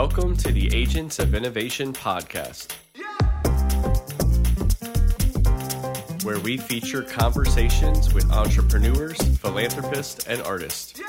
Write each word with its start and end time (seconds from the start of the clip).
Welcome 0.00 0.36
to 0.36 0.52
the 0.52 0.72
Agents 0.72 1.18
of 1.18 1.34
Innovation 1.34 1.92
podcast, 1.92 2.72
where 6.22 6.38
we 6.38 6.56
feature 6.56 7.02
conversations 7.02 8.14
with 8.14 8.30
entrepreneurs, 8.30 9.20
philanthropists, 9.38 10.24
and 10.28 10.40
artists. 10.42 11.00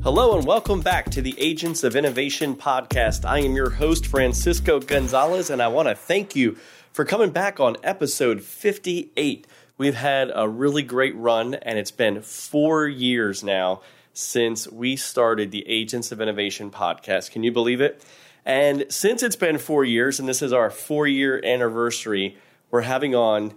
Hello, 0.00 0.38
and 0.38 0.46
welcome 0.46 0.80
back 0.80 1.10
to 1.10 1.20
the 1.20 1.34
Agents 1.36 1.82
of 1.82 1.96
Innovation 1.96 2.54
podcast. 2.54 3.24
I 3.24 3.40
am 3.40 3.56
your 3.56 3.70
host, 3.70 4.06
Francisco 4.06 4.78
Gonzalez, 4.78 5.50
and 5.50 5.60
I 5.60 5.66
want 5.66 5.88
to 5.88 5.96
thank 5.96 6.36
you 6.36 6.56
for 6.92 7.04
coming 7.04 7.30
back 7.30 7.58
on 7.58 7.76
episode 7.82 8.42
58. 8.42 9.44
We've 9.78 9.94
had 9.94 10.32
a 10.34 10.48
really 10.48 10.82
great 10.82 11.14
run, 11.16 11.52
and 11.52 11.78
it's 11.78 11.90
been 11.90 12.22
four 12.22 12.86
years 12.86 13.44
now 13.44 13.82
since 14.14 14.66
we 14.66 14.96
started 14.96 15.50
the 15.50 15.68
Agents 15.68 16.10
of 16.10 16.22
Innovation 16.22 16.70
podcast. 16.70 17.30
Can 17.30 17.42
you 17.42 17.52
believe 17.52 17.82
it? 17.82 18.02
And 18.46 18.86
since 18.88 19.22
it's 19.22 19.36
been 19.36 19.58
four 19.58 19.84
years, 19.84 20.18
and 20.18 20.26
this 20.26 20.40
is 20.40 20.50
our 20.50 20.70
four 20.70 21.06
year 21.06 21.44
anniversary, 21.44 22.38
we're 22.70 22.80
having 22.80 23.14
on 23.14 23.52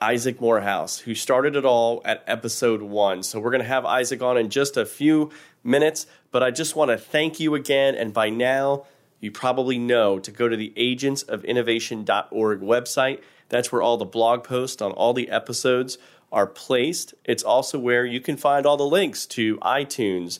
Isaac 0.00 0.40
Morehouse, 0.40 0.98
who 0.98 1.14
started 1.14 1.54
it 1.54 1.64
all 1.64 2.02
at 2.04 2.24
episode 2.26 2.82
one. 2.82 3.22
So 3.22 3.38
we're 3.38 3.52
going 3.52 3.62
to 3.62 3.68
have 3.68 3.84
Isaac 3.84 4.20
on 4.20 4.36
in 4.36 4.50
just 4.50 4.76
a 4.76 4.84
few 4.84 5.30
minutes, 5.62 6.08
but 6.32 6.42
I 6.42 6.50
just 6.50 6.74
want 6.74 6.90
to 6.90 6.98
thank 6.98 7.38
you 7.38 7.54
again. 7.54 7.94
And 7.94 8.12
by 8.12 8.30
now, 8.30 8.86
you 9.20 9.30
probably 9.30 9.78
know 9.78 10.18
to 10.18 10.32
go 10.32 10.48
to 10.48 10.56
the 10.56 10.72
agentsofinnovation.org 10.76 12.60
website 12.62 13.20
that's 13.52 13.70
where 13.70 13.82
all 13.82 13.98
the 13.98 14.06
blog 14.06 14.44
posts 14.44 14.80
on 14.80 14.92
all 14.92 15.12
the 15.12 15.28
episodes 15.28 15.98
are 16.32 16.46
placed. 16.46 17.12
It's 17.26 17.42
also 17.42 17.78
where 17.78 18.06
you 18.06 18.18
can 18.18 18.38
find 18.38 18.64
all 18.64 18.78
the 18.78 18.86
links 18.86 19.26
to 19.26 19.58
iTunes, 19.58 20.38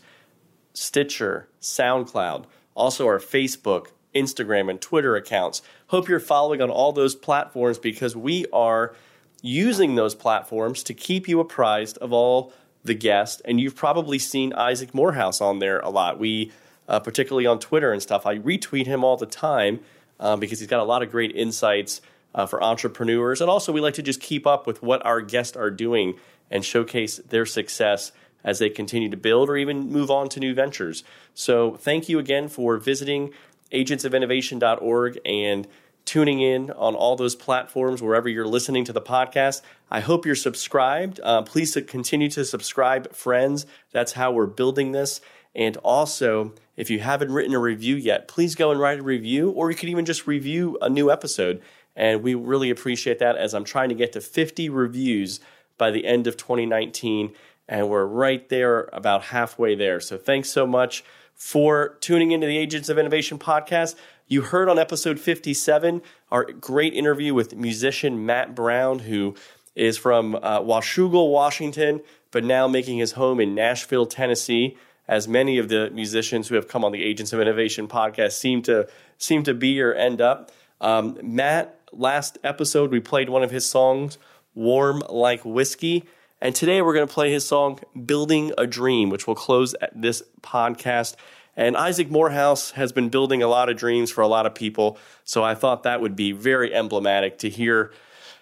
Stitcher, 0.73 1.47
SoundCloud, 1.61 2.47
also 2.75 3.07
our 3.07 3.19
Facebook, 3.19 3.89
Instagram, 4.15 4.71
and 4.71 4.81
Twitter 4.81 5.15
accounts. 5.15 5.61
Hope 5.89 6.09
you're 6.09 6.21
following 6.21 6.63
on 6.63 6.71
all 6.71 6.93
those 6.93 7.15
platforms 7.15 7.79
because 7.79 8.17
we 8.17 8.47
are 8.51 8.97
using 9.43 9.95
those 9.95 10.15
platforms 10.15 10.83
to 10.85 10.95
keep 10.95 11.29
you 11.29 11.39
apprised 11.39 11.99
of 11.99 12.15
all 12.15 12.51
the 12.83 12.95
guests. 12.95 13.43
And 13.45 13.61
you've 13.61 13.77
probably 13.77 14.19
seen 14.19 14.55
Isaac 14.55 14.95
Morehouse 14.95 15.43
on 15.43 15.59
there 15.59 15.81
a 15.81 15.91
lot. 15.91 16.19
We, 16.19 16.51
uh, 16.89 17.01
particularly 17.01 17.45
on 17.45 17.59
Twitter 17.59 17.93
and 17.93 18.01
stuff, 18.01 18.25
I 18.25 18.39
retweet 18.39 18.87
him 18.87 19.05
all 19.05 19.19
the 19.19 19.27
time 19.27 19.81
um, 20.19 20.41
because 20.41 20.61
he's 20.61 20.69
got 20.69 20.81
a 20.81 20.85
lot 20.85 21.03
of 21.03 21.11
great 21.11 21.37
insights 21.37 22.01
uh, 22.35 22.47
for 22.47 22.63
entrepreneurs. 22.63 23.41
And 23.41 23.51
also, 23.51 23.73
we 23.73 23.81
like 23.81 23.95
to 23.95 24.03
just 24.03 24.21
keep 24.21 24.47
up 24.47 24.67
with 24.67 24.83
what 24.83 25.05
our 25.05 25.21
guests 25.21 25.57
are 25.57 25.71
doing 25.71 26.15
and 26.51 26.65
showcase 26.65 27.19
their 27.19 27.47
success 27.47 28.13
as 28.45 28.59
they 28.59 28.69
continue 28.69 29.09
to 29.09 29.17
build 29.17 29.49
or 29.49 29.57
even 29.57 29.89
move 29.91 30.11
on 30.11 30.29
to 30.31 30.41
new 30.41 30.55
ventures. 30.55 31.05
So, 31.35 31.77
thank 31.77 32.09
you 32.09 32.19
again 32.19 32.49
for 32.49 32.79
visiting 32.79 33.33
agentsofinnovation.org 33.73 35.19
and 35.25 35.67
tuning 36.05 36.41
in 36.41 36.71
on 36.73 36.95
all 36.95 37.17
those 37.17 37.37
platforms 37.37 38.03
wherever 38.03 38.29
you're 38.29 38.47
listening 38.47 38.85
to 38.85 38.93
the 38.93 39.01
podcast. 39.01 39.63
I 39.91 40.01
hope 40.01 40.27
you're 40.27 40.35
subscribed. 40.35 41.21
Uh, 41.23 41.43
please 41.43 41.77
continue 41.87 42.29
to 42.31 42.45
subscribe, 42.45 43.15
friends. 43.15 43.67
That's 43.93 44.13
how 44.13 44.33
we're 44.33 44.47
building 44.47 44.93
this. 44.93 45.21
And 45.55 45.77
also, 45.79 46.55
if 46.77 46.91
you 46.91 47.01
haven't 47.01 47.31
written 47.31 47.55
a 47.55 47.59
review 47.59 47.97
yet, 47.97 48.27
please 48.27 48.55
go 48.55 48.71
and 48.71 48.81
write 48.81 49.01
a 49.01 49.03
review, 49.03 49.51
or 49.51 49.71
you 49.71 49.77
could 49.77 49.91
even 49.91 50.07
just 50.07 50.27
review 50.27 50.79
a 50.81 50.89
new 50.89 51.11
episode. 51.11 51.61
And 51.97 52.23
we 52.23 52.35
really 52.35 52.71
appreciate 52.71 53.19
that 53.19 53.37
as 53.37 53.55
I'm 53.55 53.65
trying 53.65 53.91
to 53.91 53.95
get 53.95 54.13
to 54.13 54.21
50 54.21 54.69
reviews 54.69 55.41
by 55.79 55.91
the 55.91 56.07
end 56.07 56.27
of 56.27 56.37
2019. 56.37 57.33
And 57.69 57.89
we're 57.89 58.07
right 58.07 58.49
there, 58.49 58.89
about 58.93 59.25
halfway 59.25 59.75
there. 59.75 60.01
So 60.01 60.17
thanks 60.17 60.49
so 60.51 60.67
much 60.67 61.05
for 61.35 61.97
tuning 62.01 62.33
into 62.33 62.47
the 62.47 62.57
Agents 62.57 62.89
of 62.89 62.99
Innovation 62.99 63.39
podcast. 63.39 63.97
You 64.27 64.43
heard 64.43 64.69
on 64.69 64.79
episode 64.79 65.19
57 65.19 66.03
our 66.31 66.45
great 66.45 66.95
interview 66.95 67.35
with 67.35 67.55
musician 67.57 68.25
Matt 68.25 68.55
Brown, 68.55 69.01
who 69.01 69.35
is 69.75 69.99
from 69.99 70.37
uh, 70.37 70.61
Washougal, 70.61 71.31
Washington, 71.31 72.01
but 72.31 72.45
now 72.45 72.69
making 72.69 72.99
his 72.99 73.13
home 73.13 73.41
in 73.41 73.55
Nashville, 73.55 74.07
Tennessee. 74.07 74.77
As 75.09 75.27
many 75.27 75.59
of 75.59 75.69
the 75.69 75.91
musicians 75.91 76.49
who 76.49 76.55
have 76.55 76.69
come 76.69 76.85
on 76.85 76.93
the 76.93 77.03
Agents 77.03 77.33
of 77.33 77.41
Innovation 77.41 77.89
podcast 77.89 78.33
seem 78.33 78.63
to 78.63 78.89
seem 79.19 79.43
to 79.43 79.53
be 79.53 79.83
or 79.83 79.93
end 79.93 80.21
up. 80.21 80.53
Um, 80.81 81.19
Matt 81.23 81.79
last 81.93 82.39
episode, 82.43 82.91
we 82.91 83.01
played 83.01 83.29
one 83.29 83.43
of 83.43 83.51
his 83.51 83.67
songs, 83.67 84.19
Warm 84.55 85.03
Like 85.09 85.45
Whiskey. 85.45 86.05
And 86.41 86.55
today 86.55 86.83
we're 86.83 86.95
going 86.95 87.07
to 87.07 87.13
play 87.13 87.31
his 87.31 87.47
song, 87.47 87.79
Building 88.05 88.53
a 88.59 88.67
Dream, 88.67 89.11
which 89.11 89.27
will 89.27 89.35
close 89.35 89.75
this 89.95 90.23
podcast. 90.41 91.15
And 91.57 91.77
Isaac 91.77 92.11
Morehouse 92.11 92.73
has 92.73 92.93
been 92.93 93.11
building 93.11 93.43
a 93.43 93.49
lot 93.49 93.69
of 93.69 93.77
dreams 93.77 94.11
for 94.11 94.23
a 94.23 94.27
lot 94.27 94.47
of 94.47 94.55
people. 94.55 94.99
So 95.25 95.45
I 95.45 95.55
thought 95.55 95.85
that 95.85 96.01
would 96.01 96.17
be 96.17 96.33
very 96.33 96.75
emblematic 96.75 97.39
to 97.39 97.49
hear 97.49 97.93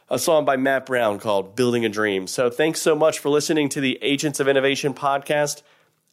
a 0.09 0.19
song 0.19 0.45
by 0.45 0.57
Matt 0.57 0.87
Brown 0.87 1.19
called 1.19 1.55
Building 1.55 1.85
a 1.85 1.89
Dream. 1.89 2.27
So 2.27 2.51
thanks 2.51 2.81
so 2.81 2.95
much 2.95 3.19
for 3.19 3.29
listening 3.29 3.69
to 3.71 3.81
the 3.81 3.99
Agents 4.01 4.41
of 4.41 4.49
Innovation 4.49 4.95
podcast. 4.95 5.63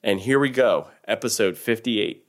And 0.04 0.20
here 0.20 0.40
we 0.40 0.50
go, 0.50 0.90
episode 1.08 1.58
58. 1.58 2.27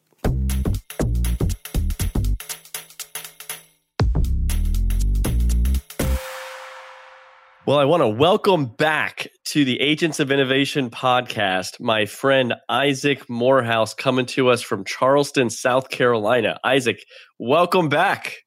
Well, 7.69 7.79
I 7.79 7.84
want 7.84 8.01
to 8.01 8.09
welcome 8.09 8.65
back 8.65 9.29
to 9.49 9.62
the 9.62 9.79
Agents 9.79 10.21
of 10.21 10.33
Innovation 10.33 10.89
podcast 10.89 11.79
my 11.81 12.06
friend 12.06 12.55
Isaac 12.71 13.29
Morehouse 13.29 13.93
coming 13.93 14.25
to 14.25 14.49
us 14.49 14.62
from 14.62 14.87
Charleston, 14.87 15.51
South 15.51 15.91
Carolina. 15.91 16.59
Isaac, 16.65 17.05
welcome 17.39 17.91
back. 17.91 18.39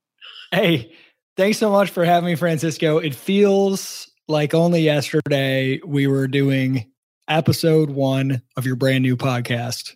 Hey, 0.52 0.96
thanks 1.38 1.60
so 1.60 1.70
much 1.70 1.92
for 1.92 2.04
having 2.04 2.26
me, 2.26 2.36
Francisco. 2.36 2.98
It 2.98 3.14
feels 3.14 4.10
like 4.28 4.56
only 4.56 4.82
yesterday 4.82 5.80
we 5.86 6.08
were 6.08 6.28
doing 6.28 6.92
episode 7.28 7.92
one 7.92 8.42
of 8.58 8.66
your 8.66 8.76
brand 8.76 9.04
new 9.04 9.16
podcast. 9.16 9.96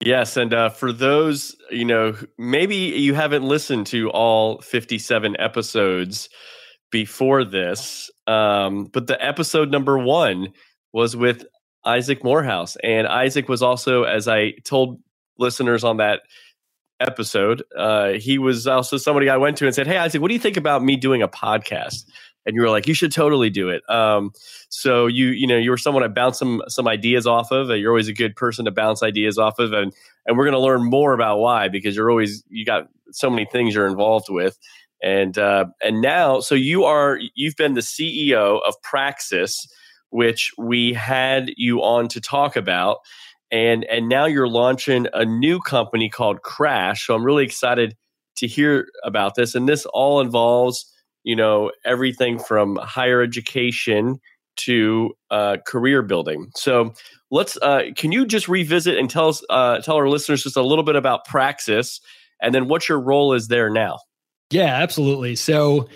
Yes, 0.00 0.36
and 0.36 0.52
uh, 0.52 0.70
for 0.70 0.90
those, 0.90 1.54
you 1.70 1.84
know, 1.84 2.16
maybe 2.36 2.74
you 2.74 3.14
haven't 3.14 3.44
listened 3.44 3.86
to 3.86 4.10
all 4.10 4.60
57 4.60 5.36
episodes 5.38 6.28
before 6.90 7.44
this, 7.44 8.10
um, 8.26 8.84
but 8.86 9.06
the 9.06 9.22
episode 9.24 9.70
number 9.70 9.98
one 9.98 10.52
was 10.92 11.16
with 11.16 11.44
Isaac 11.84 12.24
Morehouse. 12.24 12.76
And 12.82 13.06
Isaac 13.06 13.48
was 13.48 13.62
also, 13.62 14.02
as 14.02 14.28
I 14.28 14.52
told 14.64 15.00
listeners 15.38 15.84
on 15.84 15.98
that 15.98 16.22
episode, 17.00 17.62
uh, 17.76 18.12
he 18.12 18.38
was 18.38 18.66
also 18.66 18.96
somebody 18.96 19.28
I 19.28 19.36
went 19.36 19.56
to 19.58 19.66
and 19.66 19.74
said, 19.74 19.86
Hey, 19.86 19.96
Isaac, 19.96 20.20
what 20.20 20.28
do 20.28 20.34
you 20.34 20.40
think 20.40 20.56
about 20.56 20.82
me 20.82 20.96
doing 20.96 21.22
a 21.22 21.28
podcast? 21.28 22.04
And 22.44 22.54
you 22.54 22.62
were 22.62 22.70
like, 22.70 22.86
you 22.86 22.94
should 22.94 23.10
totally 23.10 23.50
do 23.50 23.68
it. 23.70 23.82
Um, 23.90 24.30
so 24.68 25.06
you, 25.06 25.28
you 25.28 25.46
know, 25.48 25.56
you 25.56 25.70
were 25.70 25.76
someone 25.76 26.04
I 26.04 26.08
bounced 26.08 26.38
some 26.38 26.62
some 26.68 26.86
ideas 26.86 27.26
off 27.26 27.50
of. 27.50 27.68
You're 27.70 27.90
always 27.90 28.08
a 28.08 28.12
good 28.12 28.36
person 28.36 28.66
to 28.66 28.70
bounce 28.70 29.02
ideas 29.02 29.36
off 29.36 29.58
of, 29.58 29.72
and 29.72 29.92
and 30.26 30.38
we're 30.38 30.44
going 30.44 30.54
to 30.54 30.60
learn 30.60 30.84
more 30.84 31.12
about 31.12 31.38
why 31.38 31.66
because 31.68 31.96
you're 31.96 32.08
always 32.08 32.44
you 32.48 32.64
got 32.64 32.88
so 33.10 33.30
many 33.30 33.46
things 33.50 33.74
you're 33.74 33.88
involved 33.88 34.26
with 34.28 34.56
and 35.02 35.36
uh, 35.38 35.66
and 35.82 36.00
now 36.00 36.40
so 36.40 36.54
you 36.54 36.84
are 36.84 37.18
you've 37.34 37.56
been 37.56 37.74
the 37.74 37.80
CEO 37.80 38.60
of 38.66 38.74
Praxis, 38.82 39.66
which 40.10 40.52
we 40.58 40.92
had 40.92 41.52
you 41.56 41.82
on 41.82 42.08
to 42.08 42.20
talk 42.20 42.56
about, 42.56 42.98
and 43.50 43.84
and 43.84 44.08
now 44.08 44.26
you're 44.26 44.48
launching 44.48 45.06
a 45.12 45.24
new 45.24 45.60
company 45.60 46.08
called 46.08 46.42
Crash. 46.42 47.06
So 47.06 47.14
I'm 47.14 47.24
really 47.24 47.44
excited 47.44 47.94
to 48.36 48.46
hear 48.46 48.86
about 49.04 49.34
this, 49.34 49.54
and 49.54 49.68
this 49.68 49.86
all 49.86 50.20
involves 50.20 50.90
you 51.24 51.36
know 51.36 51.72
everything 51.84 52.38
from 52.38 52.76
higher 52.76 53.22
education 53.22 54.18
to 54.56 55.12
uh, 55.30 55.58
career 55.66 56.02
building. 56.02 56.50
So 56.54 56.94
let's 57.30 57.56
uh, 57.58 57.90
can 57.96 58.12
you 58.12 58.26
just 58.26 58.48
revisit 58.48 58.96
and 58.96 59.10
tell 59.10 59.28
us 59.28 59.44
uh, 59.50 59.80
tell 59.80 59.96
our 59.96 60.08
listeners 60.08 60.42
just 60.42 60.56
a 60.56 60.62
little 60.62 60.84
bit 60.84 60.96
about 60.96 61.26
Praxis, 61.26 62.00
and 62.40 62.54
then 62.54 62.68
what 62.68 62.88
your 62.88 63.00
role 63.00 63.34
is 63.34 63.48
there 63.48 63.70
now. 63.70 63.98
Yeah, 64.50 64.76
absolutely. 64.76 65.36
So 65.36 65.88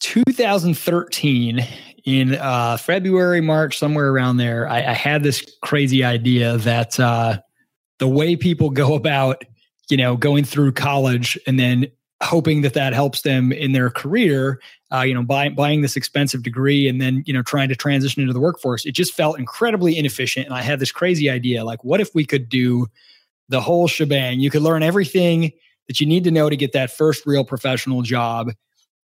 2013 0.00 1.66
in 2.04 2.34
uh, 2.34 2.76
February, 2.76 3.40
March, 3.40 3.78
somewhere 3.78 4.08
around 4.08 4.38
there, 4.38 4.68
I, 4.68 4.78
I 4.78 4.92
had 4.92 5.22
this 5.22 5.44
crazy 5.62 6.02
idea 6.02 6.56
that 6.58 6.98
uh, 6.98 7.38
the 7.98 8.08
way 8.08 8.36
people 8.36 8.70
go 8.70 8.94
about, 8.96 9.44
you 9.88 9.96
know, 9.96 10.16
going 10.16 10.44
through 10.44 10.72
college 10.72 11.38
and 11.46 11.58
then 11.58 11.86
hoping 12.22 12.60
that 12.62 12.74
that 12.74 12.92
helps 12.92 13.22
them 13.22 13.50
in 13.50 13.72
their 13.72 13.88
career, 13.90 14.60
uh, 14.92 15.00
you 15.00 15.14
know, 15.14 15.22
buying 15.22 15.54
buying 15.54 15.80
this 15.80 15.96
expensive 15.96 16.42
degree 16.42 16.86
and 16.86 17.00
then 17.00 17.22
you 17.26 17.32
know 17.32 17.42
trying 17.42 17.68
to 17.68 17.74
transition 17.74 18.20
into 18.20 18.34
the 18.34 18.40
workforce, 18.40 18.84
it 18.84 18.92
just 18.92 19.14
felt 19.14 19.38
incredibly 19.38 19.96
inefficient. 19.96 20.46
And 20.46 20.54
I 20.54 20.62
had 20.62 20.80
this 20.80 20.92
crazy 20.92 21.30
idea, 21.30 21.64
like, 21.64 21.82
what 21.82 22.00
if 22.00 22.14
we 22.14 22.26
could 22.26 22.48
do 22.48 22.88
the 23.48 23.60
whole 23.60 23.88
shebang? 23.88 24.40
You 24.40 24.50
could 24.50 24.62
learn 24.62 24.82
everything 24.82 25.52
that 25.90 25.98
you 25.98 26.06
need 26.06 26.22
to 26.22 26.30
know 26.30 26.48
to 26.48 26.54
get 26.54 26.70
that 26.70 26.92
first 26.92 27.26
real 27.26 27.42
professional 27.42 28.02
job 28.02 28.52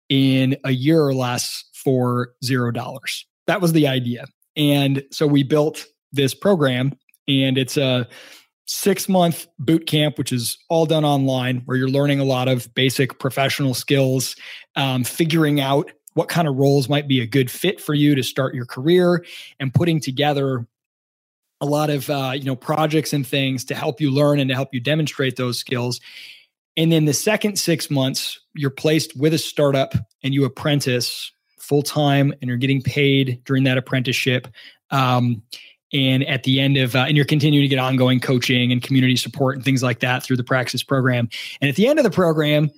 in 0.09 0.57
a 0.65 0.73
year 0.73 1.01
or 1.01 1.15
less 1.15 1.63
for 1.73 2.35
zero 2.45 2.73
dollars. 2.73 3.25
That 3.47 3.61
was 3.61 3.73
the 3.73 3.87
idea. 3.87 4.25
And 4.57 5.05
so 5.13 5.29
we 5.29 5.45
built 5.45 5.87
this 6.11 6.35
program, 6.35 6.93
and 7.29 7.57
it's 7.57 7.77
a 7.77 8.09
six 8.67 9.09
month 9.09 9.47
boot 9.61 9.87
camp, 9.87 10.19
which 10.19 10.33
is 10.33 10.59
all 10.69 10.85
done 10.85 11.05
online, 11.05 11.63
where 11.67 11.77
you're 11.77 11.89
learning 11.89 12.19
a 12.19 12.25
lot 12.25 12.49
of 12.49 12.75
basic 12.75 13.21
professional 13.21 13.75
skills, 13.75 14.35
um, 14.75 15.05
figuring 15.05 15.61
out 15.61 15.93
what 16.15 16.29
kind 16.29 16.49
of 16.49 16.57
roles 16.57 16.89
might 16.89 17.07
be 17.07 17.21
a 17.21 17.27
good 17.29 17.49
fit 17.49 17.81
for 17.81 17.95
you 17.95 18.17
to 18.17 18.25
start 18.25 18.57
your 18.57 18.67
career, 18.67 19.25
and 19.61 19.73
putting 19.73 20.01
together 20.01 20.67
a 21.61 21.65
lot 21.65 21.91
of 21.91 22.11
uh, 22.11 22.33
you 22.35 22.43
know 22.43 22.57
projects 22.57 23.13
and 23.13 23.25
things 23.25 23.65
to 23.67 23.75
help 23.77 24.01
you 24.01 24.11
learn 24.11 24.41
and 24.41 24.49
to 24.49 24.55
help 24.57 24.71
you 24.75 24.81
demonstrate 24.81 25.37
those 25.37 25.61
skills. 25.61 26.01
And 26.77 26.91
then 26.91 27.05
the 27.05 27.13
second 27.13 27.59
six 27.59 27.91
months, 27.91 28.39
you're 28.55 28.71
placed 28.71 29.17
with 29.17 29.35
a 29.35 29.39
startup 29.39 29.95
and 30.23 30.33
you 30.33 30.45
apprentice 30.45 31.31
full 31.59 31.83
time, 31.83 32.33
and 32.41 32.49
you're 32.49 32.57
getting 32.57 32.83
paid 32.83 33.41
during 33.45 33.65
that 33.65 33.79
apprenticeship. 33.79 34.49
Um, 34.91 35.43
and 35.93 36.25
at 36.25 36.43
the 36.45 36.61
end 36.61 36.77
of 36.77 36.97
uh, 36.97 37.05
and 37.07 37.17
you're 37.17 37.27
continuing 37.27 37.65
to 37.65 37.69
get 37.69 37.79
ongoing 37.79 38.21
coaching 38.21 38.73
and 38.73 38.83
community 38.83 39.17
support 39.17 39.57
and 39.57 39.65
things 39.65 39.83
like 39.83 40.01
that 40.01 40.23
through 40.23 40.37
the 40.37 40.45
praxis 40.45 40.83
program 40.83 41.29
and 41.61 41.69
at 41.69 41.77
the 41.77 41.87
end 41.87 41.99
of 41.99 42.03
the 42.03 42.11
program 42.11 42.71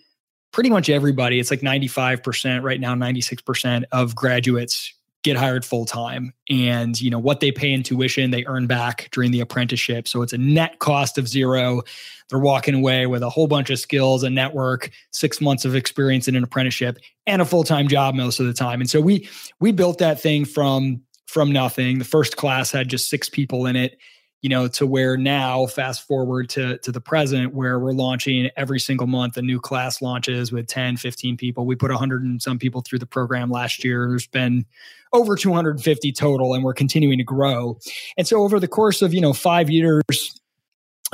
pretty 0.52 0.70
much 0.70 0.88
everybody 0.88 1.38
it's 1.38 1.50
like 1.50 1.60
95% 1.60 2.62
right 2.62 2.80
now 2.80 2.94
96% 2.94 3.84
of 3.92 4.14
graduates 4.14 4.92
get 5.24 5.36
hired 5.36 5.64
full 5.64 5.86
time 5.86 6.32
and 6.50 7.00
you 7.00 7.10
know 7.10 7.18
what 7.18 7.40
they 7.40 7.50
pay 7.50 7.72
in 7.72 7.82
tuition 7.82 8.30
they 8.30 8.44
earn 8.44 8.66
back 8.66 9.08
during 9.10 9.32
the 9.32 9.40
apprenticeship. 9.40 10.06
So 10.06 10.22
it's 10.22 10.34
a 10.34 10.38
net 10.38 10.78
cost 10.78 11.16
of 11.18 11.26
zero. 11.26 11.82
They're 12.28 12.38
walking 12.38 12.74
away 12.74 13.06
with 13.06 13.22
a 13.22 13.30
whole 13.30 13.46
bunch 13.46 13.70
of 13.70 13.78
skills 13.78 14.22
a 14.22 14.30
network 14.30 14.90
six 15.10 15.40
months 15.40 15.64
of 15.64 15.74
experience 15.74 16.28
in 16.28 16.36
an 16.36 16.44
apprenticeship 16.44 16.98
and 17.26 17.40
a 17.40 17.44
full-time 17.46 17.88
job 17.88 18.14
most 18.14 18.38
of 18.38 18.46
the 18.46 18.52
time. 18.52 18.80
And 18.80 18.88
so 18.88 19.00
we 19.00 19.28
we 19.60 19.72
built 19.72 19.98
that 19.98 20.20
thing 20.20 20.44
from 20.44 21.00
from 21.26 21.50
nothing. 21.50 21.98
The 21.98 22.04
first 22.04 22.36
class 22.36 22.70
had 22.70 22.88
just 22.88 23.08
six 23.08 23.28
people 23.28 23.66
in 23.66 23.76
it, 23.76 23.98
you 24.44 24.50
know, 24.50 24.68
to 24.68 24.86
where 24.86 25.16
now, 25.16 25.64
fast 25.64 26.06
forward 26.06 26.50
to, 26.50 26.76
to 26.76 26.92
the 26.92 27.00
present, 27.00 27.54
where 27.54 27.80
we're 27.80 27.94
launching 27.94 28.50
every 28.58 28.78
single 28.78 29.06
month 29.06 29.38
a 29.38 29.42
new 29.42 29.58
class 29.58 30.02
launches 30.02 30.52
with 30.52 30.66
10, 30.66 30.98
15 30.98 31.38
people. 31.38 31.64
We 31.64 31.76
put 31.76 31.90
100 31.90 32.22
and 32.24 32.42
some 32.42 32.58
people 32.58 32.82
through 32.82 32.98
the 32.98 33.06
program 33.06 33.50
last 33.50 33.82
year. 33.82 34.06
There's 34.06 34.26
been 34.26 34.66
over 35.14 35.34
250 35.34 36.12
total, 36.12 36.52
and 36.52 36.62
we're 36.62 36.74
continuing 36.74 37.16
to 37.16 37.24
grow. 37.24 37.78
And 38.18 38.28
so, 38.28 38.42
over 38.42 38.60
the 38.60 38.68
course 38.68 39.00
of, 39.00 39.14
you 39.14 39.22
know, 39.22 39.32
five 39.32 39.70
years, 39.70 40.02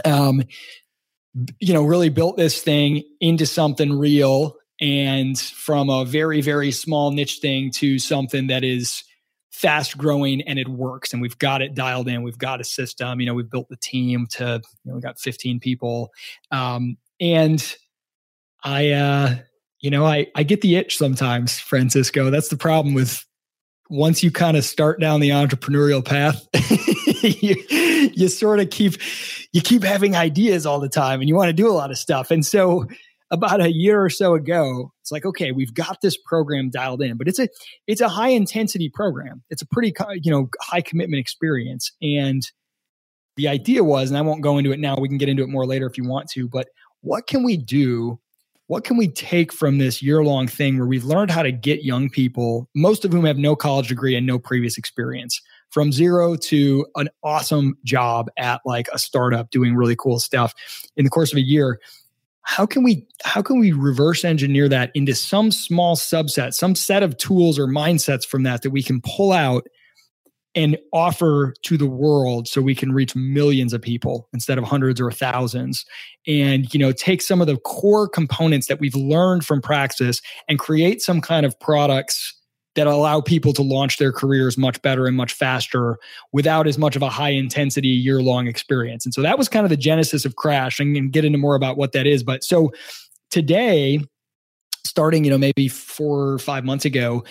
um, 0.04 0.42
you 1.60 1.72
know, 1.72 1.84
really 1.84 2.08
built 2.08 2.36
this 2.36 2.60
thing 2.60 3.04
into 3.20 3.46
something 3.46 3.96
real 3.96 4.56
and 4.80 5.38
from 5.38 5.88
a 5.88 6.04
very, 6.04 6.40
very 6.40 6.72
small 6.72 7.12
niche 7.12 7.38
thing 7.38 7.70
to 7.76 8.00
something 8.00 8.48
that 8.48 8.64
is 8.64 9.04
fast 9.60 9.98
growing 9.98 10.40
and 10.42 10.58
it 10.58 10.68
works 10.68 11.12
and 11.12 11.20
we've 11.20 11.38
got 11.38 11.60
it 11.60 11.74
dialed 11.74 12.08
in 12.08 12.22
we've 12.22 12.38
got 12.38 12.60
a 12.60 12.64
system 12.64 13.20
you 13.20 13.26
know 13.26 13.34
we've 13.34 13.50
built 13.50 13.68
the 13.68 13.76
team 13.76 14.26
to 14.26 14.62
you 14.84 14.90
know 14.90 14.94
we 14.94 15.00
got 15.00 15.18
15 15.18 15.60
people. 15.60 16.10
Um, 16.50 16.96
and 17.20 17.76
i 18.64 18.90
uh 18.90 19.34
you 19.80 19.90
know 19.90 20.06
i 20.06 20.26
i 20.34 20.42
get 20.42 20.62
the 20.62 20.76
itch 20.76 20.96
sometimes 20.96 21.58
francisco. 21.58 22.30
That's 22.30 22.48
the 22.48 22.56
problem 22.56 22.94
with 22.94 23.24
once 23.90 24.22
you 24.22 24.30
kind 24.30 24.56
of 24.56 24.64
start 24.64 25.00
down 25.00 25.20
the 25.20 25.30
entrepreneurial 25.30 26.04
path 26.04 26.46
you, 27.22 27.56
you 28.14 28.28
sort 28.28 28.60
of 28.60 28.70
keep 28.70 28.94
you 29.52 29.60
keep 29.60 29.82
having 29.82 30.16
ideas 30.16 30.64
all 30.66 30.80
the 30.80 30.88
time 30.88 31.20
and 31.20 31.28
you 31.28 31.34
want 31.34 31.48
to 31.48 31.52
do 31.52 31.68
a 31.68 31.72
lot 31.72 31.90
of 31.90 31.98
stuff. 31.98 32.30
And 32.30 32.44
so 32.46 32.86
about 33.30 33.60
a 33.60 33.72
year 33.72 34.02
or 34.02 34.10
so 34.10 34.34
ago, 34.34 34.92
it's 35.00 35.12
like, 35.12 35.24
okay, 35.24 35.52
we've 35.52 35.74
got 35.74 36.00
this 36.02 36.16
program 36.16 36.70
dialed 36.70 37.02
in, 37.02 37.16
but 37.16 37.28
it's 37.28 37.38
a 37.38 37.48
it's 37.86 38.00
a 38.00 38.08
high 38.08 38.30
intensity 38.30 38.88
program. 38.88 39.42
It's 39.50 39.62
a 39.62 39.66
pretty 39.66 39.92
you 40.22 40.30
know 40.30 40.48
high 40.60 40.80
commitment 40.80 41.20
experience, 41.20 41.92
and 42.02 42.42
the 43.36 43.48
idea 43.48 43.84
was, 43.84 44.10
and 44.10 44.18
I 44.18 44.22
won't 44.22 44.42
go 44.42 44.58
into 44.58 44.72
it 44.72 44.80
now. 44.80 44.96
We 44.98 45.08
can 45.08 45.18
get 45.18 45.28
into 45.28 45.42
it 45.42 45.48
more 45.48 45.66
later 45.66 45.86
if 45.86 45.96
you 45.96 46.04
want 46.04 46.28
to. 46.30 46.48
But 46.48 46.68
what 47.00 47.26
can 47.26 47.42
we 47.42 47.56
do? 47.56 48.18
What 48.66 48.84
can 48.84 48.96
we 48.96 49.08
take 49.08 49.52
from 49.52 49.78
this 49.78 50.00
year 50.00 50.22
long 50.22 50.46
thing 50.46 50.78
where 50.78 50.86
we've 50.86 51.04
learned 51.04 51.30
how 51.30 51.42
to 51.42 51.50
get 51.50 51.82
young 51.82 52.08
people, 52.08 52.68
most 52.74 53.04
of 53.04 53.12
whom 53.12 53.24
have 53.24 53.38
no 53.38 53.56
college 53.56 53.88
degree 53.88 54.14
and 54.14 54.26
no 54.26 54.38
previous 54.38 54.78
experience, 54.78 55.40
from 55.70 55.90
zero 55.90 56.36
to 56.36 56.86
an 56.96 57.08
awesome 57.24 57.76
job 57.84 58.28
at 58.36 58.60
like 58.64 58.88
a 58.92 58.98
startup 58.98 59.50
doing 59.50 59.74
really 59.74 59.96
cool 59.96 60.20
stuff 60.20 60.54
in 60.96 61.04
the 61.04 61.10
course 61.10 61.32
of 61.32 61.38
a 61.38 61.42
year? 61.42 61.80
How 62.42 62.66
can 62.66 62.82
we 62.82 63.06
how 63.24 63.42
can 63.42 63.58
we 63.58 63.72
reverse 63.72 64.24
engineer 64.24 64.68
that 64.68 64.90
into 64.94 65.14
some 65.14 65.50
small 65.50 65.96
subset 65.96 66.52
some 66.52 66.74
set 66.74 67.02
of 67.02 67.16
tools 67.18 67.58
or 67.58 67.66
mindsets 67.66 68.26
from 68.26 68.42
that 68.42 68.62
that 68.62 68.70
we 68.70 68.82
can 68.82 69.00
pull 69.02 69.32
out 69.32 69.66
and 70.54 70.76
offer 70.92 71.54
to 71.62 71.76
the 71.76 71.86
world 71.86 72.48
so 72.48 72.60
we 72.60 72.74
can 72.74 72.92
reach 72.92 73.14
millions 73.14 73.72
of 73.72 73.80
people 73.80 74.28
instead 74.32 74.58
of 74.58 74.64
hundreds 74.64 75.00
or 75.00 75.12
thousands? 75.12 75.84
And 76.26 76.72
you 76.74 76.80
know 76.80 76.92
take 76.92 77.22
some 77.22 77.40
of 77.40 77.46
the 77.46 77.56
core 77.58 78.08
components 78.08 78.66
that 78.68 78.80
we've 78.80 78.94
learned 78.94 79.44
from 79.44 79.60
praxis 79.60 80.20
and 80.48 80.58
create 80.58 81.02
some 81.02 81.20
kind 81.20 81.46
of 81.46 81.58
products 81.60 82.34
that 82.76 82.86
allow 82.86 83.20
people 83.20 83.52
to 83.52 83.62
launch 83.62 83.98
their 83.98 84.12
careers 84.12 84.56
much 84.56 84.80
better 84.82 85.06
and 85.06 85.16
much 85.16 85.32
faster 85.32 85.98
without 86.32 86.66
as 86.66 86.78
much 86.78 86.94
of 86.94 87.02
a 87.02 87.08
high 87.08 87.30
intensity 87.30 87.88
year 87.88 88.22
long 88.22 88.46
experience. 88.46 89.04
And 89.04 89.12
so 89.12 89.22
that 89.22 89.38
was 89.38 89.48
kind 89.48 89.64
of 89.64 89.70
the 89.70 89.76
genesis 89.76 90.24
of 90.24 90.36
Crash 90.36 90.78
and, 90.78 91.12
get 91.12 91.24
into 91.24 91.38
more 91.38 91.56
about 91.56 91.76
what 91.76 91.92
that 91.92 92.06
is. 92.06 92.22
But 92.22 92.44
so 92.44 92.70
today, 93.30 94.00
starting, 94.84 95.24
you 95.24 95.30
know, 95.30 95.38
maybe 95.38 95.66
four 95.66 96.32
or 96.32 96.38
five 96.38 96.64
months 96.64 96.84
ago, 96.84 97.24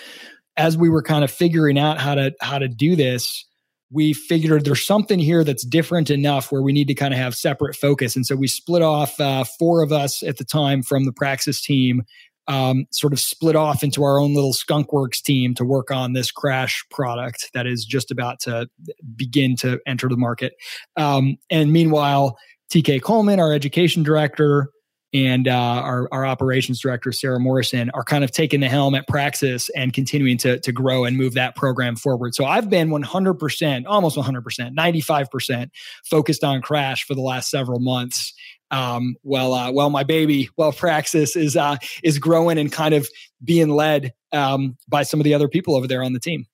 as 0.58 0.76
we 0.78 0.90
were 0.90 1.02
kind 1.02 1.24
of 1.24 1.32
figuring 1.32 1.80
out 1.80 2.00
how 2.00 2.16
to 2.16 2.34
how 2.42 2.60
to 2.60 2.68
do 2.68 2.96
this, 2.96 3.46
we 3.92 4.14
figured 4.14 4.66
there's 4.66 4.86
something 4.86 5.20
here 5.20 5.44
that's 5.44 5.66
different 5.66 6.10
enough 6.10 6.52
where 6.52 6.62
we 6.62 6.74
need 6.74 6.88
to 6.90 6.94
kind 6.94 7.14
of 7.14 7.20
have 7.20 7.36
separate 7.36 7.76
focus. 7.76 8.16
And 8.16 8.26
so 8.26 8.36
we 8.36 8.48
split 8.48 8.82
off 8.82 9.20
uh, 9.20 9.44
four 9.44 9.82
of 9.82 9.92
us 9.92 10.22
at 10.22 10.38
the 10.38 10.44
time 10.44 10.84
from 10.84 11.06
the 11.06 11.14
Praxis 11.14 11.62
team 11.62 12.04
um, 12.50 12.88
sort 12.92 13.14
of 13.14 13.20
split 13.20 13.56
off 13.56 13.84
into 13.84 14.04
our 14.04 14.20
own 14.20 14.34
little 14.34 14.54
skunkworks 14.54 15.22
team 15.22 15.54
to 15.54 15.64
work 15.64 15.92
on 15.92 16.14
this 16.14 16.32
crash 16.32 16.84
product 16.90 17.52
that 17.54 17.68
is 17.68 17.86
just 17.86 18.10
about 18.12 18.40
to 18.42 18.68
begin 19.16 19.56
to 19.58 19.80
enter 19.86 20.10
the 20.10 20.18
market. 20.18 20.54
Um, 20.98 21.38
and 21.50 21.72
meanwhile 21.72 22.38
tk 22.74 23.02
coleman 23.02 23.40
our 23.40 23.52
education 23.52 24.04
director 24.04 24.70
and 25.12 25.48
uh, 25.48 25.52
our, 25.52 26.08
our 26.12 26.24
operations 26.24 26.80
director 26.80 27.12
sarah 27.12 27.40
morrison 27.40 27.90
are 27.96 28.04
kind 28.04 28.24
of 28.24 28.32
taking 28.32 28.60
the 28.60 28.70
helm 28.70 28.94
at 28.94 29.08
praxis 29.08 29.70
and 29.70 29.92
continuing 29.92 30.38
to, 30.38 30.60
to 30.60 30.72
grow 30.72 31.04
and 31.04 31.18
move 31.18 31.34
that 31.34 31.56
program 31.56 31.96
forward. 31.96 32.36
So 32.36 32.46
i've 32.46 32.70
been 32.70 32.90
100% 32.90 33.84
almost 33.88 34.18
100% 34.18 34.76
95% 34.76 35.70
focused 36.06 36.44
on 36.44 36.62
crash 36.62 37.06
for 37.06 37.16
the 37.16 37.22
last 37.22 37.50
several 37.50 37.80
months 37.80 38.34
um, 38.72 39.16
well, 39.24 39.54
uh, 39.54 39.72
well, 39.72 39.90
my 39.90 40.04
baby, 40.04 40.50
well, 40.58 40.72
Praxis 40.72 41.36
is 41.36 41.56
uh, 41.56 41.78
is 42.04 42.20
growing 42.20 42.58
and 42.58 42.72
kind 42.72 42.94
of 42.94 43.08
being 43.44 43.70
led 43.70 44.14
um, 44.32 44.78
by 44.88 45.04
some 45.04 45.20
of 45.20 45.24
the 45.24 45.34
other 45.34 45.48
people 45.48 45.76
over 45.76 45.88
there 45.88 46.04
on 46.04 46.14
the 46.14 46.20
team. 46.20 46.46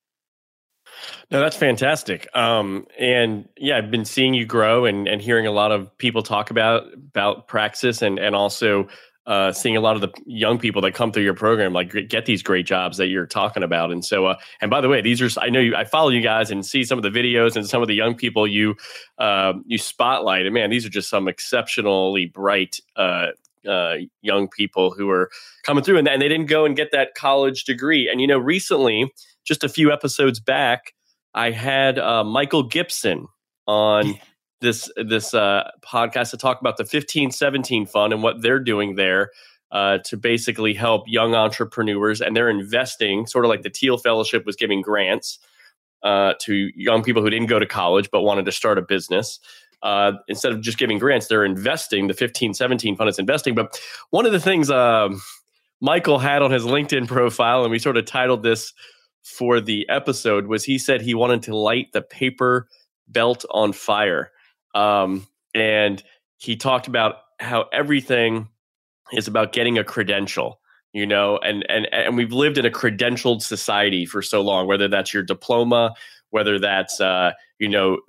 No, 1.29 1.39
that's 1.39 1.55
fantastic. 1.55 2.27
Um, 2.35 2.87
and 2.97 3.49
yeah, 3.57 3.77
I've 3.77 3.91
been 3.91 4.05
seeing 4.05 4.33
you 4.33 4.45
grow 4.45 4.85
and, 4.85 5.07
and 5.07 5.21
hearing 5.21 5.45
a 5.45 5.51
lot 5.51 5.71
of 5.71 5.95
people 5.97 6.23
talk 6.23 6.51
about 6.51 6.93
about 6.93 7.47
Praxis 7.47 8.01
and 8.01 8.17
and 8.19 8.35
also 8.35 8.87
uh, 9.27 9.51
seeing 9.51 9.75
a 9.75 9.81
lot 9.81 9.95
of 9.95 10.01
the 10.01 10.09
young 10.25 10.59
people 10.59 10.81
that 10.81 10.93
come 10.93 11.11
through 11.11 11.23
your 11.23 11.33
program 11.33 11.73
like 11.73 11.91
get 12.07 12.25
these 12.25 12.43
great 12.43 12.65
jobs 12.65 12.97
that 12.97 13.07
you're 13.07 13.25
talking 13.25 13.63
about. 13.63 13.91
And 13.91 14.05
so 14.05 14.27
uh, 14.27 14.37
and 14.61 14.69
by 14.69 14.81
the 14.81 14.89
way 14.89 15.01
these 15.01 15.21
are 15.21 15.39
i 15.41 15.49
know 15.49 15.59
you 15.59 15.75
i 15.75 15.83
follow 15.83 16.09
you 16.09 16.21
guys 16.21 16.51
and 16.51 16.65
see 16.65 16.83
some 16.83 16.97
of 16.99 17.03
the 17.03 17.09
videos 17.09 17.55
and 17.55 17.67
some 17.67 17.81
of 17.81 17.87
the 17.87 17.95
young 17.95 18.15
people 18.15 18.47
you 18.47 18.75
uh, 19.17 19.53
you 19.65 19.77
spotlight 19.77 20.45
and 20.45 20.53
man 20.53 20.69
these 20.69 20.85
are 20.85 20.89
just 20.89 21.09
some 21.09 21.27
exceptionally 21.27 22.25
bright 22.25 22.79
uh, 22.95 23.27
uh, 23.67 23.95
young 24.21 24.47
people 24.47 24.91
who 24.91 25.09
are 25.09 25.29
coming 25.63 25.83
through 25.83 25.97
and, 25.97 26.07
and 26.07 26.21
they 26.21 26.29
didn't 26.29 26.45
go 26.45 26.65
and 26.65 26.75
get 26.75 26.91
that 26.91 27.15
college 27.15 27.63
degree. 27.63 28.07
And 28.07 28.21
you 28.21 28.27
know 28.27 28.37
recently 28.37 29.11
just 29.45 29.63
a 29.63 29.69
few 29.69 29.91
episodes 29.91 30.39
back 30.39 30.93
i 31.33 31.51
had 31.51 31.99
uh, 31.99 32.23
michael 32.23 32.63
gibson 32.63 33.27
on 33.67 34.15
this 34.65 34.89
this 34.97 35.33
uh, 35.33 35.71
podcast 35.81 36.31
to 36.31 36.37
talk 36.37 36.59
about 36.59 36.77
the 36.77 36.83
1517 36.83 37.85
fund 37.85 38.11
and 38.11 38.21
what 38.23 38.41
they're 38.41 38.59
doing 38.59 38.95
there 38.95 39.31
uh, 39.71 39.99
to 40.05 40.17
basically 40.17 40.73
help 40.73 41.03
young 41.07 41.35
entrepreneurs 41.35 42.21
and 42.21 42.35
they're 42.35 42.49
investing 42.49 43.25
sort 43.27 43.45
of 43.45 43.49
like 43.49 43.61
the 43.61 43.69
Thiel 43.69 43.97
Fellowship 43.97 44.45
was 44.45 44.55
giving 44.55 44.81
grants 44.81 45.39
uh, 46.03 46.33
to 46.41 46.69
young 46.75 47.03
people 47.03 47.21
who 47.21 47.29
didn't 47.29 47.47
go 47.47 47.59
to 47.59 47.65
college 47.65 48.09
but 48.11 48.21
wanted 48.21 48.45
to 48.45 48.51
start 48.51 48.77
a 48.77 48.81
business. 48.81 49.39
Uh, 49.81 50.13
instead 50.27 50.51
of 50.51 50.61
just 50.61 50.77
giving 50.77 50.97
grants, 50.97 51.27
they're 51.27 51.45
investing. 51.45 52.07
The 52.07 52.13
1517 52.13 52.95
fund 52.95 53.09
is 53.09 53.19
investing. 53.19 53.53
But 53.53 53.79
one 54.09 54.25
of 54.25 54.31
the 54.31 54.39
things 54.39 54.71
um, 54.71 55.21
Michael 55.79 56.17
had 56.17 56.41
on 56.41 56.49
his 56.49 56.63
LinkedIn 56.63 57.07
profile, 57.07 57.61
and 57.61 57.71
we 57.71 57.77
sort 57.77 57.97
of 57.97 58.05
titled 58.05 58.41
this 58.41 58.73
for 59.23 59.59
the 59.59 59.87
episode, 59.89 60.47
was 60.47 60.63
he 60.63 60.79
said 60.79 61.01
he 61.01 61.13
wanted 61.13 61.43
to 61.43 61.55
light 61.55 61.91
the 61.93 62.01
paper 62.01 62.67
belt 63.07 63.45
on 63.51 63.73
fire. 63.73 64.31
Um, 64.75 65.25
and 65.55 66.03
he 66.37 66.55
talked 66.55 66.87
about 66.87 67.15
how 67.39 67.65
everything 67.73 68.49
is 69.13 69.27
about 69.27 69.53
getting 69.53 69.77
a 69.77 69.83
credential 69.83 70.59
you 70.93 71.05
know 71.05 71.37
and 71.39 71.65
and 71.69 71.93
and 71.93 72.15
we've 72.15 72.31
lived 72.31 72.57
in 72.57 72.65
a 72.65 72.71
credentialed 72.71 73.41
society 73.41 74.05
for 74.05 74.21
so 74.21 74.41
long 74.41 74.67
whether 74.67 74.87
that's 74.87 75.13
your 75.13 75.21
diploma 75.21 75.93
whether 76.35 76.59
that's 76.59 76.99
uh, 76.99 77.31
you 77.59 77.69
know 77.69 77.99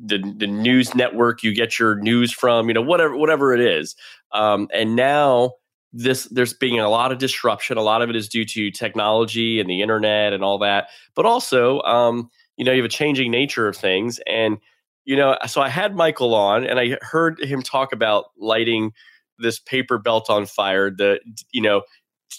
the 0.00 0.18
the 0.36 0.46
news 0.46 0.94
network 0.94 1.42
you 1.42 1.52
get 1.52 1.80
your 1.80 1.96
news 1.96 2.32
from, 2.32 2.68
you 2.68 2.74
know 2.74 2.80
whatever 2.80 3.16
whatever 3.16 3.52
it 3.52 3.60
is. 3.60 3.96
Um, 4.30 4.68
and 4.72 4.94
now 4.94 5.54
this 5.92 6.24
there's 6.26 6.54
being 6.54 6.78
a 6.78 6.88
lot 6.88 7.10
of 7.10 7.18
disruption. 7.18 7.76
A 7.76 7.82
lot 7.82 8.00
of 8.00 8.08
it 8.08 8.14
is 8.14 8.28
due 8.28 8.44
to 8.44 8.70
technology 8.70 9.58
and 9.58 9.68
the 9.68 9.82
internet 9.82 10.32
and 10.32 10.44
all 10.44 10.58
that, 10.58 10.90
but 11.16 11.26
also 11.26 11.80
um, 11.82 12.30
you 12.56 12.64
know 12.64 12.70
you 12.70 12.82
have 12.82 12.88
a 12.88 12.94
changing 12.94 13.32
nature 13.32 13.66
of 13.66 13.76
things 13.76 14.20
and 14.28 14.58
you 15.04 15.16
know 15.16 15.36
so 15.46 15.60
i 15.60 15.68
had 15.68 15.94
michael 15.94 16.34
on 16.34 16.64
and 16.64 16.78
i 16.78 16.96
heard 17.02 17.38
him 17.40 17.62
talk 17.62 17.92
about 17.92 18.26
lighting 18.38 18.92
this 19.38 19.58
paper 19.58 19.98
belt 19.98 20.30
on 20.30 20.46
fire 20.46 20.90
the 20.90 21.18
you 21.52 21.60
know 21.60 21.82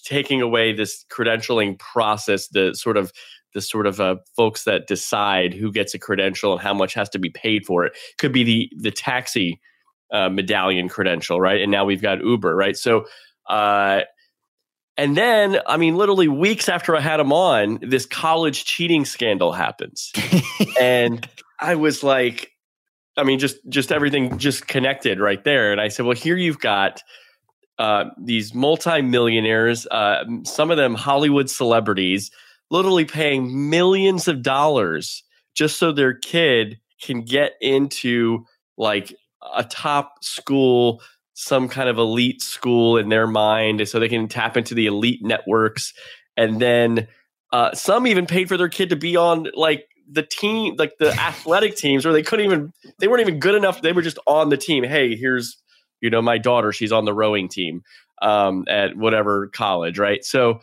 taking 0.06 0.42
away 0.42 0.74
this 0.74 1.06
credentialing 1.12 1.78
process 1.78 2.48
the 2.50 2.74
sort 2.74 2.98
of 2.98 3.12
the 3.54 3.62
sort 3.62 3.88
of 3.88 4.00
uh, 4.00 4.16
folks 4.36 4.64
that 4.64 4.88
decide 4.88 5.54
who 5.54 5.72
gets 5.72 5.94
a 5.94 6.00
credential 6.00 6.54
and 6.54 6.62
how 6.62 6.74
much 6.74 6.94
has 6.94 7.10
to 7.10 7.20
be 7.20 7.30
paid 7.30 7.66
for 7.66 7.86
it. 7.86 7.96
Could 8.18 8.32
be 8.32 8.44
the 8.44 8.72
the 8.78 8.92
taxi 8.92 9.62
uh, 10.12 10.30
medallion 10.30 10.90
credential 10.90 11.40
right? 11.40 11.62
And 11.62 11.72
now 11.72 11.86
we've 11.86 12.02
got 12.02 12.22
uber 12.22 12.56
right? 12.56 12.76
So 12.76 13.06
uh, 13.48 14.02
and 14.96 15.18
then, 15.18 15.60
I 15.66 15.78
mean, 15.78 15.96
literally 15.96 16.28
weeks 16.28 16.70
after 16.70 16.96
I 16.96 17.00
had 17.00 17.20
him 17.20 17.34
on, 17.34 17.80
this 17.82 18.06
college 18.06 18.66
cheating 18.66 19.06
scandal 19.06 19.52
happens. 19.52 20.12
and 20.80 21.28
I 21.60 21.76
was 21.76 22.04
like, 22.04 22.52
I 23.18 23.24
mean, 23.24 23.40
just 23.40 23.58
just 23.70 23.92
everything 23.92 24.38
just 24.38 24.68
connected 24.68 25.20
right 25.20 25.44
there. 25.44 25.72
And 25.72 25.80
I 25.80 25.88
said, 25.88 26.06
well, 26.06 26.16
here 26.16 26.38
you've 26.38 26.60
got 26.60 27.04
uh, 27.80 28.06
these 28.22 28.54
multimillionaires, 28.54 29.88
uh, 29.88 30.24
some 30.44 30.72
of 30.72 30.78
them 30.78 30.96
Hollywood 30.96 31.50
celebrities, 31.50 32.32
literally 32.70 33.06
paying 33.06 33.70
millions 33.70 34.28
of 34.28 34.42
dollars 34.42 35.24
just 35.56 35.78
so 35.78 35.92
their 35.92 36.14
kid 36.14 36.80
can 37.02 37.22
get 37.22 37.54
into 37.62 38.46
like 38.78 39.14
a 39.56 39.64
top 39.64 40.24
school 40.24 41.02
some 41.36 41.68
kind 41.68 41.90
of 41.90 41.98
elite 41.98 42.42
school 42.42 42.98
in 42.98 43.10
their 43.10 43.28
mind 43.28 43.88
so 43.88 44.00
they 44.00 44.08
can 44.08 44.28
tap 44.28 44.56
into 44.56 44.76
the 44.76 44.86
elite 44.86 45.20
networks 45.24 45.94
and 46.38 46.62
then 46.62 47.08
uh, 47.52 47.74
some 47.74 48.08
even 48.08 48.26
paid 48.26 48.48
for 48.48 48.58
their 48.58 48.70
kid 48.70 48.90
to 48.90 48.96
be 48.96 49.16
on 49.16 49.48
like 49.56 49.88
the 50.12 50.24
team 50.24 50.76
like 50.78 50.98
the 51.00 51.12
athletic 51.14 51.76
teams 51.76 52.06
where 52.06 52.14
they 52.14 52.24
couldn't 52.24 52.46
even 52.46 52.74
they 53.00 53.08
weren't 53.08 53.22
even 53.22 53.40
good 53.40 53.56
enough. 53.56 53.82
They 53.82 53.94
were 53.94 54.02
just 54.02 54.20
on 54.28 54.50
the 54.50 54.58
team. 54.58 54.84
Hey 54.84 55.16
here's 55.16 55.58
you 56.02 56.10
know 56.10 56.22
my 56.22 56.38
daughter. 56.38 56.72
She's 56.72 56.92
on 56.92 57.06
the 57.06 57.14
rowing 57.14 57.48
team 57.48 57.84
um, 58.22 58.66
at 58.68 58.96
whatever 58.98 59.48
college 59.48 59.98
right? 60.00 60.24
So 60.24 60.62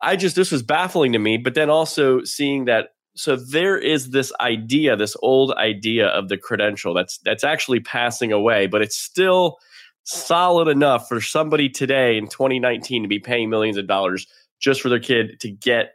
i 0.00 0.16
just 0.16 0.36
this 0.36 0.52
was 0.52 0.62
baffling 0.62 1.12
to 1.12 1.18
me 1.18 1.36
but 1.36 1.54
then 1.54 1.70
also 1.70 2.22
seeing 2.24 2.64
that 2.66 2.90
so 3.16 3.36
there 3.36 3.76
is 3.76 4.10
this 4.10 4.32
idea 4.40 4.96
this 4.96 5.16
old 5.22 5.52
idea 5.54 6.06
of 6.08 6.28
the 6.28 6.36
credential 6.36 6.94
that's 6.94 7.18
that's 7.18 7.44
actually 7.44 7.80
passing 7.80 8.32
away 8.32 8.66
but 8.66 8.82
it's 8.82 8.96
still 8.96 9.58
solid 10.04 10.68
enough 10.68 11.08
for 11.08 11.20
somebody 11.20 11.68
today 11.68 12.16
in 12.16 12.28
2019 12.28 13.02
to 13.02 13.08
be 13.08 13.18
paying 13.18 13.50
millions 13.50 13.76
of 13.76 13.86
dollars 13.86 14.26
just 14.60 14.80
for 14.80 14.88
their 14.88 15.00
kid 15.00 15.38
to 15.40 15.50
get 15.50 15.94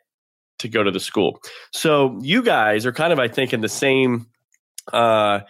to 0.64 0.70
go 0.70 0.82
to 0.82 0.92
the 0.92 1.00
school. 1.00 1.40
So 1.72 2.18
you 2.22 2.42
guys 2.42 2.86
are 2.86 2.92
kind 2.92 3.14
of, 3.14 3.20
I 3.20 3.28
think, 3.28 3.54
in 3.54 3.62
the 3.62 3.70
same, 3.70 4.28
uh, 4.92 5.42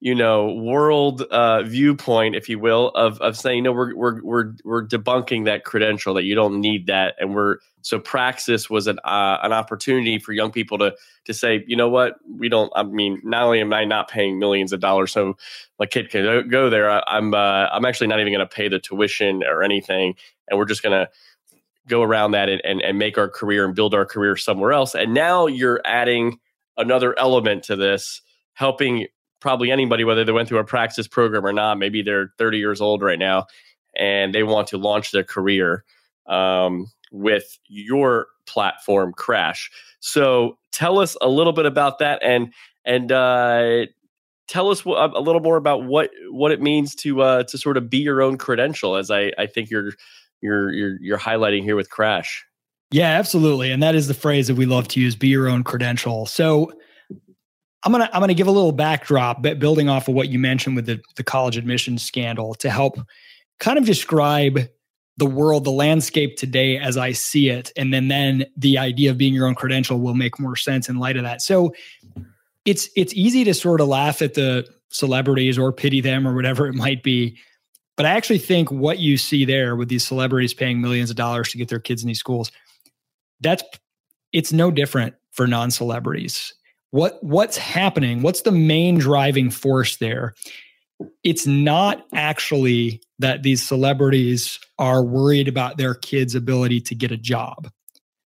you 0.00 0.14
know, 0.14 0.52
world 0.54 1.22
uh, 1.22 1.62
viewpoint, 1.62 2.34
if 2.34 2.48
you 2.48 2.58
will, 2.58 2.88
of 2.88 3.18
of 3.20 3.36
saying, 3.36 3.62
no, 3.62 3.72
we're 3.72 3.94
we're 3.96 4.22
we're 4.22 4.52
we're 4.64 4.86
debunking 4.86 5.44
that 5.44 5.64
credential 5.64 6.14
that 6.14 6.24
you 6.24 6.34
don't 6.34 6.60
need 6.60 6.86
that, 6.86 7.14
and 7.18 7.34
we're 7.34 7.58
so 7.82 7.98
praxis 7.98 8.68
was 8.68 8.88
an 8.88 8.98
uh, 9.04 9.38
an 9.42 9.52
opportunity 9.52 10.18
for 10.18 10.32
young 10.32 10.50
people 10.50 10.76
to 10.78 10.94
to 11.26 11.32
say, 11.32 11.64
you 11.68 11.76
know 11.76 11.88
what, 11.88 12.16
we 12.28 12.48
don't. 12.48 12.72
I 12.74 12.82
mean, 12.82 13.20
not 13.22 13.44
only 13.44 13.60
am 13.60 13.72
I 13.72 13.84
not 13.84 14.10
paying 14.10 14.38
millions 14.38 14.72
of 14.72 14.80
dollars, 14.80 15.12
so 15.12 15.36
my 15.78 15.86
kid 15.86 16.10
can 16.10 16.48
go 16.48 16.68
there. 16.68 16.90
I, 16.90 16.98
am 16.98 17.32
I'm, 17.32 17.34
uh, 17.34 17.68
I'm 17.72 17.84
actually 17.84 18.08
not 18.08 18.20
even 18.20 18.32
going 18.32 18.46
to 18.46 18.54
pay 18.54 18.68
the 18.68 18.80
tuition 18.80 19.44
or 19.44 19.62
anything, 19.62 20.16
and 20.48 20.58
we're 20.58 20.66
just 20.66 20.82
going 20.82 20.98
to 20.98 21.08
go 21.88 22.02
around 22.02 22.32
that 22.32 22.48
and, 22.48 22.60
and 22.64 22.80
and 22.82 22.98
make 22.98 23.18
our 23.18 23.28
career 23.28 23.64
and 23.64 23.74
build 23.74 23.94
our 23.94 24.06
career 24.06 24.36
somewhere 24.36 24.72
else. 24.72 24.94
And 24.94 25.14
now 25.14 25.46
you're 25.46 25.80
adding 25.84 26.38
another 26.76 27.18
element 27.18 27.64
to 27.64 27.76
this, 27.76 28.22
helping 28.54 29.06
probably 29.40 29.70
anybody, 29.70 30.04
whether 30.04 30.24
they 30.24 30.32
went 30.32 30.48
through 30.48 30.60
a 30.60 30.64
praxis 30.64 31.08
program 31.08 31.44
or 31.44 31.52
not. 31.52 31.78
Maybe 31.78 32.02
they're 32.02 32.32
30 32.38 32.58
years 32.58 32.80
old 32.80 33.02
right 33.02 33.18
now, 33.18 33.46
and 33.96 34.34
they 34.34 34.42
want 34.42 34.68
to 34.68 34.78
launch 34.78 35.10
their 35.10 35.24
career. 35.24 35.84
Um, 36.26 36.90
with 37.12 37.58
your 37.68 38.28
platform 38.46 39.12
crash 39.12 39.70
so 40.00 40.58
tell 40.72 40.98
us 40.98 41.16
a 41.20 41.28
little 41.28 41.52
bit 41.52 41.66
about 41.66 41.98
that 42.00 42.20
and 42.22 42.52
and 42.84 43.12
uh, 43.12 43.86
tell 44.48 44.70
us 44.70 44.84
a 44.84 45.20
little 45.20 45.40
more 45.40 45.56
about 45.56 45.84
what 45.84 46.10
what 46.30 46.50
it 46.50 46.60
means 46.60 46.94
to 46.96 47.22
uh, 47.22 47.44
to 47.44 47.56
sort 47.56 47.76
of 47.76 47.88
be 47.88 47.98
your 47.98 48.20
own 48.20 48.36
credential 48.36 48.96
as 48.96 49.10
i 49.10 49.30
i 49.38 49.46
think 49.46 49.70
you're 49.70 49.92
you're 50.42 50.72
you're 50.72 50.98
you're 51.00 51.18
highlighting 51.18 51.62
here 51.62 51.76
with 51.76 51.90
crash 51.90 52.44
yeah 52.90 53.10
absolutely 53.18 53.70
and 53.70 53.82
that 53.82 53.94
is 53.94 54.08
the 54.08 54.14
phrase 54.14 54.46
that 54.48 54.56
we 54.56 54.66
love 54.66 54.88
to 54.88 55.00
use 55.00 55.16
be 55.16 55.28
your 55.28 55.48
own 55.48 55.62
credential 55.62 56.26
so 56.26 56.70
i'm 57.84 57.92
gonna 57.92 58.10
i'm 58.12 58.20
gonna 58.20 58.34
give 58.34 58.46
a 58.46 58.52
little 58.52 58.72
backdrop 58.72 59.42
but 59.42 59.58
building 59.58 59.88
off 59.88 60.08
of 60.08 60.14
what 60.14 60.28
you 60.28 60.38
mentioned 60.38 60.76
with 60.76 60.86
the, 60.86 61.00
the 61.16 61.24
college 61.24 61.56
admissions 61.56 62.02
scandal 62.02 62.54
to 62.54 62.68
help 62.68 62.98
kind 63.58 63.78
of 63.78 63.84
describe 63.84 64.58
the 65.18 65.26
world, 65.26 65.64
the 65.64 65.70
landscape 65.70 66.36
today 66.36 66.78
as 66.78 66.96
I 66.96 67.12
see 67.12 67.48
it. 67.48 67.70
And 67.76 67.92
then 67.92 68.08
then 68.08 68.46
the 68.56 68.78
idea 68.78 69.10
of 69.10 69.18
being 69.18 69.34
your 69.34 69.46
own 69.46 69.54
credential 69.54 70.00
will 70.00 70.14
make 70.14 70.40
more 70.40 70.56
sense 70.56 70.88
in 70.88 70.98
light 70.98 71.16
of 71.16 71.22
that. 71.22 71.42
So 71.42 71.74
it's 72.64 72.88
it's 72.96 73.12
easy 73.14 73.44
to 73.44 73.54
sort 73.54 73.80
of 73.80 73.88
laugh 73.88 74.22
at 74.22 74.34
the 74.34 74.66
celebrities 74.90 75.58
or 75.58 75.72
pity 75.72 76.00
them 76.00 76.26
or 76.26 76.34
whatever 76.34 76.66
it 76.66 76.74
might 76.74 77.02
be. 77.02 77.38
But 77.96 78.06
I 78.06 78.10
actually 78.10 78.38
think 78.38 78.70
what 78.70 78.98
you 78.98 79.16
see 79.16 79.44
there 79.44 79.76
with 79.76 79.88
these 79.88 80.06
celebrities 80.06 80.54
paying 80.54 80.80
millions 80.80 81.10
of 81.10 81.16
dollars 81.16 81.50
to 81.50 81.58
get 81.58 81.68
their 81.68 81.80
kids 81.80 82.02
in 82.02 82.08
these 82.08 82.18
schools, 82.18 82.50
that's 83.40 83.62
it's 84.32 84.52
no 84.52 84.70
different 84.70 85.14
for 85.32 85.46
non-celebrities. 85.46 86.54
What 86.90 87.22
what's 87.22 87.56
happening? 87.56 88.22
What's 88.22 88.42
the 88.42 88.52
main 88.52 88.98
driving 88.98 89.50
force 89.50 89.96
there? 89.96 90.34
It's 91.24 91.46
not 91.46 92.06
actually 92.14 93.02
that 93.18 93.42
these 93.42 93.66
celebrities 93.66 94.58
are 94.78 95.02
worried 95.02 95.48
about 95.48 95.76
their 95.76 95.94
kids' 95.94 96.34
ability 96.34 96.80
to 96.82 96.94
get 96.94 97.10
a 97.10 97.16
job. 97.16 97.70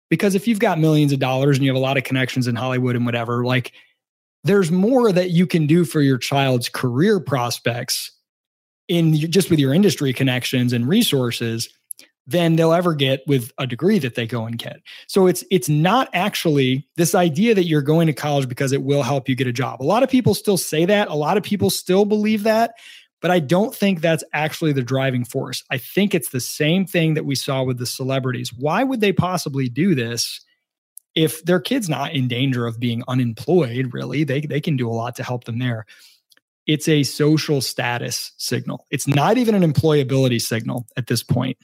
Because 0.10 0.36
if 0.36 0.48
you've 0.48 0.60
got 0.60 0.80
millions 0.80 1.12
of 1.13 1.20
dollars 1.20 1.58
and 1.58 1.65
you 1.65 1.72
have 1.72 1.77
a 1.77 1.84
lot 1.84 1.98
of 1.98 2.03
connections 2.03 2.48
in 2.48 2.56
Hollywood 2.56 2.96
and 2.96 3.06
whatever, 3.06 3.46
like 3.46 3.74
there's 4.44 4.72
more 4.72 5.12
that 5.12 5.32
you 5.32 5.46
can 5.46 5.68
do 5.68 5.86
for 5.86 6.01
your 6.01 6.18
child's 6.18 6.70
career 6.70 7.20
prospects 7.20 8.12
in 8.91 9.13
just 9.15 9.50
with 9.50 9.57
your 9.57 9.74
industry 9.74 10.12
connections 10.12 10.74
and 10.74 10.86
resources 10.86 11.69
than 12.27 12.57
they'll 12.57 12.74
ever 12.74 12.93
get 12.93 13.21
with 13.25 13.50
a 13.57 13.65
degree 13.65 14.00
that 14.00 14.15
they 14.15 14.27
go 14.27 14.45
and 14.45 14.57
get. 14.57 14.81
So 15.07 15.27
it's 15.27 15.45
it's 15.50 15.69
not 15.69 16.10
actually 16.12 16.86
this 16.98 17.15
idea 17.15 17.55
that 17.55 17.63
you're 17.63 17.81
going 17.81 18.07
to 18.07 18.13
college 18.13 18.50
because 18.50 18.74
it 18.74 18.83
will 18.83 19.01
help 19.01 19.29
you 19.29 19.36
get 19.36 19.48
a 19.48 19.53
job. 19.53 19.81
A 19.81 19.83
lot 19.83 20.03
of 20.03 20.10
people 20.10 20.33
still 20.33 20.57
say 20.57 20.83
that. 20.83 21.07
A 21.07 21.15
lot 21.15 21.38
of 21.38 21.43
people 21.43 21.69
still 21.69 22.03
believe 22.03 22.43
that, 22.43 22.74
but 23.21 23.31
I 23.31 23.39
don't 23.39 23.74
think 23.74 24.01
that's 24.01 24.25
actually 24.33 24.74
the 24.74 24.83
driving 24.83 25.24
force. 25.24 25.63
I 25.71 25.77
think 25.77 26.13
it's 26.13 26.29
the 26.29 26.41
same 26.41 26.86
thing 26.86 27.13
that 27.13 27.25
we 27.25 27.36
saw 27.36 27.63
with 27.63 27.77
the 27.77 27.86
celebrities. 27.86 28.51
Why 28.53 28.83
would 28.83 29.00
they 29.00 29.13
possibly 29.13 29.69
do 29.69 29.95
this? 29.95 30.41
If 31.15 31.43
their 31.45 31.62
kid's 31.62 31.88
not 31.88 32.13
in 32.13 32.27
danger 32.27 32.67
of 32.67 32.79
being 32.79 33.03
unemployed, 33.07 33.93
really, 33.93 34.25
they, 34.25 34.41
they 34.41 34.62
can 34.62 34.75
do 34.75 34.89
a 34.89 34.93
lot 34.93 35.15
to 35.15 35.24
help 35.24 35.45
them 35.45 35.60
there. 35.60 35.86
It's 36.68 36.88
a 36.88 37.03
social 37.03 37.62
status 37.62 38.32
signal. 38.38 38.86
It's 38.91 39.08
not 39.08 39.38
even 39.38 39.56
an 39.56 39.70
employability 39.70 40.41
signal 40.41 40.86
at 40.96 41.08
this 41.08 41.24
point 41.24 41.58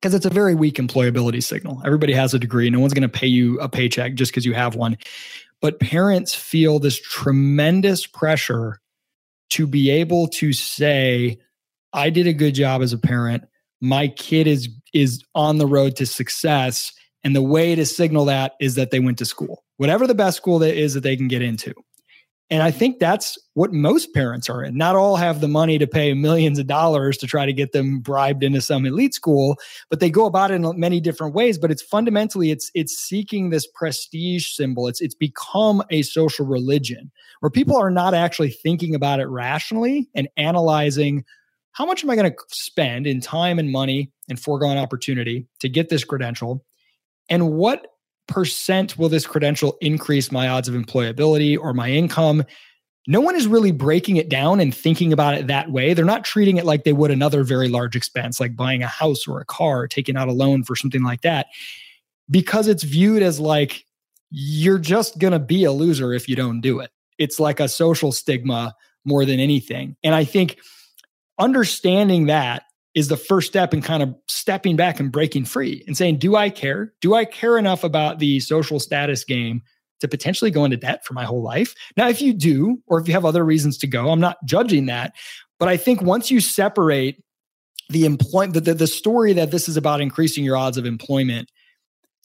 because 0.00 0.14
it's 0.14 0.26
a 0.26 0.30
very 0.30 0.54
weak 0.54 0.76
employability 0.76 1.42
signal. 1.42 1.80
Everybody 1.84 2.12
has 2.14 2.34
a 2.34 2.38
degree. 2.38 2.68
No 2.70 2.80
one's 2.80 2.94
going 2.94 3.02
to 3.02 3.08
pay 3.08 3.26
you 3.26 3.60
a 3.60 3.68
paycheck 3.68 4.14
just 4.14 4.32
because 4.32 4.44
you 4.44 4.54
have 4.54 4.74
one. 4.74 4.96
But 5.60 5.78
parents 5.78 6.34
feel 6.34 6.80
this 6.80 7.00
tremendous 7.00 8.06
pressure 8.06 8.80
to 9.50 9.66
be 9.66 9.90
able 9.90 10.26
to 10.28 10.52
say, 10.52 11.38
I 11.92 12.10
did 12.10 12.26
a 12.26 12.32
good 12.32 12.54
job 12.54 12.82
as 12.82 12.92
a 12.92 12.98
parent. 12.98 13.44
My 13.80 14.08
kid 14.08 14.46
is 14.46 14.68
is 14.92 15.22
on 15.34 15.58
the 15.58 15.66
road 15.66 15.96
to 15.96 16.06
success. 16.06 16.92
And 17.24 17.36
the 17.36 17.42
way 17.42 17.74
to 17.74 17.86
signal 17.86 18.24
that 18.24 18.54
is 18.60 18.74
that 18.74 18.90
they 18.90 18.98
went 18.98 19.18
to 19.18 19.24
school, 19.24 19.62
whatever 19.76 20.06
the 20.06 20.14
best 20.14 20.36
school 20.36 20.58
that 20.58 20.74
is 20.76 20.94
that 20.94 21.02
they 21.02 21.16
can 21.16 21.28
get 21.28 21.42
into. 21.42 21.72
And 22.52 22.62
I 22.62 22.70
think 22.70 22.98
that's 22.98 23.38
what 23.54 23.72
most 23.72 24.12
parents 24.12 24.50
are 24.50 24.62
in. 24.62 24.76
Not 24.76 24.94
all 24.94 25.16
have 25.16 25.40
the 25.40 25.48
money 25.48 25.78
to 25.78 25.86
pay 25.86 26.12
millions 26.12 26.58
of 26.58 26.66
dollars 26.66 27.16
to 27.18 27.26
try 27.26 27.46
to 27.46 27.52
get 27.54 27.72
them 27.72 28.00
bribed 28.00 28.44
into 28.44 28.60
some 28.60 28.84
elite 28.84 29.14
school, 29.14 29.56
but 29.88 30.00
they 30.00 30.10
go 30.10 30.26
about 30.26 30.50
it 30.50 30.56
in 30.56 30.78
many 30.78 31.00
different 31.00 31.34
ways. 31.34 31.56
But 31.56 31.70
it's 31.70 31.80
fundamentally 31.80 32.50
it's 32.50 32.70
it's 32.74 32.94
seeking 32.94 33.48
this 33.48 33.66
prestige 33.66 34.48
symbol. 34.48 34.86
It's 34.86 35.00
it's 35.00 35.14
become 35.14 35.82
a 35.88 36.02
social 36.02 36.44
religion 36.44 37.10
where 37.40 37.48
people 37.48 37.78
are 37.78 37.90
not 37.90 38.12
actually 38.12 38.50
thinking 38.50 38.94
about 38.94 39.18
it 39.18 39.28
rationally 39.28 40.10
and 40.14 40.28
analyzing 40.36 41.24
how 41.70 41.86
much 41.86 42.04
am 42.04 42.10
I 42.10 42.16
going 42.16 42.30
to 42.30 42.36
spend 42.50 43.06
in 43.06 43.22
time 43.22 43.58
and 43.58 43.72
money 43.72 44.12
and 44.28 44.38
foregone 44.38 44.76
opportunity 44.76 45.46
to 45.60 45.70
get 45.70 45.88
this 45.88 46.04
credential, 46.04 46.62
and 47.30 47.54
what 47.54 47.86
percent 48.32 48.98
will 48.98 49.08
this 49.08 49.26
credential 49.26 49.76
increase 49.80 50.32
my 50.32 50.48
odds 50.48 50.68
of 50.68 50.74
employability 50.74 51.58
or 51.58 51.72
my 51.72 51.90
income? 51.90 52.44
No 53.06 53.20
one 53.20 53.34
is 53.34 53.46
really 53.46 53.72
breaking 53.72 54.16
it 54.16 54.28
down 54.28 54.60
and 54.60 54.74
thinking 54.74 55.12
about 55.12 55.34
it 55.34 55.48
that 55.48 55.70
way. 55.70 55.92
They're 55.92 56.04
not 56.04 56.24
treating 56.24 56.56
it 56.56 56.64
like 56.64 56.84
they 56.84 56.92
would 56.92 57.10
another 57.10 57.42
very 57.42 57.68
large 57.68 57.96
expense, 57.96 58.38
like 58.40 58.56
buying 58.56 58.82
a 58.82 58.86
house 58.86 59.26
or 59.26 59.40
a 59.40 59.44
car, 59.44 59.88
taking 59.88 60.16
out 60.16 60.28
a 60.28 60.32
loan 60.32 60.62
for 60.62 60.76
something 60.76 61.02
like 61.02 61.22
that, 61.22 61.46
because 62.30 62.68
it's 62.68 62.84
viewed 62.84 63.22
as 63.22 63.40
like 63.40 63.84
you're 64.30 64.78
just 64.78 65.18
going 65.18 65.32
to 65.32 65.38
be 65.38 65.64
a 65.64 65.72
loser 65.72 66.12
if 66.12 66.28
you 66.28 66.36
don't 66.36 66.60
do 66.60 66.80
it. 66.80 66.90
It's 67.18 67.38
like 67.38 67.60
a 67.60 67.68
social 67.68 68.12
stigma 68.12 68.74
more 69.04 69.24
than 69.24 69.40
anything. 69.40 69.96
And 70.02 70.14
I 70.14 70.24
think 70.24 70.58
understanding 71.38 72.26
that 72.26 72.62
is 72.94 73.08
the 73.08 73.16
first 73.16 73.48
step 73.48 73.72
in 73.72 73.80
kind 73.80 74.02
of 74.02 74.14
stepping 74.28 74.76
back 74.76 75.00
and 75.00 75.10
breaking 75.10 75.44
free 75.44 75.82
and 75.86 75.96
saying, 75.96 76.18
Do 76.18 76.36
I 76.36 76.50
care? 76.50 76.92
Do 77.00 77.14
I 77.14 77.24
care 77.24 77.58
enough 77.58 77.84
about 77.84 78.18
the 78.18 78.40
social 78.40 78.78
status 78.78 79.24
game 79.24 79.62
to 80.00 80.08
potentially 80.08 80.50
go 80.50 80.64
into 80.64 80.76
debt 80.76 81.04
for 81.04 81.14
my 81.14 81.24
whole 81.24 81.42
life? 81.42 81.74
Now, 81.96 82.08
if 82.08 82.20
you 82.20 82.32
do, 82.32 82.78
or 82.86 83.00
if 83.00 83.08
you 83.08 83.14
have 83.14 83.24
other 83.24 83.44
reasons 83.44 83.78
to 83.78 83.86
go, 83.86 84.10
I'm 84.10 84.20
not 84.20 84.36
judging 84.44 84.86
that. 84.86 85.14
But 85.58 85.68
I 85.68 85.76
think 85.76 86.02
once 86.02 86.30
you 86.30 86.40
separate 86.40 87.22
the 87.88 88.04
employment, 88.04 88.54
the, 88.54 88.60
the, 88.60 88.74
the 88.74 88.86
story 88.86 89.32
that 89.34 89.50
this 89.50 89.68
is 89.68 89.76
about 89.76 90.00
increasing 90.00 90.44
your 90.44 90.56
odds 90.56 90.76
of 90.76 90.86
employment 90.86 91.50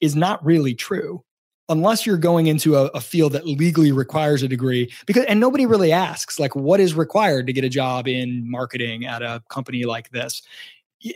is 0.01 0.15
not 0.15 0.43
really 0.45 0.75
true 0.75 1.23
unless 1.69 2.05
you're 2.05 2.17
going 2.17 2.47
into 2.47 2.75
a, 2.75 2.85
a, 2.87 3.01
field 3.01 3.33
that 3.33 3.45
legally 3.45 3.91
requires 3.91 4.41
a 4.43 4.47
degree 4.47 4.91
because 5.05 5.25
and 5.25 5.39
nobody 5.39 5.65
really 5.65 5.91
asks 5.91 6.39
like 6.39 6.55
what 6.55 6.79
is 6.79 6.93
required 6.93 7.47
to 7.47 7.53
get 7.53 7.63
a 7.63 7.69
job 7.69 8.07
in 8.07 8.49
marketing 8.49 9.05
at 9.05 9.21
a 9.21 9.43
company 9.49 9.85
like 9.85 10.09
this? 10.11 10.41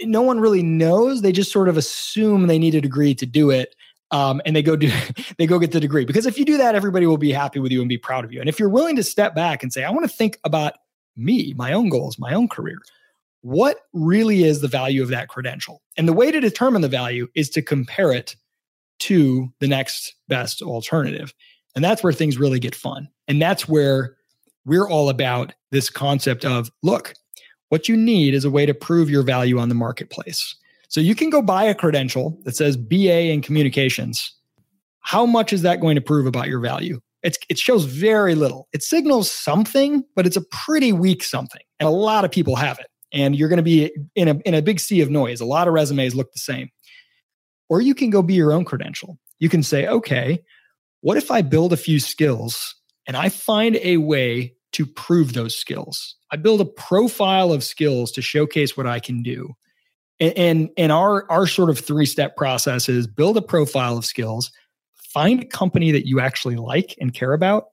No 0.03 0.21
one 0.21 0.39
really 0.39 0.61
knows. 0.61 1.21
They 1.21 1.31
just 1.31 1.51
sort 1.51 1.69
of 1.69 1.77
assume 1.77 2.47
they 2.47 2.59
need 2.59 2.75
a 2.75 2.81
degree 2.81 3.15
to 3.15 3.25
do 3.25 3.49
it 3.49 3.75
um, 4.11 4.41
and 4.45 4.55
they 4.55 4.61
go 4.61 4.75
do 4.75 4.91
they 5.37 5.47
go 5.47 5.59
get 5.59 5.71
the 5.71 5.79
degree. 5.79 6.05
Because 6.05 6.25
if 6.25 6.37
you 6.37 6.45
do 6.45 6.57
that 6.57 6.75
everybody 6.75 7.05
will 7.05 7.17
be 7.17 7.31
happy 7.31 7.59
with 7.59 7.71
you 7.71 7.79
and 7.79 7.89
be 7.89 7.97
proud 7.97 8.25
of 8.25 8.31
you. 8.31 8.39
And 8.39 8.49
if 8.49 8.59
you're 8.59 8.69
willing 8.69 8.95
to 8.95 9.03
step 9.03 9.35
back 9.35 9.63
and 9.63 9.71
say 9.71 9.83
i 9.83 9.89
want 9.89 10.09
to 10.09 10.15
think 10.15 10.37
about 10.43 10.73
me 11.17 11.53
my 11.57 11.73
own 11.73 11.89
goals 11.89 12.17
my 12.17 12.33
own 12.33 12.47
career 12.47 12.77
what 13.41 13.81
really 13.93 14.43
is 14.43 14.61
the 14.61 14.67
value 14.67 15.01
of 15.01 15.09
that 15.09 15.27
credential? 15.27 15.81
And 15.97 16.07
the 16.07 16.13
way 16.13 16.31
to 16.31 16.39
determine 16.39 16.81
the 16.81 16.87
value 16.87 17.27
is 17.35 17.49
to 17.51 17.61
compare 17.61 18.11
it 18.11 18.35
to 19.01 19.51
the 19.59 19.67
next 19.67 20.15
best 20.27 20.61
alternative. 20.61 21.33
And 21.75 21.83
that's 21.83 22.03
where 22.03 22.13
things 22.13 22.37
really 22.37 22.59
get 22.59 22.75
fun. 22.75 23.07
And 23.27 23.41
that's 23.41 23.67
where 23.67 24.15
we're 24.65 24.87
all 24.87 25.09
about 25.09 25.53
this 25.71 25.89
concept 25.89 26.45
of 26.45 26.69
look, 26.83 27.13
what 27.69 27.89
you 27.89 27.97
need 27.97 28.33
is 28.33 28.45
a 28.45 28.51
way 28.51 28.65
to 28.65 28.73
prove 28.73 29.09
your 29.09 29.23
value 29.23 29.57
on 29.57 29.69
the 29.69 29.75
marketplace. 29.75 30.55
So 30.89 30.99
you 30.99 31.15
can 31.15 31.29
go 31.29 31.41
buy 31.41 31.63
a 31.63 31.73
credential 31.73 32.37
that 32.43 32.55
says 32.55 32.75
BA 32.75 33.31
in 33.31 33.41
communications. 33.41 34.35
How 34.99 35.25
much 35.25 35.53
is 35.53 35.61
that 35.61 35.79
going 35.79 35.95
to 35.95 36.01
prove 36.01 36.27
about 36.27 36.47
your 36.47 36.59
value? 36.59 36.99
It's, 37.23 37.37
it 37.49 37.57
shows 37.57 37.85
very 37.85 38.35
little. 38.35 38.67
It 38.73 38.83
signals 38.83 39.31
something, 39.31 40.03
but 40.15 40.27
it's 40.27 40.35
a 40.35 40.41
pretty 40.41 40.91
weak 40.91 41.23
something. 41.23 41.61
And 41.79 41.87
a 41.87 41.91
lot 41.91 42.25
of 42.25 42.31
people 42.31 42.55
have 42.55 42.77
it. 42.79 42.87
And 43.13 43.35
you're 43.35 43.49
going 43.49 43.57
to 43.57 43.63
be 43.63 43.91
in 44.15 44.27
a, 44.27 44.35
in 44.45 44.53
a 44.53 44.61
big 44.61 44.79
sea 44.79 45.01
of 45.01 45.09
noise. 45.09 45.39
A 45.39 45.45
lot 45.45 45.67
of 45.67 45.73
resumes 45.73 46.13
look 46.13 46.31
the 46.33 46.39
same. 46.39 46.69
Or 47.71 47.79
you 47.79 47.95
can 47.95 48.09
go 48.09 48.21
be 48.21 48.33
your 48.33 48.51
own 48.51 48.65
credential. 48.65 49.17
You 49.39 49.47
can 49.47 49.63
say, 49.63 49.87
okay, 49.87 50.43
what 50.99 51.15
if 51.15 51.31
I 51.31 51.41
build 51.41 51.71
a 51.71 51.77
few 51.77 52.01
skills 52.01 52.75
and 53.07 53.15
I 53.15 53.29
find 53.29 53.77
a 53.77 53.95
way 53.95 54.55
to 54.73 54.85
prove 54.85 55.31
those 55.31 55.57
skills? 55.57 56.17
I 56.31 56.35
build 56.35 56.59
a 56.59 56.65
profile 56.65 57.53
of 57.53 57.63
skills 57.63 58.11
to 58.11 58.21
showcase 58.21 58.75
what 58.75 58.87
I 58.87 58.99
can 58.99 59.23
do. 59.23 59.53
And, 60.19 60.37
and, 60.37 60.69
and 60.75 60.91
our, 60.91 61.25
our 61.31 61.47
sort 61.47 61.69
of 61.69 61.79
three 61.79 62.05
step 62.05 62.35
process 62.35 62.89
is 62.89 63.07
build 63.07 63.37
a 63.37 63.41
profile 63.41 63.97
of 63.97 64.03
skills, 64.03 64.51
find 64.93 65.41
a 65.41 65.45
company 65.45 65.91
that 65.91 66.05
you 66.05 66.19
actually 66.19 66.57
like 66.57 66.93
and 66.99 67.13
care 67.13 67.31
about, 67.31 67.67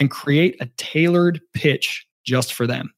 and 0.00 0.10
create 0.10 0.56
a 0.60 0.70
tailored 0.78 1.42
pitch 1.52 2.06
just 2.24 2.54
for 2.54 2.66
them. 2.66 2.90